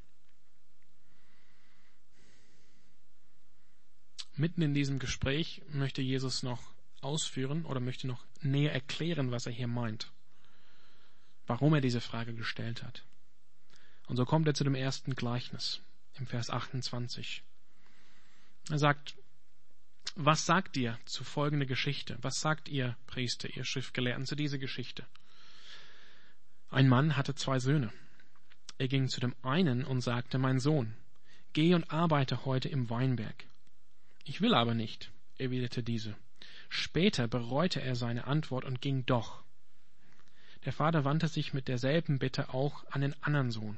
Mitten 4.35 4.63
in 4.63 4.73
diesem 4.73 4.97
Gespräch 4.97 5.61
möchte 5.69 6.01
Jesus 6.01 6.41
noch 6.41 6.73
ausführen 7.01 7.65
oder 7.65 7.79
möchte 7.79 8.07
noch 8.07 8.25
näher 8.41 8.73
erklären, 8.73 9.29
was 9.29 9.45
er 9.45 9.51
hier 9.51 9.67
meint 9.67 10.11
warum 11.47 11.73
er 11.73 11.81
diese 11.81 12.01
Frage 12.01 12.33
gestellt 12.33 12.83
hat. 12.83 13.03
Und 14.07 14.17
so 14.17 14.25
kommt 14.25 14.47
er 14.47 14.53
zu 14.53 14.63
dem 14.63 14.75
ersten 14.75 15.15
Gleichnis 15.15 15.81
im 16.15 16.27
Vers 16.27 16.49
28. 16.49 17.43
Er 18.69 18.79
sagt, 18.79 19.15
was 20.15 20.45
sagt 20.45 20.77
ihr 20.77 20.99
zu 21.05 21.23
folgender 21.23 21.65
Geschichte? 21.65 22.17
Was 22.21 22.39
sagt 22.39 22.69
ihr, 22.69 22.95
Priester, 23.07 23.49
ihr 23.55 23.65
Schriftgelehrten, 23.65 24.25
zu 24.25 24.35
dieser 24.35 24.57
Geschichte? 24.57 25.05
Ein 26.69 26.87
Mann 26.87 27.17
hatte 27.17 27.35
zwei 27.35 27.59
Söhne. 27.59 27.91
Er 28.77 28.87
ging 28.87 29.07
zu 29.07 29.19
dem 29.19 29.35
einen 29.41 29.85
und 29.85 30.01
sagte, 30.01 30.37
mein 30.37 30.59
Sohn, 30.59 30.95
geh 31.53 31.73
und 31.73 31.91
arbeite 31.91 32.45
heute 32.45 32.69
im 32.69 32.89
Weinberg. 32.89 33.45
Ich 34.23 34.41
will 34.41 34.53
aber 34.53 34.73
nicht, 34.73 35.11
erwiderte 35.37 35.83
diese. 35.83 36.15
Später 36.69 37.27
bereute 37.27 37.81
er 37.81 37.95
seine 37.95 38.25
Antwort 38.25 38.65
und 38.65 38.81
ging 38.81 39.05
doch. 39.05 39.43
Der 40.65 40.73
Vater 40.73 41.03
wandte 41.03 41.27
sich 41.27 41.53
mit 41.53 41.67
derselben 41.67 42.19
Bitte 42.19 42.53
auch 42.53 42.85
an 42.89 43.01
den 43.01 43.15
anderen 43.21 43.51
Sohn. 43.51 43.77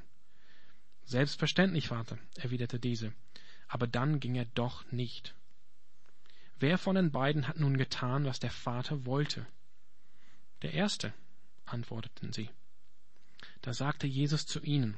Selbstverständlich, 1.06 1.88
Vater, 1.88 2.18
erwiderte 2.36 2.80
diese, 2.80 3.14
aber 3.68 3.88
dann 3.88 4.20
ging 4.20 4.36
er 4.36 4.46
doch 4.46 4.90
nicht. 4.92 5.36
Wer 6.60 6.78
von 6.78 6.96
den 6.96 7.12
beiden 7.12 7.48
hat 7.48 7.60
nun 7.60 7.78
getan, 7.78 8.26
was 8.26 8.40
der 8.40 8.52
Vater 8.52 9.06
wollte? 9.06 9.46
Der 10.62 10.74
erste, 10.74 11.14
antworteten 11.66 12.34
sie. 12.34 12.50
Da 13.62 13.74
sagte 13.74 14.08
Jesus 14.08 14.46
zu 14.46 14.62
ihnen, 14.62 14.96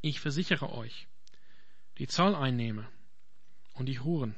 ich 0.00 0.20
versichere 0.20 0.72
euch, 0.72 1.08
die 1.98 2.06
Zolleinnehmer 2.06 2.88
und 3.74 3.86
die 3.86 4.00
Huren 4.00 4.34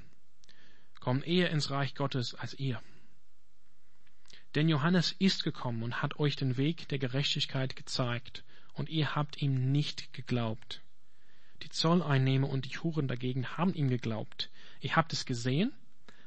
kommen 1.00 1.22
eher 1.22 1.50
ins 1.50 1.70
Reich 1.70 1.94
Gottes 1.94 2.34
als 2.34 2.54
ihr. 2.54 2.82
Denn 4.54 4.68
Johannes 4.68 5.12
ist 5.18 5.44
gekommen 5.44 5.82
und 5.82 6.02
hat 6.02 6.18
euch 6.18 6.36
den 6.36 6.56
Weg 6.56 6.88
der 6.88 6.98
Gerechtigkeit 6.98 7.76
gezeigt, 7.76 8.44
und 8.74 8.88
ihr 8.88 9.14
habt 9.14 9.42
ihm 9.42 9.72
nicht 9.72 10.12
geglaubt. 10.12 10.80
Die 11.62 11.68
Zolleinnehmer 11.68 12.48
und 12.48 12.64
die 12.64 12.78
Huren 12.78 13.08
dagegen 13.08 13.46
haben 13.58 13.74
ihm 13.74 13.88
geglaubt. 13.88 14.50
Ihr 14.80 14.96
habt 14.96 15.12
es 15.12 15.26
gesehen, 15.26 15.72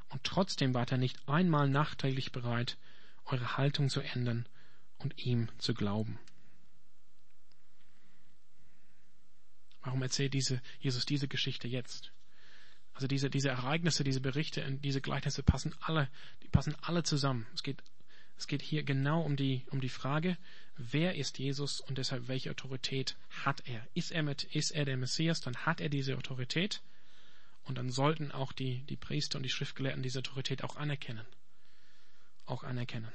und 0.09 0.23
trotzdem 0.23 0.73
wart 0.73 0.91
er 0.91 0.99
nicht 0.99 1.27
einmal 1.27 1.67
nachträglich 1.67 2.31
bereit, 2.31 2.77
eure 3.25 3.57
Haltung 3.57 3.89
zu 3.89 4.01
ändern 4.01 4.47
und 4.99 5.25
ihm 5.25 5.49
zu 5.57 5.73
glauben. 5.73 6.19
Warum 9.81 10.01
erzählt 10.01 10.33
diese, 10.33 10.61
Jesus 10.79 11.05
diese 11.05 11.27
Geschichte 11.27 11.67
jetzt? 11.67 12.13
Also 12.93 13.07
diese, 13.07 13.29
diese 13.29 13.49
Ereignisse, 13.49 14.03
diese 14.03 14.21
Berichte, 14.21 14.63
diese 14.83 15.01
Gleichnisse 15.01 15.41
passen 15.41 15.73
alle, 15.81 16.09
die 16.43 16.47
passen 16.47 16.75
alle 16.81 17.03
zusammen. 17.03 17.47
Es 17.53 17.63
geht, 17.63 17.81
es 18.37 18.47
geht 18.47 18.61
hier 18.61 18.83
genau 18.83 19.21
um 19.21 19.35
die, 19.35 19.65
um 19.69 19.81
die 19.81 19.89
Frage, 19.89 20.37
wer 20.77 21.15
ist 21.15 21.39
Jesus 21.39 21.79
und 21.81 21.97
deshalb 21.97 22.27
welche 22.27 22.49
Autorität 22.49 23.15
hat 23.29 23.67
er? 23.67 23.87
Ist 23.93 24.11
er 24.11 24.23
mit, 24.23 24.43
ist 24.43 24.71
er 24.71 24.85
der 24.85 24.97
Messias, 24.97 25.41
dann 25.41 25.55
hat 25.57 25.81
er 25.81 25.89
diese 25.89 26.17
Autorität 26.17 26.81
und 27.63 27.77
dann 27.77 27.89
sollten 27.89 28.31
auch 28.31 28.51
die, 28.51 28.83
die 28.83 28.97
Priester 28.97 29.37
und 29.37 29.43
die 29.43 29.49
Schriftgelehrten 29.49 30.03
diese 30.03 30.19
Autorität 30.19 30.63
auch 30.63 30.75
anerkennen. 30.75 31.25
Auch 32.45 32.63
anerkennen. 32.63 33.11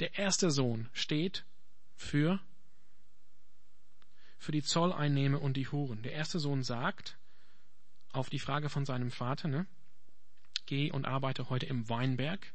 Der 0.00 0.18
erste 0.18 0.50
Sohn 0.50 0.88
steht 0.92 1.44
für 1.96 2.40
für 4.38 4.52
die 4.52 4.62
Zolleinnehmer 4.62 5.40
und 5.40 5.56
die 5.56 5.68
Huren. 5.68 6.02
Der 6.02 6.12
erste 6.12 6.38
Sohn 6.38 6.62
sagt 6.62 7.16
auf 8.12 8.28
die 8.28 8.38
Frage 8.38 8.68
von 8.68 8.84
seinem 8.84 9.10
Vater, 9.10 9.48
ne, 9.48 9.66
geh 10.66 10.92
und 10.92 11.06
arbeite 11.06 11.48
heute 11.48 11.66
im 11.66 11.88
Weinberg. 11.88 12.52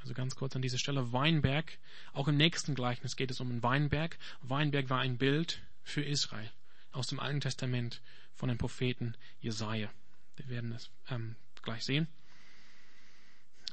Also 0.00 0.14
ganz 0.14 0.34
kurz 0.34 0.56
an 0.56 0.62
dieser 0.62 0.78
Stelle, 0.78 1.12
Weinberg. 1.12 1.78
Auch 2.12 2.28
im 2.28 2.36
nächsten 2.36 2.74
Gleichnis 2.74 3.16
geht 3.16 3.30
es 3.30 3.40
um 3.40 3.50
einen 3.50 3.62
Weinberg. 3.62 4.18
Weinberg 4.42 4.88
war 4.88 5.00
ein 5.00 5.18
Bild 5.18 5.62
für 5.82 6.02
Israel 6.02 6.50
aus 6.92 7.08
dem 7.08 7.20
Alten 7.20 7.40
Testament 7.40 8.00
von 8.34 8.48
dem 8.48 8.58
Propheten 8.58 9.14
Jesaja. 9.40 9.90
Wir 10.36 10.48
werden 10.48 10.70
das 10.70 10.90
ähm, 11.10 11.36
gleich 11.62 11.84
sehen. 11.84 12.08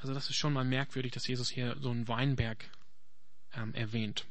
Also 0.02 0.14
das 0.14 0.30
ist 0.30 0.36
schon 0.36 0.54
mal 0.54 0.66
merkwürdig, 0.66 1.14
dass 1.14 1.28
Jesus 1.28 1.50
hier 1.50 1.78
so 1.80 1.90
einen 1.90 2.08
Weinberg 2.08 2.70
ähm, 3.56 3.74
erwähnt 3.74 4.26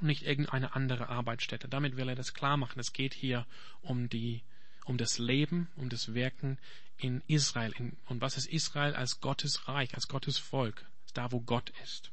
und 0.00 0.06
nicht 0.06 0.22
irgendeine 0.22 0.74
andere 0.74 1.08
Arbeitsstätte. 1.08 1.68
Damit 1.68 1.96
will 1.96 2.08
er 2.08 2.14
das 2.14 2.34
klar 2.34 2.56
machen. 2.56 2.78
Es 2.78 2.92
geht 2.92 3.14
hier 3.14 3.46
um 3.82 4.08
die, 4.08 4.42
um 4.84 4.96
das 4.96 5.18
Leben, 5.18 5.68
um 5.76 5.88
das 5.88 6.14
Wirken 6.14 6.58
in 6.98 7.22
Israel. 7.26 7.72
Und 8.06 8.20
was 8.20 8.36
ist 8.36 8.46
Israel 8.46 8.94
als 8.94 9.20
Gottes 9.20 9.68
Reich, 9.68 9.94
als 9.94 10.08
Gottes 10.08 10.38
Volk? 10.38 10.86
Da, 11.16 11.32
wo 11.32 11.40
Gott 11.40 11.70
ist. 11.82 12.12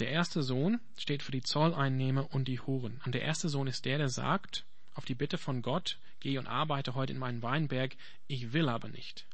Der 0.00 0.08
erste 0.08 0.42
Sohn 0.42 0.80
steht 0.96 1.22
für 1.22 1.32
die 1.32 1.42
Zolleinnehmer 1.42 2.32
und 2.32 2.48
die 2.48 2.58
Huren. 2.58 3.00
Und 3.04 3.14
der 3.14 3.22
erste 3.22 3.48
Sohn 3.48 3.66
ist 3.66 3.84
der, 3.84 3.98
der 3.98 4.08
sagt, 4.08 4.64
auf 4.94 5.04
die 5.04 5.14
Bitte 5.14 5.38
von 5.38 5.62
Gott, 5.62 5.98
geh 6.20 6.38
und 6.38 6.46
arbeite 6.46 6.94
heute 6.94 7.12
in 7.12 7.18
meinen 7.18 7.42
Weinberg, 7.42 7.96
ich 8.26 8.52
will 8.52 8.68
aber 8.68 8.88
nicht. 8.88 9.26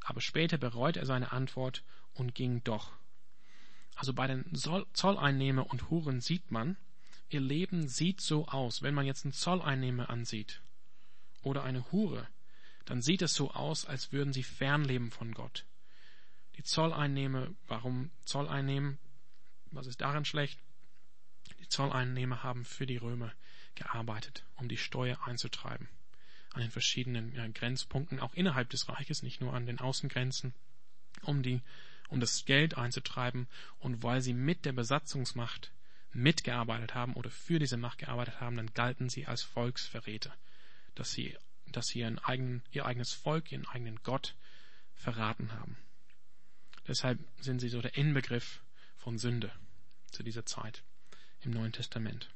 Aber 0.00 0.20
später 0.20 0.58
bereut 0.58 0.96
er 0.96 1.06
seine 1.06 1.32
Antwort 1.32 1.84
und 2.14 2.34
ging 2.34 2.64
doch. 2.64 2.92
Also 3.94 4.12
bei 4.12 4.26
den 4.26 4.44
Zolleinnehmer 4.54 5.70
und 5.70 5.90
Huren 5.90 6.20
sieht 6.20 6.50
man, 6.50 6.76
ihr 7.28 7.40
Leben 7.40 7.88
sieht 7.88 8.20
so 8.20 8.48
aus. 8.48 8.82
Wenn 8.82 8.94
man 8.94 9.06
jetzt 9.06 9.24
einen 9.24 9.32
Zolleinnehmer 9.32 10.10
ansieht 10.10 10.62
oder 11.42 11.62
eine 11.62 11.92
Hure, 11.92 12.26
dann 12.86 13.02
sieht 13.02 13.22
es 13.22 13.34
so 13.34 13.50
aus, 13.52 13.84
als 13.84 14.12
würden 14.12 14.32
sie 14.32 14.42
fernleben 14.42 15.10
von 15.10 15.32
Gott. 15.32 15.64
Die 16.56 16.62
Zolleinnehmer, 16.62 17.48
warum 17.66 18.10
Zoll 18.24 18.48
einnehmen? 18.48 18.98
Was 19.70 19.86
ist 19.86 20.00
daran 20.00 20.24
schlecht? 20.24 20.58
Die 21.60 21.68
Zolleinnehmer 21.68 22.42
haben 22.42 22.64
für 22.64 22.86
die 22.86 22.96
Römer 22.96 23.32
gearbeitet, 23.74 24.44
um 24.56 24.68
die 24.68 24.78
Steuer 24.78 25.18
einzutreiben. 25.26 25.88
An 26.52 26.62
den 26.62 26.70
verschiedenen 26.70 27.52
Grenzpunkten, 27.52 28.20
auch 28.20 28.32
innerhalb 28.32 28.70
des 28.70 28.88
Reiches, 28.88 29.22
nicht 29.22 29.40
nur 29.40 29.52
an 29.52 29.66
den 29.66 29.78
Außengrenzen, 29.78 30.54
um 31.22 31.42
die 31.42 31.60
um 32.08 32.20
das 32.20 32.44
Geld 32.44 32.76
einzutreiben 32.76 33.48
und 33.78 34.02
weil 34.02 34.20
sie 34.20 34.32
mit 34.32 34.64
der 34.64 34.72
Besatzungsmacht 34.72 35.72
mitgearbeitet 36.12 36.94
haben 36.94 37.14
oder 37.14 37.30
für 37.30 37.58
diese 37.58 37.76
Macht 37.76 37.98
gearbeitet 37.98 38.40
haben, 38.40 38.56
dann 38.56 38.72
galten 38.72 39.08
sie 39.08 39.26
als 39.26 39.42
Volksverräter, 39.42 40.34
dass 40.94 41.10
sie, 41.10 41.36
dass 41.66 41.88
sie 41.88 42.00
ihren 42.00 42.18
eigenen, 42.18 42.62
ihr 42.70 42.86
eigenes 42.86 43.12
Volk, 43.12 43.52
ihren 43.52 43.66
eigenen 43.66 44.02
Gott 44.02 44.34
verraten 44.94 45.52
haben. 45.52 45.76
Deshalb 46.88 47.18
sind 47.40 47.60
sie 47.60 47.68
so 47.68 47.80
der 47.80 47.96
Inbegriff 47.96 48.62
von 48.96 49.18
Sünde 49.18 49.52
zu 50.10 50.22
dieser 50.22 50.46
Zeit 50.46 50.82
im 51.42 51.50
Neuen 51.50 51.72
Testament. 51.72 52.28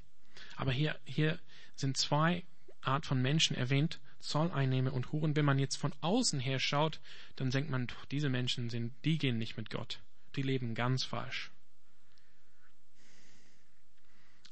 Aber 0.56 0.72
hier, 0.72 0.98
hier 1.04 1.38
sind 1.76 1.96
zwei 1.96 2.44
Art 2.80 3.06
von 3.06 3.20
Menschen 3.20 3.56
erwähnt, 3.56 4.00
Zolleinnehmer 4.20 4.92
und 4.92 5.12
Huren. 5.12 5.36
Wenn 5.36 5.44
man 5.44 5.58
jetzt 5.58 5.76
von 5.76 5.94
außen 6.00 6.40
her 6.40 6.58
schaut, 6.58 7.00
dann 7.36 7.50
denkt 7.50 7.70
man, 7.70 7.88
diese 8.10 8.28
Menschen 8.28 8.70
sind, 8.70 8.92
die 9.04 9.18
gehen 9.18 9.38
nicht 9.38 9.56
mit 9.56 9.70
Gott. 9.70 10.00
Die 10.36 10.42
leben 10.42 10.74
ganz 10.74 11.04
falsch. 11.04 11.50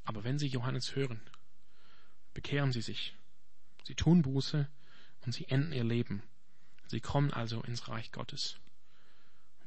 Aber 0.05 0.25
wenn 0.25 0.39
sie 0.39 0.47
Johannes 0.47 0.97
hören, 0.97 1.21
bekehren 2.33 2.73
sie 2.73 2.81
sich. 2.81 3.15
Sie 3.85 3.95
tun 3.95 4.23
Buße 4.23 4.69
und 5.27 5.33
sie 5.33 5.47
enden 5.49 5.73
ihr 5.73 5.85
Leben. 5.85 6.23
Sie 6.87 7.01
kommen 7.01 7.33
also 7.33 7.63
ins 7.63 7.89
Reich 7.89 8.11
Gottes. 8.13 8.59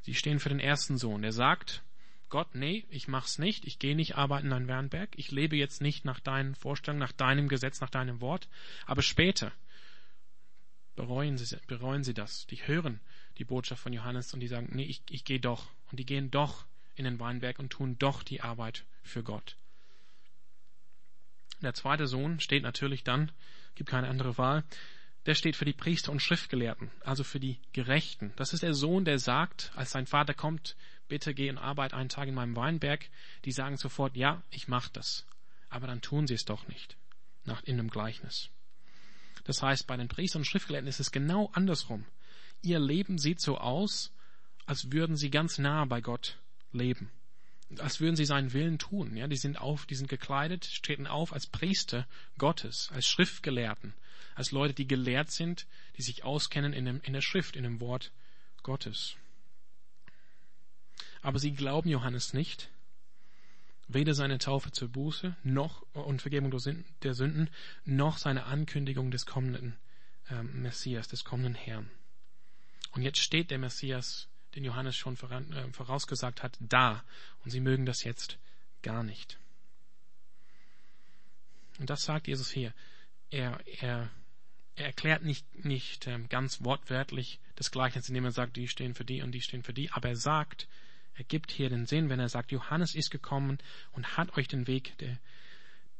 Sie 0.02 0.16
stehen 0.16 0.40
für 0.40 0.50
den 0.50 0.60
ersten 0.60 0.98
Sohn, 0.98 1.22
der 1.22 1.32
sagt, 1.32 1.84
Gott, 2.30 2.56
nee, 2.56 2.86
ich 2.90 3.08
mach's 3.08 3.40
nicht, 3.40 3.66
ich 3.66 3.78
gehe 3.78 3.96
nicht 3.96 4.16
arbeiten 4.16 4.48
in 4.48 4.54
ein 4.54 4.68
Wernberg, 4.68 5.10
ich 5.18 5.32
lebe 5.32 5.56
jetzt 5.58 5.82
nicht 5.82 6.06
nach 6.06 6.20
deinen 6.20 6.56
Vorstellungen, 6.56 7.00
nach 7.00 7.12
deinem 7.12 7.48
Gesetz, 7.48 7.82
nach 7.82 7.90
deinem 7.90 8.22
Wort, 8.22 8.48
aber 8.86 9.02
später 9.02 9.52
bereuen 10.96 11.38
sie, 11.38 11.58
bereuen 11.68 12.04
sie 12.04 12.14
das. 12.14 12.48
Die 12.48 12.68
hören 12.68 13.00
die 13.38 13.44
Botschaft 13.46 13.82
von 13.82 13.94
Johannes 13.94 14.34
und 14.34 14.40
die 14.40 14.48
sagen, 14.48 14.70
nee, 14.72 14.84
ich, 14.84 15.02
ich 15.10 15.24
gehe 15.24 15.40
doch. 15.40 15.68
Und 15.92 16.00
die 16.00 16.06
gehen 16.06 16.32
doch 16.32 16.66
in 16.96 17.06
den 17.06 17.20
Weinberg 17.20 17.60
und 17.60 17.72
tun 17.72 17.98
doch 17.98 18.24
die 18.24 18.42
Arbeit 18.42 18.86
für 19.04 19.24
Gott. 19.24 19.58
Der 21.62 21.74
zweite 21.74 22.08
Sohn 22.08 22.40
steht 22.40 22.64
natürlich 22.64 23.04
dann, 23.04 23.32
gibt 23.76 23.90
keine 23.90 24.08
andere 24.08 24.38
Wahl, 24.38 24.64
der 25.26 25.36
steht 25.36 25.56
für 25.56 25.66
die 25.66 25.74
Priester 25.74 26.12
und 26.12 26.22
Schriftgelehrten, 26.22 26.92
also 27.02 27.24
für 27.24 27.40
die 27.40 27.60
Gerechten. 27.74 28.34
Das 28.36 28.54
ist 28.54 28.64
der 28.64 28.74
Sohn, 28.74 29.06
der 29.06 29.20
sagt, 29.20 29.72
als 29.76 29.92
sein 29.92 30.08
Vater 30.08 30.34
kommt, 30.34 30.76
bitte 31.08 31.34
geh 31.34 31.50
und 31.50 31.58
arbeite 31.58 31.96
einen 31.96 32.10
Tag 32.10 32.28
in 32.28 32.34
meinem 32.34 32.56
Weinberg. 32.56 33.10
Die 33.46 33.52
sagen 33.52 33.78
sofort, 33.78 34.16
ja, 34.16 34.42
ich 34.50 34.68
mach 34.68 34.90
das. 34.90 35.26
Aber 35.70 35.88
dann 35.88 36.02
tun 36.02 36.26
sie 36.26 36.34
es 36.34 36.46
doch 36.46 36.68
nicht. 36.68 36.98
Nach, 37.44 37.62
in 37.64 37.80
einem 37.80 37.90
Gleichnis. 37.90 38.50
Das 39.44 39.62
heißt, 39.62 39.88
bei 39.88 39.98
den 39.98 40.08
Priestern 40.08 40.42
und 40.42 40.46
Schriftgelehrten 40.46 40.88
ist 40.88 41.00
es 41.00 41.12
genau 41.12 41.50
andersrum. 41.54 42.06
Ihr 42.62 42.80
Leben 42.80 43.18
sieht 43.18 43.42
so 43.42 43.58
aus, 43.58 44.14
als 44.66 44.92
würden 44.92 45.16
sie 45.16 45.30
ganz 45.30 45.58
nah 45.58 45.86
bei 45.86 46.02
Gott 46.02 46.38
leben. 46.72 47.12
Als 47.78 48.00
würden 48.00 48.16
sie 48.16 48.26
seinen 48.26 48.54
Willen 48.54 48.78
tun. 48.80 49.16
Ja, 49.16 49.28
die 49.28 49.38
sind 49.38 49.60
auf, 49.60 49.86
die 49.86 49.96
sind 49.96 50.10
gekleidet, 50.10 50.84
treten 50.84 51.08
auf 51.08 51.34
als 51.34 51.48
Priester 51.48 52.08
Gottes, 52.38 52.90
als 52.94 53.08
Schriftgelehrten, 53.08 53.94
als 54.36 54.52
Leute, 54.52 54.74
die 54.74 54.88
gelehrt 54.88 55.32
sind, 55.32 55.68
die 55.98 56.02
sich 56.02 56.24
auskennen 56.24 56.74
in, 56.74 56.86
dem, 56.86 57.02
in 57.02 57.14
der 57.14 57.22
Schrift, 57.22 57.56
in 57.56 57.64
dem 57.64 57.80
Wort 57.80 58.12
Gottes. 58.64 59.16
Aber 61.22 61.40
sie 61.40 61.52
glauben 61.54 61.90
Johannes 61.90 62.34
nicht, 62.34 62.70
weder 63.88 64.14
seine 64.14 64.38
Taufe 64.38 64.72
zur 64.72 64.88
Buße 64.88 65.36
noch 65.44 65.82
und 65.94 66.22
Vergebung 66.22 66.52
der 67.04 67.14
Sünden, 67.14 67.50
noch 67.86 68.18
seine 68.18 68.46
Ankündigung 68.46 69.12
des 69.12 69.26
kommenden 69.26 69.76
äh, 70.30 70.44
Messias, 70.44 71.08
des 71.08 71.24
kommenden 71.24 71.56
Herrn. 71.56 71.90
Und 72.92 73.04
jetzt 73.04 73.20
steht 73.20 73.52
der 73.52 73.60
Messias, 73.60 74.28
den 74.56 74.64
Johannes 74.64 74.96
schon 74.96 75.16
voran, 75.16 75.52
äh, 75.54 75.72
vorausgesagt 75.72 76.44
hat, 76.44 76.58
da, 76.60 77.04
und 77.44 77.52
sie 77.52 77.60
mögen 77.60 77.86
das 77.86 78.04
jetzt 78.04 78.38
gar 78.82 79.04
nicht. 79.04 79.40
Und 81.80 81.90
das 81.90 82.04
sagt 82.04 82.28
Jesus 82.28 82.52
hier. 82.52 82.74
Er, 83.30 83.60
er, 83.82 84.10
er 84.76 84.86
erklärt 84.86 85.24
nicht, 85.24 85.66
nicht 85.66 86.08
ähm, 86.08 86.30
ganz 86.30 86.64
wortwörtlich 86.64 87.40
das 87.56 87.72
Gleichnis, 87.72 88.08
indem 88.08 88.26
er 88.26 88.32
sagt, 88.32 88.56
die 88.56 88.68
stehen 88.68 88.96
für 88.96 89.06
die 89.06 89.22
und 89.22 89.32
die 89.32 89.42
stehen 89.42 89.64
für 89.64 89.74
die, 89.74 89.92
aber 89.92 90.10
er 90.10 90.16
sagt, 90.16 90.68
er 91.14 91.24
gibt 91.26 91.52
hier 91.52 91.70
den 91.70 91.86
Sinn, 91.86 92.10
wenn 92.10 92.20
er 92.20 92.30
sagt, 92.30 92.52
Johannes 92.52 92.96
ist 92.96 93.12
gekommen 93.12 93.58
und 93.92 94.18
hat 94.18 94.38
euch 94.38 94.48
den 94.48 94.68
Weg 94.68 94.98
der, 95.00 95.20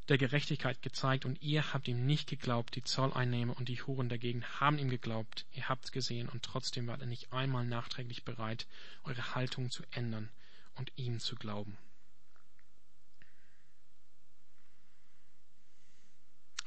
der 0.08 0.18
Gerechtigkeit 0.18 0.82
gezeigt 0.82 1.26
und 1.26 1.42
ihr 1.42 1.74
habt 1.74 1.88
ihm 1.88 2.06
nicht 2.06 2.30
geglaubt, 2.30 2.76
die 2.76 2.84
Zolleinnehmer 2.84 3.56
und 3.58 3.68
die 3.70 3.82
Huren 3.82 4.10
dagegen 4.10 4.44
haben 4.60 4.78
ihm 4.78 4.90
geglaubt, 4.90 5.46
ihr 5.54 5.70
habt's 5.70 5.92
gesehen 5.92 6.30
und 6.30 6.44
trotzdem 6.44 6.88
war 6.88 7.00
er 7.00 7.08
nicht 7.08 7.34
einmal 7.34 7.66
nachträglich 7.66 8.24
bereit, 8.24 8.68
eure 9.04 9.36
Haltung 9.36 9.70
zu 9.70 9.84
ändern 9.92 10.30
und 10.76 10.92
ihm 10.96 11.20
zu 11.20 11.36
glauben. 11.36 11.78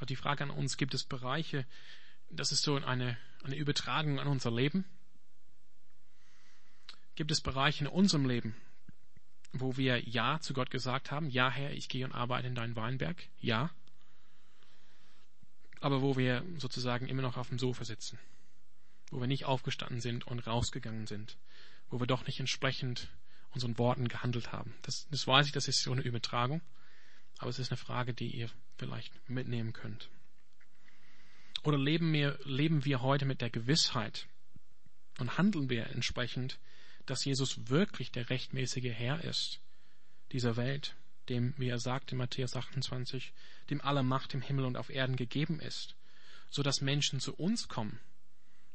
Und 0.05 0.11
die 0.11 0.15
Frage 0.15 0.43
an 0.43 0.51
uns, 0.51 0.77
gibt 0.77 0.93
es 0.93 1.03
Bereiche, 1.03 1.65
das 2.29 2.51
ist 2.51 2.61
so 2.61 2.75
eine, 2.75 3.17
eine 3.43 3.55
Übertragung 3.55 4.19
an 4.19 4.27
unser 4.27 4.51
Leben? 4.51 4.85
Gibt 7.15 7.31
es 7.31 7.41
Bereiche 7.41 7.85
in 7.85 7.89
unserem 7.89 8.27
Leben, 8.27 8.55
wo 9.51 9.77
wir 9.77 10.07
Ja 10.07 10.39
zu 10.41 10.53
Gott 10.53 10.69
gesagt 10.69 11.09
haben? 11.09 11.31
Ja, 11.31 11.49
Herr, 11.49 11.71
ich 11.71 11.89
gehe 11.89 12.05
und 12.05 12.11
arbeite 12.11 12.47
in 12.47 12.53
deinen 12.53 12.75
Weinberg. 12.75 13.27
Ja. 13.39 13.71
Aber 15.79 16.03
wo 16.03 16.15
wir 16.17 16.45
sozusagen 16.57 17.07
immer 17.07 17.23
noch 17.23 17.37
auf 17.37 17.49
dem 17.49 17.57
Sofa 17.57 17.83
sitzen. 17.83 18.19
Wo 19.09 19.19
wir 19.19 19.27
nicht 19.27 19.45
aufgestanden 19.45 20.01
sind 20.01 20.27
und 20.27 20.45
rausgegangen 20.45 21.07
sind. 21.07 21.35
Wo 21.89 21.99
wir 21.99 22.05
doch 22.05 22.27
nicht 22.27 22.39
entsprechend 22.39 23.09
unseren 23.55 23.79
Worten 23.79 24.07
gehandelt 24.07 24.51
haben. 24.51 24.75
Das, 24.83 25.07
das 25.09 25.25
weiß 25.25 25.47
ich, 25.47 25.51
das 25.51 25.67
ist 25.67 25.81
so 25.81 25.93
eine 25.93 26.03
Übertragung. 26.03 26.61
Aber 27.37 27.49
es 27.49 27.59
ist 27.59 27.71
eine 27.71 27.77
Frage, 27.77 28.13
die 28.13 28.29
ihr 28.29 28.49
vielleicht 28.77 29.13
mitnehmen 29.29 29.73
könnt. 29.73 30.09
Oder 31.63 31.77
leben 31.77 32.13
wir, 32.13 32.39
leben 32.43 32.85
wir 32.85 33.01
heute 33.01 33.25
mit 33.25 33.41
der 33.41 33.49
Gewissheit 33.49 34.27
und 35.19 35.37
handeln 35.37 35.69
wir 35.69 35.87
entsprechend, 35.87 36.59
dass 37.05 37.25
Jesus 37.25 37.69
wirklich 37.69 38.11
der 38.11 38.29
rechtmäßige 38.29 38.91
Herr 38.93 39.23
ist 39.23 39.61
dieser 40.31 40.57
Welt, 40.57 40.95
dem, 41.29 41.53
wie 41.57 41.69
er 41.69 41.79
sagt 41.79 42.11
in 42.11 42.17
Matthäus 42.17 42.55
28, 42.55 43.33
dem 43.69 43.81
alle 43.81 44.03
Macht 44.03 44.33
im 44.33 44.41
Himmel 44.41 44.65
und 44.65 44.77
auf 44.77 44.89
Erden 44.89 45.15
gegeben 45.15 45.59
ist, 45.59 45.95
so 46.49 46.61
dass 46.61 46.81
Menschen 46.81 47.19
zu 47.19 47.33
uns 47.35 47.67
kommen, 47.67 47.99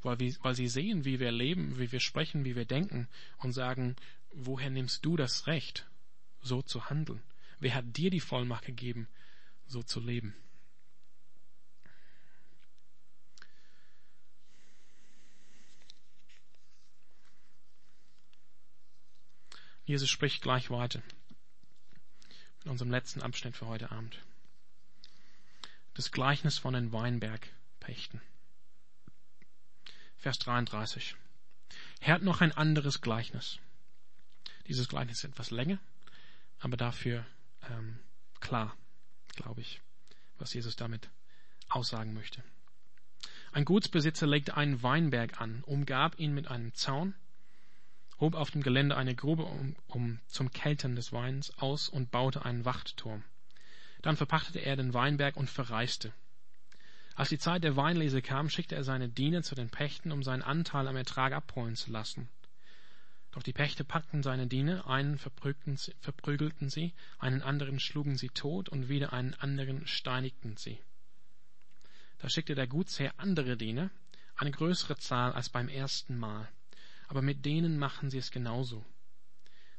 weil, 0.03 0.19
wir, 0.19 0.35
weil 0.43 0.55
sie 0.55 0.69
sehen, 0.69 1.05
wie 1.05 1.21
wir 1.21 1.33
leben, 1.33 1.79
wie 1.79 1.93
wir 1.93 2.01
sprechen, 2.01 2.45
wie 2.45 2.57
wir 2.57 2.65
denken 2.65 3.09
und 3.39 3.53
sagen, 3.53 3.97
woher 4.33 4.71
nimmst 4.71 5.05
du 5.05 5.17
das 5.17 5.47
Recht, 5.47 5.87
so 6.41 6.63
zu 6.63 6.89
handeln? 6.89 7.23
Wer 7.61 7.75
hat 7.75 7.97
dir 7.97 8.11
die 8.11 8.21
Vollmacht 8.21 8.65
gegeben, 8.65 9.07
so 9.67 9.83
zu 9.83 10.01
leben? 10.01 10.35
Jesus 19.85 20.09
spricht 20.09 20.41
gleich 20.41 20.71
weiter. 20.71 21.03
In 22.65 22.71
unserem 22.71 22.91
letzten 22.91 23.23
Abschnitt 23.23 23.57
für 23.57 23.67
heute 23.67 23.91
Abend. 23.91 24.19
Das 25.95 26.13
Gleichnis 26.13 26.59
von 26.59 26.75
den 26.75 26.93
Weinbergpächten. 26.93 28.23
Vers 30.17 30.39
33. 30.39 31.17
Er 32.01 32.15
hat 32.15 32.23
noch 32.23 32.41
ein 32.41 32.53
anderes 32.53 33.01
Gleichnis. 33.01 33.59
Dieses 34.69 34.89
Gleichnis 34.89 35.19
ist 35.19 35.33
etwas 35.33 35.51
länger, 35.51 35.79
aber 36.61 36.77
dafür 36.77 37.27
ähm, 37.69 37.99
klar, 38.41 38.77
glaube 39.37 39.61
ich, 39.61 39.81
was 40.39 40.55
Jesus 40.55 40.77
damit 40.77 41.11
aussagen 41.69 42.15
möchte. 42.15 42.43
Ein 43.53 43.65
Gutsbesitzer 43.65 44.27
legte 44.27 44.57
einen 44.57 44.83
Weinberg 44.83 45.41
an, 45.41 45.63
umgab 45.65 46.19
ihn 46.19 46.33
mit 46.33 46.49
einem 46.49 46.75
Zaun, 46.75 47.15
hob 48.21 48.35
auf 48.35 48.51
dem 48.51 48.63
Gelände 48.63 48.97
eine 48.97 49.15
Grube 49.15 49.45
um, 49.45 49.77
um 49.89 50.21
zum 50.29 50.51
Keltern 50.53 50.95
des 50.95 51.13
Weins 51.13 51.57
aus 51.59 51.89
und 51.89 52.11
baute 52.11 52.45
einen 52.45 52.65
Wachtturm. 52.65 53.25
Dann 54.03 54.17
verpachtete 54.17 54.61
er 54.61 54.77
den 54.77 54.95
Weinberg 54.95 55.37
und 55.37 55.51
verreiste. 55.51 56.13
Als 57.17 57.29
die 57.29 57.39
Zeit 57.39 57.65
der 57.65 57.77
Weinlese 57.77 58.23
kam, 58.23 58.49
schickte 58.49 58.77
er 58.77 58.85
seine 58.85 59.09
Diener 59.09 59.43
zu 59.43 59.55
den 59.55 59.69
Pächten, 59.69 60.13
um 60.13 60.23
seinen 60.23 60.43
Anteil 60.43 60.87
am 60.87 60.97
Ertrag 60.97 61.33
abholen 61.33 61.77
zu 61.77 61.91
lassen. 61.91 62.29
Doch 63.33 63.43
die 63.43 63.53
Pächter 63.53 63.85
packten 63.85 64.23
seine 64.23 64.49
Diener, 64.49 64.87
einen 64.89 65.17
verprügelten 65.17 66.69
sie, 66.69 66.93
einen 67.19 67.43
anderen 67.43 67.79
schlugen 67.79 68.17
sie 68.17 68.31
tot 68.31 68.69
und 68.69 68.89
wieder 68.89 69.13
einen 69.13 69.35
anderen 69.35 69.87
steinigten 69.87 70.57
sie. 70.57 70.81
Da 72.19 72.29
schickte 72.29 72.55
der 72.55 72.67
Gutsherr 72.67 73.15
andere 73.19 73.57
Diener, 73.57 73.91
eine 74.35 74.51
größere 74.51 74.97
Zahl 74.97 75.33
als 75.33 75.49
beim 75.49 75.69
ersten 75.69 76.19
Mal, 76.19 76.49
aber 77.09 77.23
mit 77.23 77.45
denen 77.45 77.79
machen 77.79 78.11
sie 78.11 78.19
es 78.19 78.31
genauso. 78.31 78.85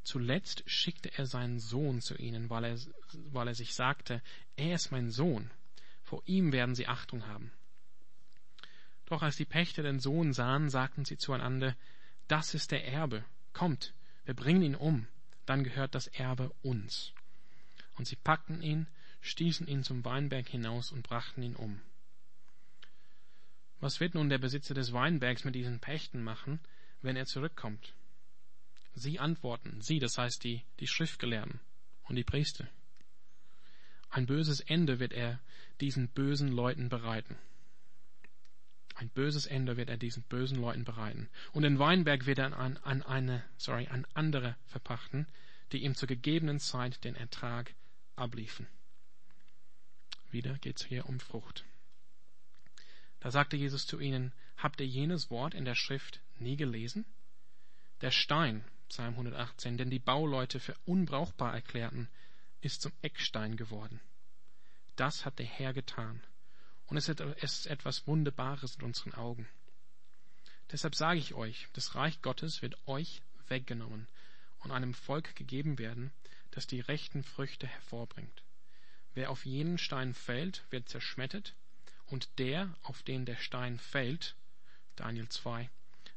Zuletzt 0.03 0.63
schickte 0.65 1.11
er 1.15 1.25
seinen 1.25 1.59
Sohn 1.59 2.01
zu 2.01 2.15
ihnen, 2.15 2.49
weil 2.49 2.63
er, 2.63 2.77
weil 3.31 3.49
er 3.49 3.53
sich 3.53 3.75
sagte, 3.75 4.21
er 4.55 4.75
ist 4.75 4.91
mein 4.91 5.11
Sohn, 5.11 5.51
vor 6.01 6.23
ihm 6.25 6.53
werden 6.53 6.73
sie 6.73 6.87
Achtung 6.87 7.27
haben. 7.27 7.51
Doch 9.05 9.21
als 9.21 9.35
die 9.35 9.45
Pächter 9.45 9.83
den 9.83 9.99
Sohn 9.99 10.33
sahen, 10.33 10.69
sagten 10.69 11.05
sie 11.05 11.17
zueinander, 11.17 11.75
das 12.27 12.53
ist 12.53 12.71
der 12.71 12.87
Erbe, 12.87 13.25
Kommt, 13.53 13.93
wir 14.25 14.33
bringen 14.33 14.61
ihn 14.61 14.75
um, 14.75 15.07
dann 15.45 15.63
gehört 15.63 15.95
das 15.95 16.07
Erbe 16.07 16.51
uns. 16.61 17.13
Und 17.97 18.07
sie 18.07 18.15
packten 18.15 18.61
ihn, 18.61 18.87
stießen 19.21 19.67
ihn 19.67 19.83
zum 19.83 20.03
Weinberg 20.05 20.47
hinaus 20.47 20.91
und 20.91 21.03
brachten 21.03 21.43
ihn 21.43 21.55
um. 21.55 21.81
Was 23.79 23.99
wird 23.99 24.13
nun 24.13 24.29
der 24.29 24.37
Besitzer 24.37 24.73
des 24.73 24.93
Weinbergs 24.93 25.43
mit 25.43 25.55
diesen 25.55 25.79
Pächten 25.79 26.23
machen, 26.23 26.59
wenn 27.01 27.15
er 27.15 27.25
zurückkommt? 27.25 27.93
Sie 28.93 29.19
antworten, 29.19 29.81
sie, 29.81 29.99
das 29.99 30.17
heißt 30.17 30.43
die, 30.43 30.63
die 30.79 30.87
Schriftgelehrten 30.87 31.59
und 32.03 32.15
die 32.15 32.23
Priester. 32.23 32.67
Ein 34.09 34.25
böses 34.25 34.59
Ende 34.59 34.99
wird 34.99 35.13
er 35.13 35.39
diesen 35.79 36.09
bösen 36.09 36.49
Leuten 36.49 36.89
bereiten. 36.89 37.37
Ein 39.01 39.09
böses 39.09 39.47
Ende 39.47 39.77
wird 39.77 39.89
er 39.89 39.97
diesen 39.97 40.21
bösen 40.21 40.61
Leuten 40.61 40.83
bereiten. 40.83 41.27
Und 41.53 41.63
den 41.63 41.79
Weinberg 41.79 42.27
wird 42.27 42.37
er 42.37 42.55
an, 42.55 42.77
an 42.77 43.01
eine, 43.01 43.43
sorry, 43.57 43.87
an 43.87 44.05
andere 44.13 44.55
verpachten, 44.67 45.25
die 45.71 45.79
ihm 45.79 45.95
zur 45.95 46.07
gegebenen 46.07 46.59
Zeit 46.59 47.03
den 47.03 47.15
Ertrag 47.15 47.73
abliefen. 48.15 48.67
Wieder 50.29 50.55
geht's 50.59 50.85
hier 50.85 51.07
um 51.07 51.19
Frucht. 51.19 51.65
Da 53.21 53.31
sagte 53.31 53.57
Jesus 53.57 53.87
zu 53.87 53.99
ihnen, 53.99 54.33
habt 54.55 54.79
ihr 54.79 54.87
jenes 54.87 55.31
Wort 55.31 55.55
in 55.55 55.65
der 55.65 55.73
Schrift 55.73 56.21
nie 56.37 56.55
gelesen? 56.55 57.03
Der 58.01 58.11
Stein, 58.11 58.63
Psalm 58.87 59.13
118, 59.13 59.77
den 59.77 59.89
die 59.89 59.97
Bauleute 59.97 60.59
für 60.59 60.75
unbrauchbar 60.85 61.55
erklärten, 61.55 62.07
ist 62.61 62.83
zum 62.83 62.91
Eckstein 63.01 63.55
geworden. 63.57 63.99
Das 64.95 65.25
hat 65.25 65.39
der 65.39 65.47
Herr 65.47 65.73
getan 65.73 66.21
und 66.91 66.97
es 66.97 67.07
ist 67.07 67.67
etwas 67.67 68.05
Wunderbares 68.05 68.75
in 68.75 68.83
unseren 68.83 69.13
Augen. 69.13 69.47
Deshalb 70.73 70.93
sage 70.93 71.19
ich 71.19 71.33
euch, 71.33 71.69
das 71.71 71.95
Reich 71.95 72.21
Gottes 72.21 72.61
wird 72.61 72.75
euch 72.85 73.21
weggenommen 73.47 74.09
und 74.59 74.71
einem 74.71 74.93
Volk 74.93 75.33
gegeben 75.37 75.79
werden, 75.79 76.11
das 76.51 76.67
die 76.67 76.81
rechten 76.81 77.23
Früchte 77.23 77.65
hervorbringt. 77.65 78.43
Wer 79.13 79.31
auf 79.31 79.45
jenen 79.45 79.77
Stein 79.77 80.13
fällt, 80.13 80.65
wird 80.69 80.89
zerschmettert, 80.89 81.55
und 82.07 82.27
der, 82.39 82.75
auf 82.83 83.03
den 83.03 83.23
der 83.25 83.37
Stein 83.37 83.79
fällt, 83.79 84.35
Daniel 84.97 85.29
2, 85.29 85.69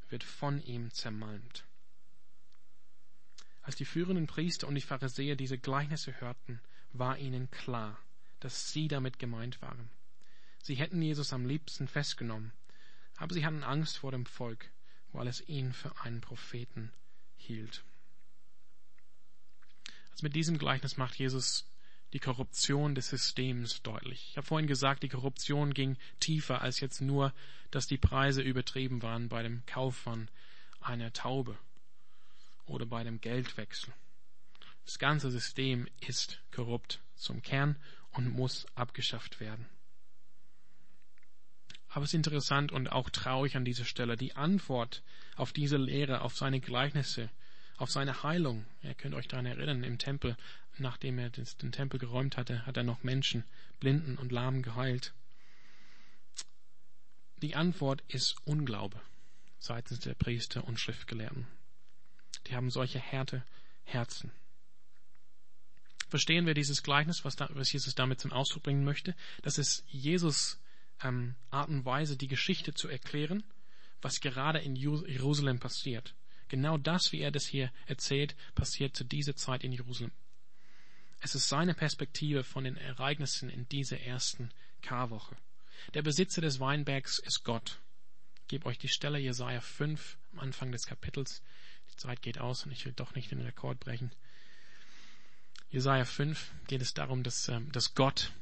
wird 0.08 0.24
von 0.24 0.60
ihm 0.60 0.90
zermalmt. 0.90 1.62
Als 3.62 3.76
die 3.76 3.84
führenden 3.84 4.26
Priester 4.26 4.66
und 4.66 4.74
die 4.74 4.80
Pharisäer 4.80 5.36
diese 5.36 5.56
Gleichnisse 5.56 6.20
hörten, 6.20 6.60
war 6.92 7.16
ihnen 7.16 7.48
klar, 7.52 7.96
dass 8.40 8.72
sie 8.72 8.88
damit 8.88 9.20
gemeint 9.20 9.62
waren. 9.62 9.88
Sie 10.64 10.76
hätten 10.76 11.02
Jesus 11.02 11.34
am 11.34 11.44
liebsten 11.44 11.88
festgenommen, 11.88 12.50
aber 13.16 13.34
sie 13.34 13.44
hatten 13.44 13.62
Angst 13.62 13.98
vor 13.98 14.12
dem 14.12 14.24
Volk, 14.24 14.70
weil 15.12 15.28
es 15.28 15.46
ihn 15.46 15.74
für 15.74 16.00
einen 16.00 16.22
Propheten 16.22 16.90
hielt. 17.36 17.84
Also 20.10 20.22
mit 20.22 20.34
diesem 20.34 20.56
Gleichnis 20.56 20.96
macht 20.96 21.16
Jesus 21.16 21.70
die 22.14 22.18
Korruption 22.18 22.94
des 22.94 23.10
Systems 23.10 23.82
deutlich. 23.82 24.28
Ich 24.30 24.38
habe 24.38 24.46
vorhin 24.46 24.66
gesagt, 24.66 25.02
die 25.02 25.10
Korruption 25.10 25.74
ging 25.74 25.98
tiefer 26.18 26.62
als 26.62 26.80
jetzt 26.80 27.02
nur, 27.02 27.34
dass 27.70 27.86
die 27.86 27.98
Preise 27.98 28.40
übertrieben 28.40 29.02
waren 29.02 29.28
bei 29.28 29.42
dem 29.42 29.66
Kauf 29.66 29.98
von 29.98 30.30
einer 30.80 31.12
Taube 31.12 31.58
oder 32.64 32.86
bei 32.86 33.04
dem 33.04 33.20
Geldwechsel. 33.20 33.92
Das 34.86 34.98
ganze 34.98 35.30
System 35.30 35.86
ist 36.00 36.40
korrupt 36.52 37.02
zum 37.16 37.42
Kern 37.42 37.76
und 38.12 38.30
muss 38.30 38.64
abgeschafft 38.74 39.40
werden. 39.40 39.68
Aber 41.94 42.02
es 42.02 42.10
ist 42.10 42.14
interessant 42.14 42.72
und 42.72 42.90
auch 42.90 43.08
traurig 43.08 43.54
an 43.54 43.64
dieser 43.64 43.84
Stelle. 43.84 44.16
Die 44.16 44.34
Antwort 44.34 45.04
auf 45.36 45.52
diese 45.52 45.76
Lehre, 45.76 46.22
auf 46.22 46.36
seine 46.36 46.58
Gleichnisse, 46.58 47.30
auf 47.76 47.88
seine 47.88 48.24
Heilung. 48.24 48.66
Ihr 48.82 48.94
könnt 48.94 49.14
euch 49.14 49.28
daran 49.28 49.46
erinnern, 49.46 49.84
im 49.84 49.96
Tempel, 49.98 50.36
nachdem 50.76 51.20
er 51.20 51.30
den 51.30 51.70
Tempel 51.70 52.00
geräumt 52.00 52.36
hatte, 52.36 52.66
hat 52.66 52.76
er 52.76 52.82
noch 52.82 53.04
Menschen, 53.04 53.44
Blinden 53.78 54.18
und 54.18 54.32
Lahmen 54.32 54.62
geheilt. 54.62 55.14
Die 57.42 57.54
Antwort 57.54 58.02
ist 58.08 58.34
Unglaube 58.44 59.00
seitens 59.60 60.00
der 60.00 60.14
Priester 60.14 60.64
und 60.64 60.80
Schriftgelehrten. 60.80 61.46
Die 62.48 62.56
haben 62.56 62.70
solche 62.70 62.98
Härte 62.98 63.44
Herzen. 63.84 64.32
Verstehen 66.08 66.44
wir 66.44 66.54
dieses 66.54 66.82
Gleichnis, 66.82 67.24
was, 67.24 67.36
Jesus 67.70 67.94
damit 67.94 68.20
zum 68.20 68.32
Ausdruck 68.32 68.64
bringen 68.64 68.84
möchte? 68.84 69.14
Dass 69.42 69.58
es 69.58 69.84
Jesus 69.86 70.58
ähm, 71.02 71.34
Art 71.50 71.68
und 71.68 71.84
Weise, 71.84 72.16
die 72.16 72.28
Geschichte 72.28 72.74
zu 72.74 72.88
erklären, 72.88 73.42
was 74.02 74.20
gerade 74.20 74.58
in 74.58 74.76
Jerusalem 74.76 75.58
passiert. 75.58 76.14
Genau 76.48 76.76
das, 76.76 77.12
wie 77.12 77.20
er 77.20 77.30
das 77.30 77.46
hier 77.46 77.72
erzählt, 77.86 78.36
passiert 78.54 78.94
zu 78.96 79.04
dieser 79.04 79.34
Zeit 79.34 79.64
in 79.64 79.72
Jerusalem. 79.72 80.12
Es 81.20 81.34
ist 81.34 81.48
seine 81.48 81.74
Perspektive 81.74 82.44
von 82.44 82.64
den 82.64 82.76
Ereignissen 82.76 83.48
in 83.48 83.66
dieser 83.68 83.98
ersten 84.00 84.50
Karwoche. 84.82 85.36
Der 85.94 86.02
Besitzer 86.02 86.42
des 86.42 86.60
Weinbergs 86.60 87.18
ist 87.18 87.44
Gott. 87.44 87.80
Ich 88.42 88.48
gebe 88.48 88.66
euch 88.66 88.78
die 88.78 88.88
Stelle 88.88 89.18
Jesaja 89.18 89.60
5 89.60 90.18
am 90.32 90.40
Anfang 90.40 90.70
des 90.70 90.86
Kapitels. 90.86 91.42
Die 91.90 91.96
Zeit 91.96 92.20
geht 92.20 92.38
aus 92.38 92.66
und 92.66 92.72
ich 92.72 92.84
will 92.84 92.92
doch 92.92 93.14
nicht 93.14 93.30
den 93.30 93.40
Rekord 93.40 93.80
brechen. 93.80 94.12
Jesaja 95.70 96.04
5 96.04 96.52
geht 96.66 96.82
es 96.82 96.94
darum, 96.94 97.22
dass, 97.22 97.48
ähm, 97.48 97.72
dass 97.72 97.94
Gott, 97.94 98.32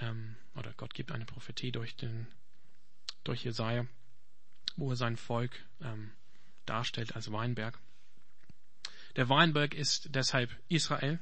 ähm, 0.00 0.36
oder 0.54 0.72
Gott 0.76 0.94
gibt 0.94 1.12
eine 1.12 1.26
Prophetie 1.26 1.72
durch 1.72 1.96
den, 1.96 2.26
durch 3.24 3.44
Jesaja, 3.44 3.86
wo 4.76 4.90
er 4.90 4.96
sein 4.96 5.16
Volk 5.16 5.64
ähm, 5.80 6.12
darstellt 6.64 7.14
als 7.14 7.30
Weinberg. 7.32 7.78
Der 9.16 9.28
Weinberg 9.28 9.74
ist 9.74 10.14
deshalb 10.14 10.50
Israel. 10.68 11.18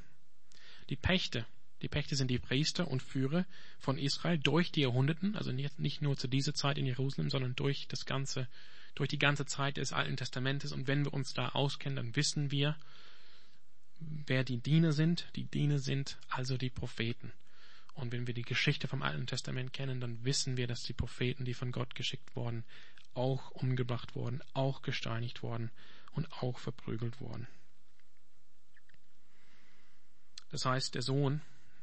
Die 0.89 0.97
Pächte, 0.97 1.45
die 1.81 1.87
Pächte 1.87 2.15
sind 2.15 2.29
die 2.29 2.39
Priester 2.39 2.87
und 2.87 3.01
Führer 3.01 3.45
von 3.79 3.97
Israel 3.97 4.37
durch 4.37 4.71
die 4.71 4.81
Jahrhunderten, 4.81 5.35
also 5.35 5.51
nicht, 5.51 5.79
nicht 5.79 6.01
nur 6.01 6.17
zu 6.17 6.27
dieser 6.27 6.53
Zeit 6.53 6.77
in 6.77 6.85
Jerusalem, 6.85 7.29
sondern 7.29 7.55
durch 7.55 7.87
das 7.87 8.05
ganze, 8.05 8.47
durch 8.95 9.09
die 9.09 9.17
ganze 9.17 9.45
Zeit 9.45 9.77
des 9.77 9.93
Alten 9.93 10.17
Testamentes. 10.17 10.71
Und 10.71 10.87
wenn 10.87 11.05
wir 11.05 11.13
uns 11.13 11.33
da 11.33 11.49
auskennen, 11.49 11.95
dann 11.95 12.15
wissen 12.15 12.51
wir, 12.51 12.77
wer 13.99 14.43
die 14.43 14.57
Diener 14.57 14.91
sind. 14.91 15.27
Die 15.35 15.45
Diener 15.45 15.79
sind 15.79 16.17
also 16.29 16.57
die 16.57 16.69
Propheten. 16.69 17.31
Und 17.95 18.11
wenn 18.11 18.27
wir 18.27 18.33
die 18.33 18.43
Geschichte 18.43 18.87
vom 18.87 19.01
Alten 19.01 19.25
Testament 19.25 19.73
kennen, 19.73 20.01
dann 20.01 20.23
wissen 20.23 20.57
wir, 20.57 20.67
dass 20.67 20.83
die 20.83 20.93
Propheten, 20.93 21.45
die 21.45 21.53
von 21.53 21.71
Gott 21.71 21.95
geschickt 21.95 22.35
wurden, 22.35 22.65
auch 23.13 23.51
umgebracht 23.51 24.15
wurden, 24.15 24.41
auch 24.53 24.81
gesteinigt 24.81 25.41
wurden 25.41 25.71
und 26.11 26.31
auch 26.33 26.59
verprügelt 26.59 27.19
wurden. 27.21 27.47
Das 30.51 30.65
heißt, 30.65 30.95
der 30.95 31.01
Sohn 31.01 31.41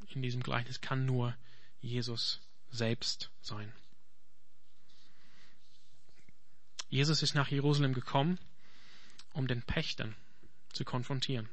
in 0.08 0.22
diesem 0.22 0.42
Gleichnis 0.42 0.80
kann 0.80 1.06
nur 1.06 1.34
Jesus 1.80 2.40
selbst 2.70 3.30
sein. 3.40 3.72
Jesus 6.88 7.22
ist 7.22 7.34
nach 7.34 7.48
Jerusalem 7.48 7.94
gekommen, 7.94 8.38
um 9.32 9.46
den 9.46 9.62
Pächtern 9.62 10.14
zu 10.74 10.84
konfrontieren, 10.84 11.48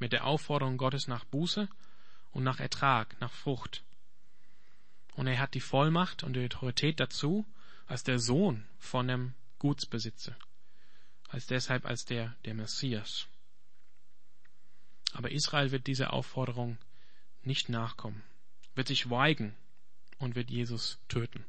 mit 0.00 0.12
der 0.12 0.24
Aufforderung 0.24 0.76
Gottes 0.76 1.06
nach 1.06 1.24
Buße 1.24 1.68
und 2.32 2.42
nach 2.42 2.58
Ertrag, 2.58 3.20
nach 3.20 3.32
Frucht. 3.32 3.84
Und 5.14 5.26
er 5.26 5.38
hat 5.38 5.54
die 5.54 5.60
Vollmacht 5.60 6.22
und 6.22 6.34
die 6.34 6.44
Autorität 6.44 7.00
dazu, 7.00 7.46
als 7.86 8.02
der 8.04 8.18
Sohn 8.18 8.66
von 8.78 9.08
dem 9.08 9.34
Gutsbesitzer, 9.58 10.36
als 11.28 11.46
deshalb 11.46 11.84
als 11.84 12.04
der, 12.04 12.34
der 12.44 12.54
Messias. 12.54 13.26
Aber 15.12 15.30
Israel 15.30 15.70
wird 15.70 15.86
dieser 15.86 16.12
Aufforderung 16.12 16.78
nicht 17.42 17.68
nachkommen, 17.68 18.22
wird 18.74 18.88
sich 18.88 19.10
weigen 19.10 19.54
und 20.18 20.34
wird 20.34 20.50
Jesus 20.50 20.98
töten 21.08 21.44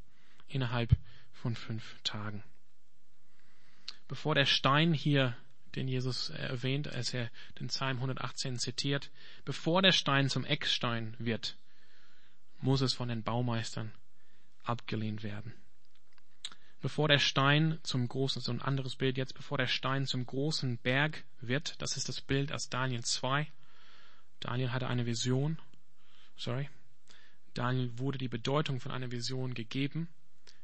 innerhalb 0.47 0.95
von 1.31 1.55
fünf 1.55 1.97
Tagen. 2.03 2.43
Bevor 4.07 4.35
der 4.35 4.45
Stein 4.45 4.93
hier, 4.93 5.37
den 5.75 5.87
Jesus 5.87 6.29
erwähnt, 6.29 6.87
als 6.87 7.13
er 7.13 7.31
den 7.59 7.67
Psalm 7.67 7.97
118 7.97 8.59
zitiert, 8.59 9.09
bevor 9.45 9.81
der 9.81 9.91
Stein 9.91 10.29
zum 10.29 10.45
Eckstein 10.45 11.15
wird, 11.17 11.57
muss 12.63 12.81
es 12.81 12.93
von 12.93 13.09
den 13.09 13.23
Baumeistern 13.23 13.91
abgelehnt 14.63 15.23
werden. 15.23 15.53
Bevor 16.81 17.07
der 17.07 17.19
Stein 17.19 17.79
zum 17.83 18.07
großen, 18.07 18.41
so 18.41 18.51
ein 18.51 18.61
anderes 18.61 18.95
Bild 18.95 19.17
jetzt, 19.17 19.35
bevor 19.35 19.57
der 19.57 19.67
Stein 19.67 20.05
zum 20.05 20.25
großen 20.25 20.77
Berg 20.79 21.23
wird, 21.39 21.81
das 21.81 21.95
ist 21.95 22.09
das 22.09 22.19
Bild 22.19 22.51
aus 22.51 22.69
Daniel 22.69 23.03
2. 23.03 23.47
Daniel 24.41 24.71
hatte 24.71 24.87
eine 24.87 25.05
Vision 25.05 25.57
sorry, 26.35 26.69
Daniel 27.53 27.97
wurde 27.97 28.17
die 28.17 28.27
Bedeutung 28.27 28.79
von 28.79 28.91
einer 28.91 29.11
Vision 29.11 29.53
gegeben, 29.53 30.09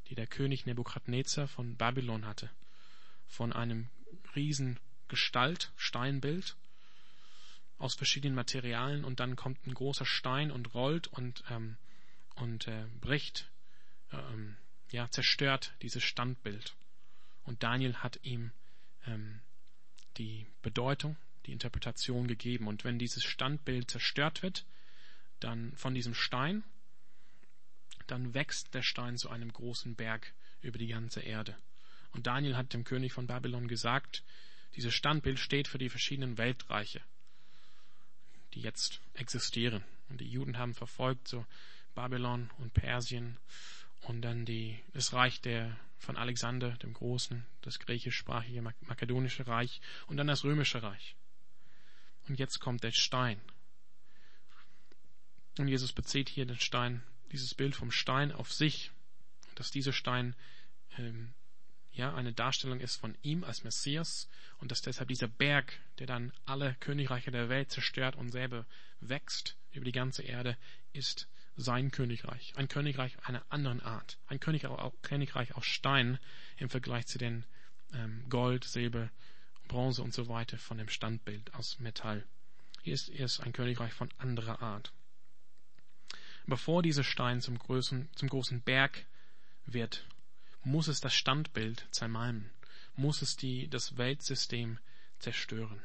die 0.07 0.15
der 0.15 0.27
König 0.27 0.65
Nebukadnezar 0.65 1.47
von 1.47 1.75
Babylon 1.75 2.25
hatte, 2.25 2.49
von 3.27 3.53
einem 3.53 3.89
riesen 4.35 4.79
Gestalt, 5.07 5.71
Steinbild 5.75 6.55
aus 7.77 7.95
verschiedenen 7.95 8.35
Materialien 8.35 9.05
und 9.05 9.19
dann 9.19 9.35
kommt 9.35 9.65
ein 9.65 9.73
großer 9.73 10.05
Stein 10.05 10.51
und 10.51 10.73
rollt 10.73 11.07
und 11.07 11.43
ähm, 11.49 11.77
und 12.39 12.67
äh, 12.67 12.85
bricht, 13.01 13.49
ähm, 14.11 14.57
ja 14.91 15.09
zerstört 15.09 15.73
dieses 15.81 16.03
Standbild. 16.03 16.75
Und 17.43 17.63
Daniel 17.63 17.95
hat 17.95 18.19
ihm 18.23 18.51
ähm, 19.05 19.41
die 20.17 20.45
Bedeutung, 20.61 21.15
die 21.45 21.51
Interpretation 21.51 22.27
gegeben. 22.27 22.67
Und 22.67 22.83
wenn 22.83 22.99
dieses 22.99 23.23
Standbild 23.23 23.89
zerstört 23.89 24.43
wird, 24.43 24.65
dann 25.39 25.75
von 25.75 25.93
diesem 25.93 26.13
Stein, 26.13 26.63
dann 28.07 28.33
wächst 28.33 28.73
der 28.73 28.81
Stein 28.81 29.17
zu 29.17 29.29
einem 29.29 29.51
großen 29.51 29.95
Berg 29.95 30.33
über 30.61 30.77
die 30.77 30.87
ganze 30.87 31.21
Erde. 31.21 31.55
Und 32.11 32.27
Daniel 32.27 32.57
hat 32.57 32.73
dem 32.73 32.83
König 32.83 33.13
von 33.13 33.27
Babylon 33.27 33.67
gesagt, 33.67 34.23
dieses 34.75 34.93
Standbild 34.93 35.39
steht 35.39 35.67
für 35.67 35.77
die 35.77 35.89
verschiedenen 35.89 36.37
Weltreiche, 36.37 37.01
die 38.53 38.61
jetzt 38.61 38.99
existieren. 39.13 39.83
Und 40.09 40.21
die 40.21 40.29
Juden 40.29 40.57
haben 40.57 40.73
verfolgt 40.73 41.27
so 41.27 41.45
Babylon 41.95 42.49
und 42.59 42.73
Persien 42.73 43.37
und 44.01 44.21
dann 44.21 44.45
die, 44.45 44.79
das 44.93 45.13
Reich 45.13 45.41
der, 45.41 45.77
von 45.97 46.15
Alexander 46.15 46.71
dem 46.77 46.93
Großen, 46.93 47.45
das 47.61 47.79
griechischsprachige 47.79 48.61
makedonische 48.61 49.47
Reich 49.47 49.81
und 50.07 50.17
dann 50.17 50.27
das 50.27 50.43
römische 50.43 50.81
Reich. 50.83 51.15
Und 52.27 52.39
jetzt 52.39 52.59
kommt 52.59 52.83
der 52.83 52.91
Stein 52.91 53.41
und 55.59 55.67
Jesus 55.67 55.91
bezieht 55.91 56.29
hier 56.29 56.45
den 56.45 56.59
Stein, 56.59 57.03
dieses 57.33 57.53
Bild 57.53 57.75
vom 57.75 57.91
Stein 57.91 58.31
auf 58.31 58.53
sich, 58.53 58.91
dass 59.55 59.71
dieser 59.71 59.91
Stein 59.91 60.33
ähm, 60.97 61.33
ja 61.91 62.15
eine 62.15 62.31
Darstellung 62.31 62.79
ist 62.79 62.95
von 62.95 63.17
ihm 63.23 63.43
als 63.43 63.65
Messias 63.65 64.29
und 64.59 64.71
dass 64.71 64.81
deshalb 64.81 65.09
dieser 65.09 65.27
Berg, 65.27 65.77
der 65.99 66.07
dann 66.07 66.31
alle 66.45 66.75
Königreiche 66.79 67.31
der 67.31 67.49
Welt 67.49 67.71
zerstört 67.71 68.15
und 68.15 68.31
selber 68.31 68.65
wächst 69.01 69.57
über 69.73 69.83
die 69.83 69.91
ganze 69.91 70.23
Erde, 70.23 70.57
ist 70.93 71.27
sein 71.60 71.91
Königreich. 71.91 72.53
Ein 72.55 72.70
Königreich 72.70 73.18
einer 73.28 73.43
anderen 73.49 73.82
Art. 73.82 74.18
Ein 74.28 74.39
Königreich 74.39 75.55
aus 75.55 75.66
Stein 75.66 76.18
im 76.57 76.70
Vergleich 76.70 77.05
zu 77.05 77.18
den 77.18 77.45
ähm, 77.93 78.26
Gold, 78.30 78.64
Silber, 78.64 79.10
Bronze 79.68 80.01
und 80.01 80.14
so 80.14 80.30
weiter 80.30 80.57
von 80.57 80.78
dem 80.78 80.88
Standbild 80.88 81.53
aus 81.53 81.80
Metall. 81.80 82.26
Hier 82.82 82.93
ist, 82.93 83.10
hier 83.10 83.28
ein 83.43 83.53
Königreich 83.53 83.93
von 83.93 84.10
anderer 84.18 84.62
Art. 84.62 84.93
Bevor 86.47 86.82
dieser 86.82 87.03
Stein 87.03 87.41
zum 87.41 87.60
großen, 87.60 88.10
zum 88.16 88.30
großen 88.30 88.62
Berg 88.62 89.05
wird, 89.66 90.07
muss 90.64 90.88
es 90.88 91.01
das 91.01 91.14
Standbild 91.14 91.86
zermalmen, 91.91 92.49
muss 92.95 93.22
es 93.22 93.36
die, 93.36 93.68
das 93.68 93.97
Weltsystem 93.97 94.80
zerstören. 95.20 95.82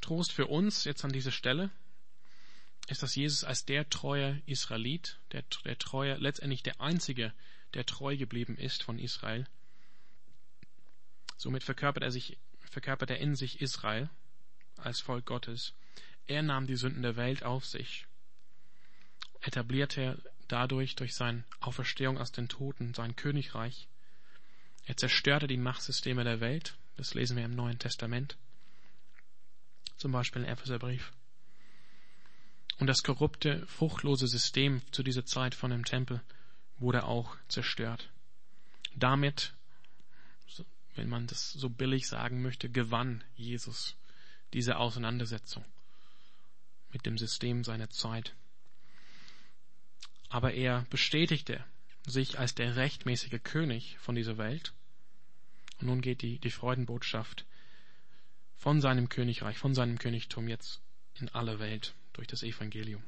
Trost 0.00 0.32
für 0.32 0.46
uns 0.46 0.84
jetzt 0.84 1.04
an 1.04 1.12
dieser 1.12 1.32
Stelle 1.32 1.70
ist, 2.90 3.02
dass 3.02 3.14
Jesus 3.14 3.44
als 3.44 3.64
der 3.64 3.88
treue 3.88 4.42
Israelit, 4.46 5.18
der, 5.32 5.44
der 5.64 5.78
treue, 5.78 6.16
letztendlich 6.16 6.62
der 6.62 6.80
einzige, 6.80 7.32
der 7.74 7.86
treu 7.86 8.16
geblieben 8.16 8.56
ist 8.56 8.82
von 8.82 8.98
Israel, 8.98 9.46
somit 11.36 11.62
verkörpert 11.62 12.02
er 12.02 12.10
sich, 12.10 12.38
verkörpert 12.60 13.10
er 13.10 13.18
in 13.18 13.36
sich 13.36 13.60
Israel 13.60 14.10
als 14.76 15.00
Volk 15.00 15.26
Gottes. 15.26 15.74
Er 16.26 16.42
nahm 16.42 16.66
die 16.66 16.76
Sünden 16.76 17.02
der 17.02 17.16
Welt 17.16 17.42
auf 17.42 17.64
sich 17.64 18.06
etablierte 19.40 20.00
er 20.00 20.18
dadurch 20.48 20.96
durch 20.96 21.14
seine 21.14 21.44
Auferstehung 21.60 22.18
aus 22.18 22.32
den 22.32 22.48
Toten 22.48 22.94
sein 22.94 23.16
Königreich. 23.16 23.88
Er 24.84 24.96
zerstörte 24.96 25.46
die 25.46 25.56
Machtsysteme 25.56 26.24
der 26.24 26.40
Welt. 26.40 26.76
Das 26.96 27.14
lesen 27.14 27.36
wir 27.36 27.44
im 27.44 27.54
Neuen 27.54 27.78
Testament. 27.78 28.36
Zum 29.96 30.12
Beispiel 30.12 30.42
im 30.42 30.48
Epheserbrief. 30.48 31.12
Und 32.80 32.86
das 32.86 33.02
korrupte, 33.02 33.64
fruchtlose 33.66 34.26
System 34.26 34.82
zu 34.90 35.02
dieser 35.02 35.24
Zeit 35.24 35.54
von 35.54 35.70
dem 35.70 35.84
Tempel 35.84 36.20
wurde 36.78 37.04
auch 37.04 37.36
zerstört. 37.46 38.10
Damit, 38.96 39.54
wenn 40.96 41.08
man 41.08 41.26
das 41.26 41.52
so 41.52 41.68
billig 41.68 42.08
sagen 42.08 42.42
möchte, 42.42 42.68
gewann 42.68 43.22
Jesus 43.36 43.96
diese 44.52 44.78
Auseinandersetzung 44.78 45.64
mit 46.90 47.06
dem 47.06 47.18
System 47.18 47.62
seiner 47.62 47.90
Zeit 47.90 48.34
aber 50.30 50.54
er 50.54 50.86
bestätigte 50.90 51.62
sich 52.06 52.38
als 52.38 52.54
der 52.54 52.76
rechtmäßige 52.76 53.42
König 53.42 53.98
von 53.98 54.14
dieser 54.14 54.38
Welt. 54.38 54.72
Und 55.80 55.88
nun 55.88 56.00
geht 56.00 56.22
die, 56.22 56.38
die 56.38 56.50
Freudenbotschaft 56.50 57.44
von 58.56 58.80
seinem 58.80 59.08
Königreich, 59.08 59.58
von 59.58 59.74
seinem 59.74 59.98
Königtum 59.98 60.48
jetzt 60.48 60.80
in 61.14 61.28
alle 61.30 61.58
Welt 61.58 61.94
durch 62.12 62.28
das 62.28 62.42
Evangelium. 62.42 63.02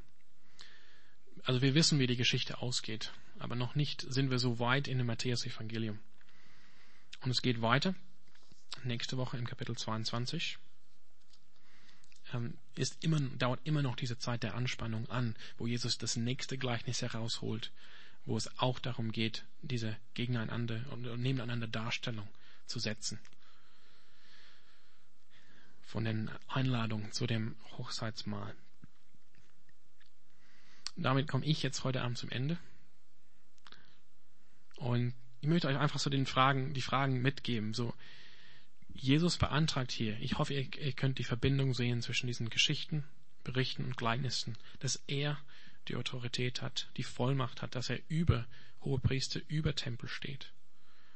Also 1.45 1.63
wir 1.63 1.75
wissen, 1.75 1.99
wie 1.99 2.07
die 2.07 2.17
Geschichte 2.17 2.61
ausgeht, 2.61 3.13
aber 3.39 3.57
noch 3.57 3.75
nicht 3.75 4.07
sind 4.09 4.31
wir 4.31 4.39
so 4.39 4.59
weit 4.59 4.89
in 4.89 4.99
dem 4.99 5.07
Matthäus-Evangelium. 5.07 5.99
Und 7.23 7.31
es 7.31 7.43
geht 7.43 7.63
weiter, 7.63 7.95
nächste 8.85 9.17
Woche 9.17 9.37
im 9.37 9.47
Kapitel 9.47 9.77
22 9.77 10.59
ähm, 12.33 12.57
ist 12.75 13.03
immer, 13.03 13.21
dauert 13.21 13.61
immer 13.65 13.83
noch 13.83 13.97
diese 13.97 14.19
Zeit 14.19 14.43
der 14.43 14.55
Anspannung 14.55 15.09
an, 15.11 15.37
wo 15.59 15.67
Jesus 15.67 15.99
das 15.99 16.17
nächste 16.17 16.59
Gleichnis 16.59 17.03
herausholt, 17.03 17.73
wo 18.25 18.37
es 18.37 18.59
auch 18.59 18.79
darum 18.79 19.13
geht, 19.13 19.45
diese 19.63 19.97
gegeneinander 20.15 20.85
und 20.91 21.03
nebeneinander 21.21 21.67
Darstellung 21.67 22.29
zu 22.67 22.79
setzen. 22.79 23.19
von 25.93 26.05
den 26.05 26.31
Einladungen 26.49 27.13
zu 27.13 27.27
dem 27.27 27.55
Hochzeitsmahl. 27.77 28.55
Damit 30.97 31.29
komme 31.29 31.45
ich 31.45 31.63
jetzt 31.63 31.85
heute 31.85 32.03
Abend 32.03 32.19
zum 32.19 32.31
Ende. 32.31 32.59
Und 34.77 35.15
ich 35.41 35.49
möchte 35.49 35.69
euch 35.69 35.79
einfach 35.79 35.99
so 35.99 36.11
den 36.11 36.27
Fragen, 36.27 36.75
die 36.75 36.83
Fragen 36.83 37.23
mitgeben. 37.23 37.75
So, 37.75 37.95
Jesus 38.95 39.37
beantragt 39.37 39.91
hier, 39.91 40.19
ich 40.21 40.39
hoffe, 40.39 40.55
ihr, 40.55 40.67
ihr 40.81 40.93
könnt 40.93 41.19
die 41.19 41.25
Verbindung 41.25 41.75
sehen 41.75 42.03
zwischen 42.03 42.27
diesen 42.27 42.51
Geschichten, 42.51 43.05
Berichten 43.45 43.85
und 43.85 43.97
Gleichnissen, 43.97 44.57
dass 44.81 45.03
er 45.07 45.39
die 45.89 45.97
Autorität 45.97 46.63
hat, 46.63 46.89
die 46.97 47.03
Vollmacht 47.03 47.63
hat, 47.63 47.75
dass 47.75 47.91
er 47.91 47.99
über 48.09 48.47
Hohepriester, 48.83 49.41
über 49.49 49.75
Tempel 49.75 50.09
steht. 50.09 50.53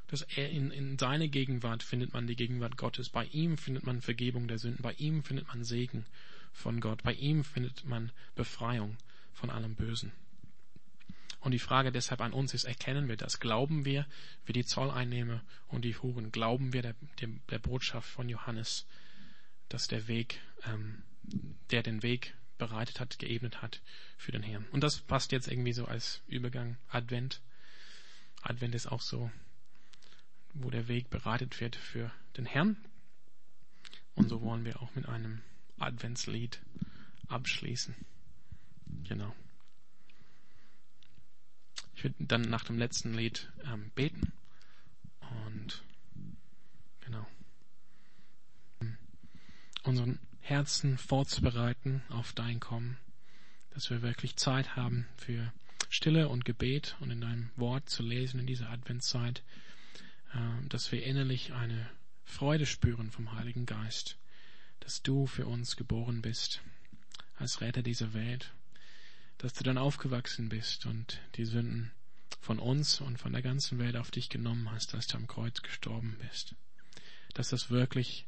Dass 0.09 0.23
er 0.23 0.51
in, 0.51 0.71
in 0.71 0.99
seine 0.99 1.29
Gegenwart 1.29 1.83
findet 1.83 2.13
man 2.13 2.27
die 2.27 2.37
Gegenwart 2.37 2.77
Gottes. 2.77 3.09
Bei 3.11 3.27
ihm 3.27 3.59
findet 3.59 3.85
man 3.85 4.01
Vergebung 4.01 4.49
der 4.49 4.59
Sünden. 4.59 4.83
Bei 4.83 4.93
ihm 4.95 5.23
findet 5.25 5.49
man 5.49 5.65
Segen 5.65 6.07
von 6.53 6.81
Gott. 6.81 7.03
Bei 7.03 7.13
ihm 7.13 7.45
findet 7.45 7.85
man 7.85 8.13
Befreiung 8.37 8.97
von 9.37 9.51
allem 9.51 9.75
Bösen. 9.75 10.13
Und 11.41 11.53
die 11.53 11.61
Frage 11.61 11.93
deshalb 11.93 12.21
an 12.23 12.33
uns 12.33 12.55
ist, 12.55 12.65
erkennen 12.65 13.07
wir 13.09 13.17
das? 13.17 13.39
Glauben 13.39 13.85
wir, 13.85 14.07
wie 14.47 14.53
die 14.53 14.65
Zolleinnehmer 14.65 15.45
und 15.69 15.85
die 15.85 15.97
Huren? 15.97 16.33
Glauben 16.33 16.73
wir 16.73 16.83
der, 16.83 16.97
der, 17.21 17.59
Botschaft 17.61 18.09
von 18.09 18.29
Johannes, 18.29 18.87
dass 19.69 19.87
der 19.87 20.09
Weg, 20.09 20.41
ähm, 20.65 21.03
der 21.71 21.85
den 21.85 22.03
Weg 22.03 22.35
bereitet 22.59 22.99
hat, 22.99 23.19
geebnet 23.21 23.63
hat 23.63 23.81
für 24.17 24.33
den 24.33 24.43
Herrn? 24.43 24.67
Und 24.73 24.81
das 24.81 24.99
passt 24.99 25.31
jetzt 25.31 25.47
irgendwie 25.47 25.73
so 25.73 25.85
als 25.85 26.21
Übergang 26.27 26.79
Advent. 26.89 27.41
Advent 28.43 28.75
ist 28.75 28.89
auch 28.89 29.03
so, 29.03 29.31
wo 30.55 30.71
der 30.71 30.89
Weg 30.89 31.11
bereitet 31.11 31.61
wird 31.61 31.77
für 31.77 32.11
den 32.37 32.47
Herrn. 32.47 32.77
Und 34.17 34.31
so 34.31 34.41
wollen 34.41 34.65
wir 34.65 34.83
auch 34.83 34.93
mit 34.97 35.07
einem 35.07 35.43
Adventslied 35.79 36.61
abschließen. 37.29 37.95
Genau. 39.09 39.35
Ich 41.95 42.05
würde 42.05 42.17
dann 42.19 42.43
nach 42.43 42.65
dem 42.65 42.79
letzten 42.79 43.15
Lied 43.15 43.51
ähm, 43.65 43.91
beten. 43.95 44.33
Und 45.47 45.83
genau. 47.01 47.27
Unseren 49.83 50.19
Herzen 50.41 50.99
vorzubereiten 50.99 52.03
auf 52.09 52.33
dein 52.33 52.61
Kommen, 52.61 52.99
dass 53.71 53.91
wir 53.91 54.03
wirklich 54.03 54.37
Zeit 54.37 54.77
haben 54.77 55.07
für 55.17 55.53
Stille 55.89 56.29
und 56.29 56.45
Gebet 56.45 56.97
und 57.01 57.11
in 57.11 57.21
deinem 57.21 57.51
Wort 57.57 57.89
zu 57.89 58.03
lesen 58.03 58.41
in 58.41 58.47
dieser 58.47 58.71
Adventszeit, 58.71 59.43
äh, 60.35 60.69
dass 60.69 60.93
wir 60.93 61.05
innerlich 61.05 61.53
eine 61.53 61.89
Freude 62.25 62.67
spüren 62.67 63.11
vom 63.11 63.33
Heiligen 63.33 63.67
Geist, 63.67 64.19
dass 64.81 65.03
du 65.03 65.27
für 65.27 65.47
uns 65.47 65.77
geboren 65.77 66.23
bist 66.23 66.61
als 67.37 67.61
Retter 67.61 67.83
dieser 67.83 68.13
Welt 68.15 68.53
dass 69.39 69.53
du 69.53 69.65
dann 69.65 69.79
aufgewachsen 69.79 70.49
bist 70.49 70.87
und 70.87 71.21
die 71.37 71.45
Sünden 71.45 71.93
von 72.41 72.59
uns 72.59 73.01
und 73.01 73.19
von 73.19 73.33
der 73.33 73.43
ganzen 73.43 73.79
Welt 73.79 73.97
auf 73.97 74.11
dich 74.11 74.29
genommen 74.29 74.71
hast, 74.71 74.95
als 74.95 75.07
du 75.09 75.17
am 75.17 75.27
Kreuz 75.27 75.63
gestorben 75.63 76.17
bist. 76.21 76.55
Dass 77.35 77.49
das 77.49 77.71
wirklich 77.71 78.27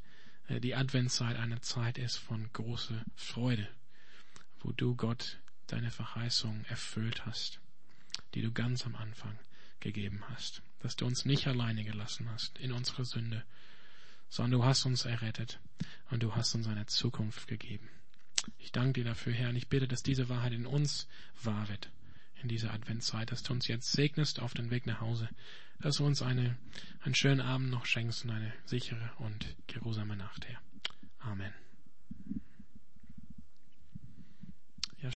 äh, 0.49 0.61
die 0.61 0.75
Adventszeit 0.75 1.37
eine 1.37 1.61
Zeit 1.61 1.99
ist 1.99 2.17
von 2.17 2.53
großer 2.53 3.05
Freude, 3.15 3.69
wo 4.61 4.73
du 4.73 4.97
Gott 4.97 5.39
deine 5.69 5.91
Verheißung 5.91 6.65
erfüllt 6.65 7.27
hast, 7.27 7.61
die 8.35 8.43
du 8.43 8.53
ganz 8.53 8.85
am 8.87 8.97
Anfang 8.97 9.39
gegeben 9.81 10.25
hast, 10.29 10.63
dass 10.81 10.97
du 10.97 11.07
uns 11.07 11.25
nicht 11.25 11.47
alleine 11.47 11.85
gelassen 11.85 12.29
hast 12.31 12.59
in 12.59 12.73
unserer 12.73 13.05
Sünde, 13.05 13.45
sondern 14.29 14.61
du 14.61 14.65
hast 14.65 14.85
uns 14.85 15.05
errettet 15.05 15.61
und 16.11 16.23
du 16.23 16.35
hast 16.35 16.55
uns 16.55 16.67
eine 16.67 16.87
Zukunft 16.87 17.47
gegeben. 17.47 17.89
Ich 18.59 18.73
danke 18.73 19.01
dir 19.01 19.05
dafür, 19.05 19.33
Herr, 19.33 19.51
und 19.51 19.57
ich 19.57 19.69
bitte, 19.69 19.89
dass 19.89 20.03
diese 20.03 20.29
Wahrheit 20.29 20.53
in 20.53 20.67
uns 20.67 21.09
wahr 21.43 21.69
wird 21.69 21.91
in 22.43 22.49
dieser 22.49 22.73
Adventszeit, 22.73 23.33
dass 23.33 23.43
du 23.43 23.53
uns 23.53 23.67
jetzt 23.67 23.93
segnest 23.93 24.41
auf 24.41 24.55
den 24.55 24.71
Weg 24.71 24.87
nach 24.87 25.01
Hause, 25.01 25.29
dass 25.81 25.97
du 25.97 26.07
uns 26.07 26.23
eine, 26.23 26.57
einen 27.03 27.15
schönen 27.15 27.41
Abend 27.41 27.71
noch 27.71 27.87
schenkst 27.87 28.25
und 28.25 28.31
eine 28.31 28.53
sichere 28.65 29.11
und 29.19 29.57
geruhsame 29.67 30.17
Nacht, 30.17 30.47
Herr. 30.47 30.61
Amen. 31.21 31.53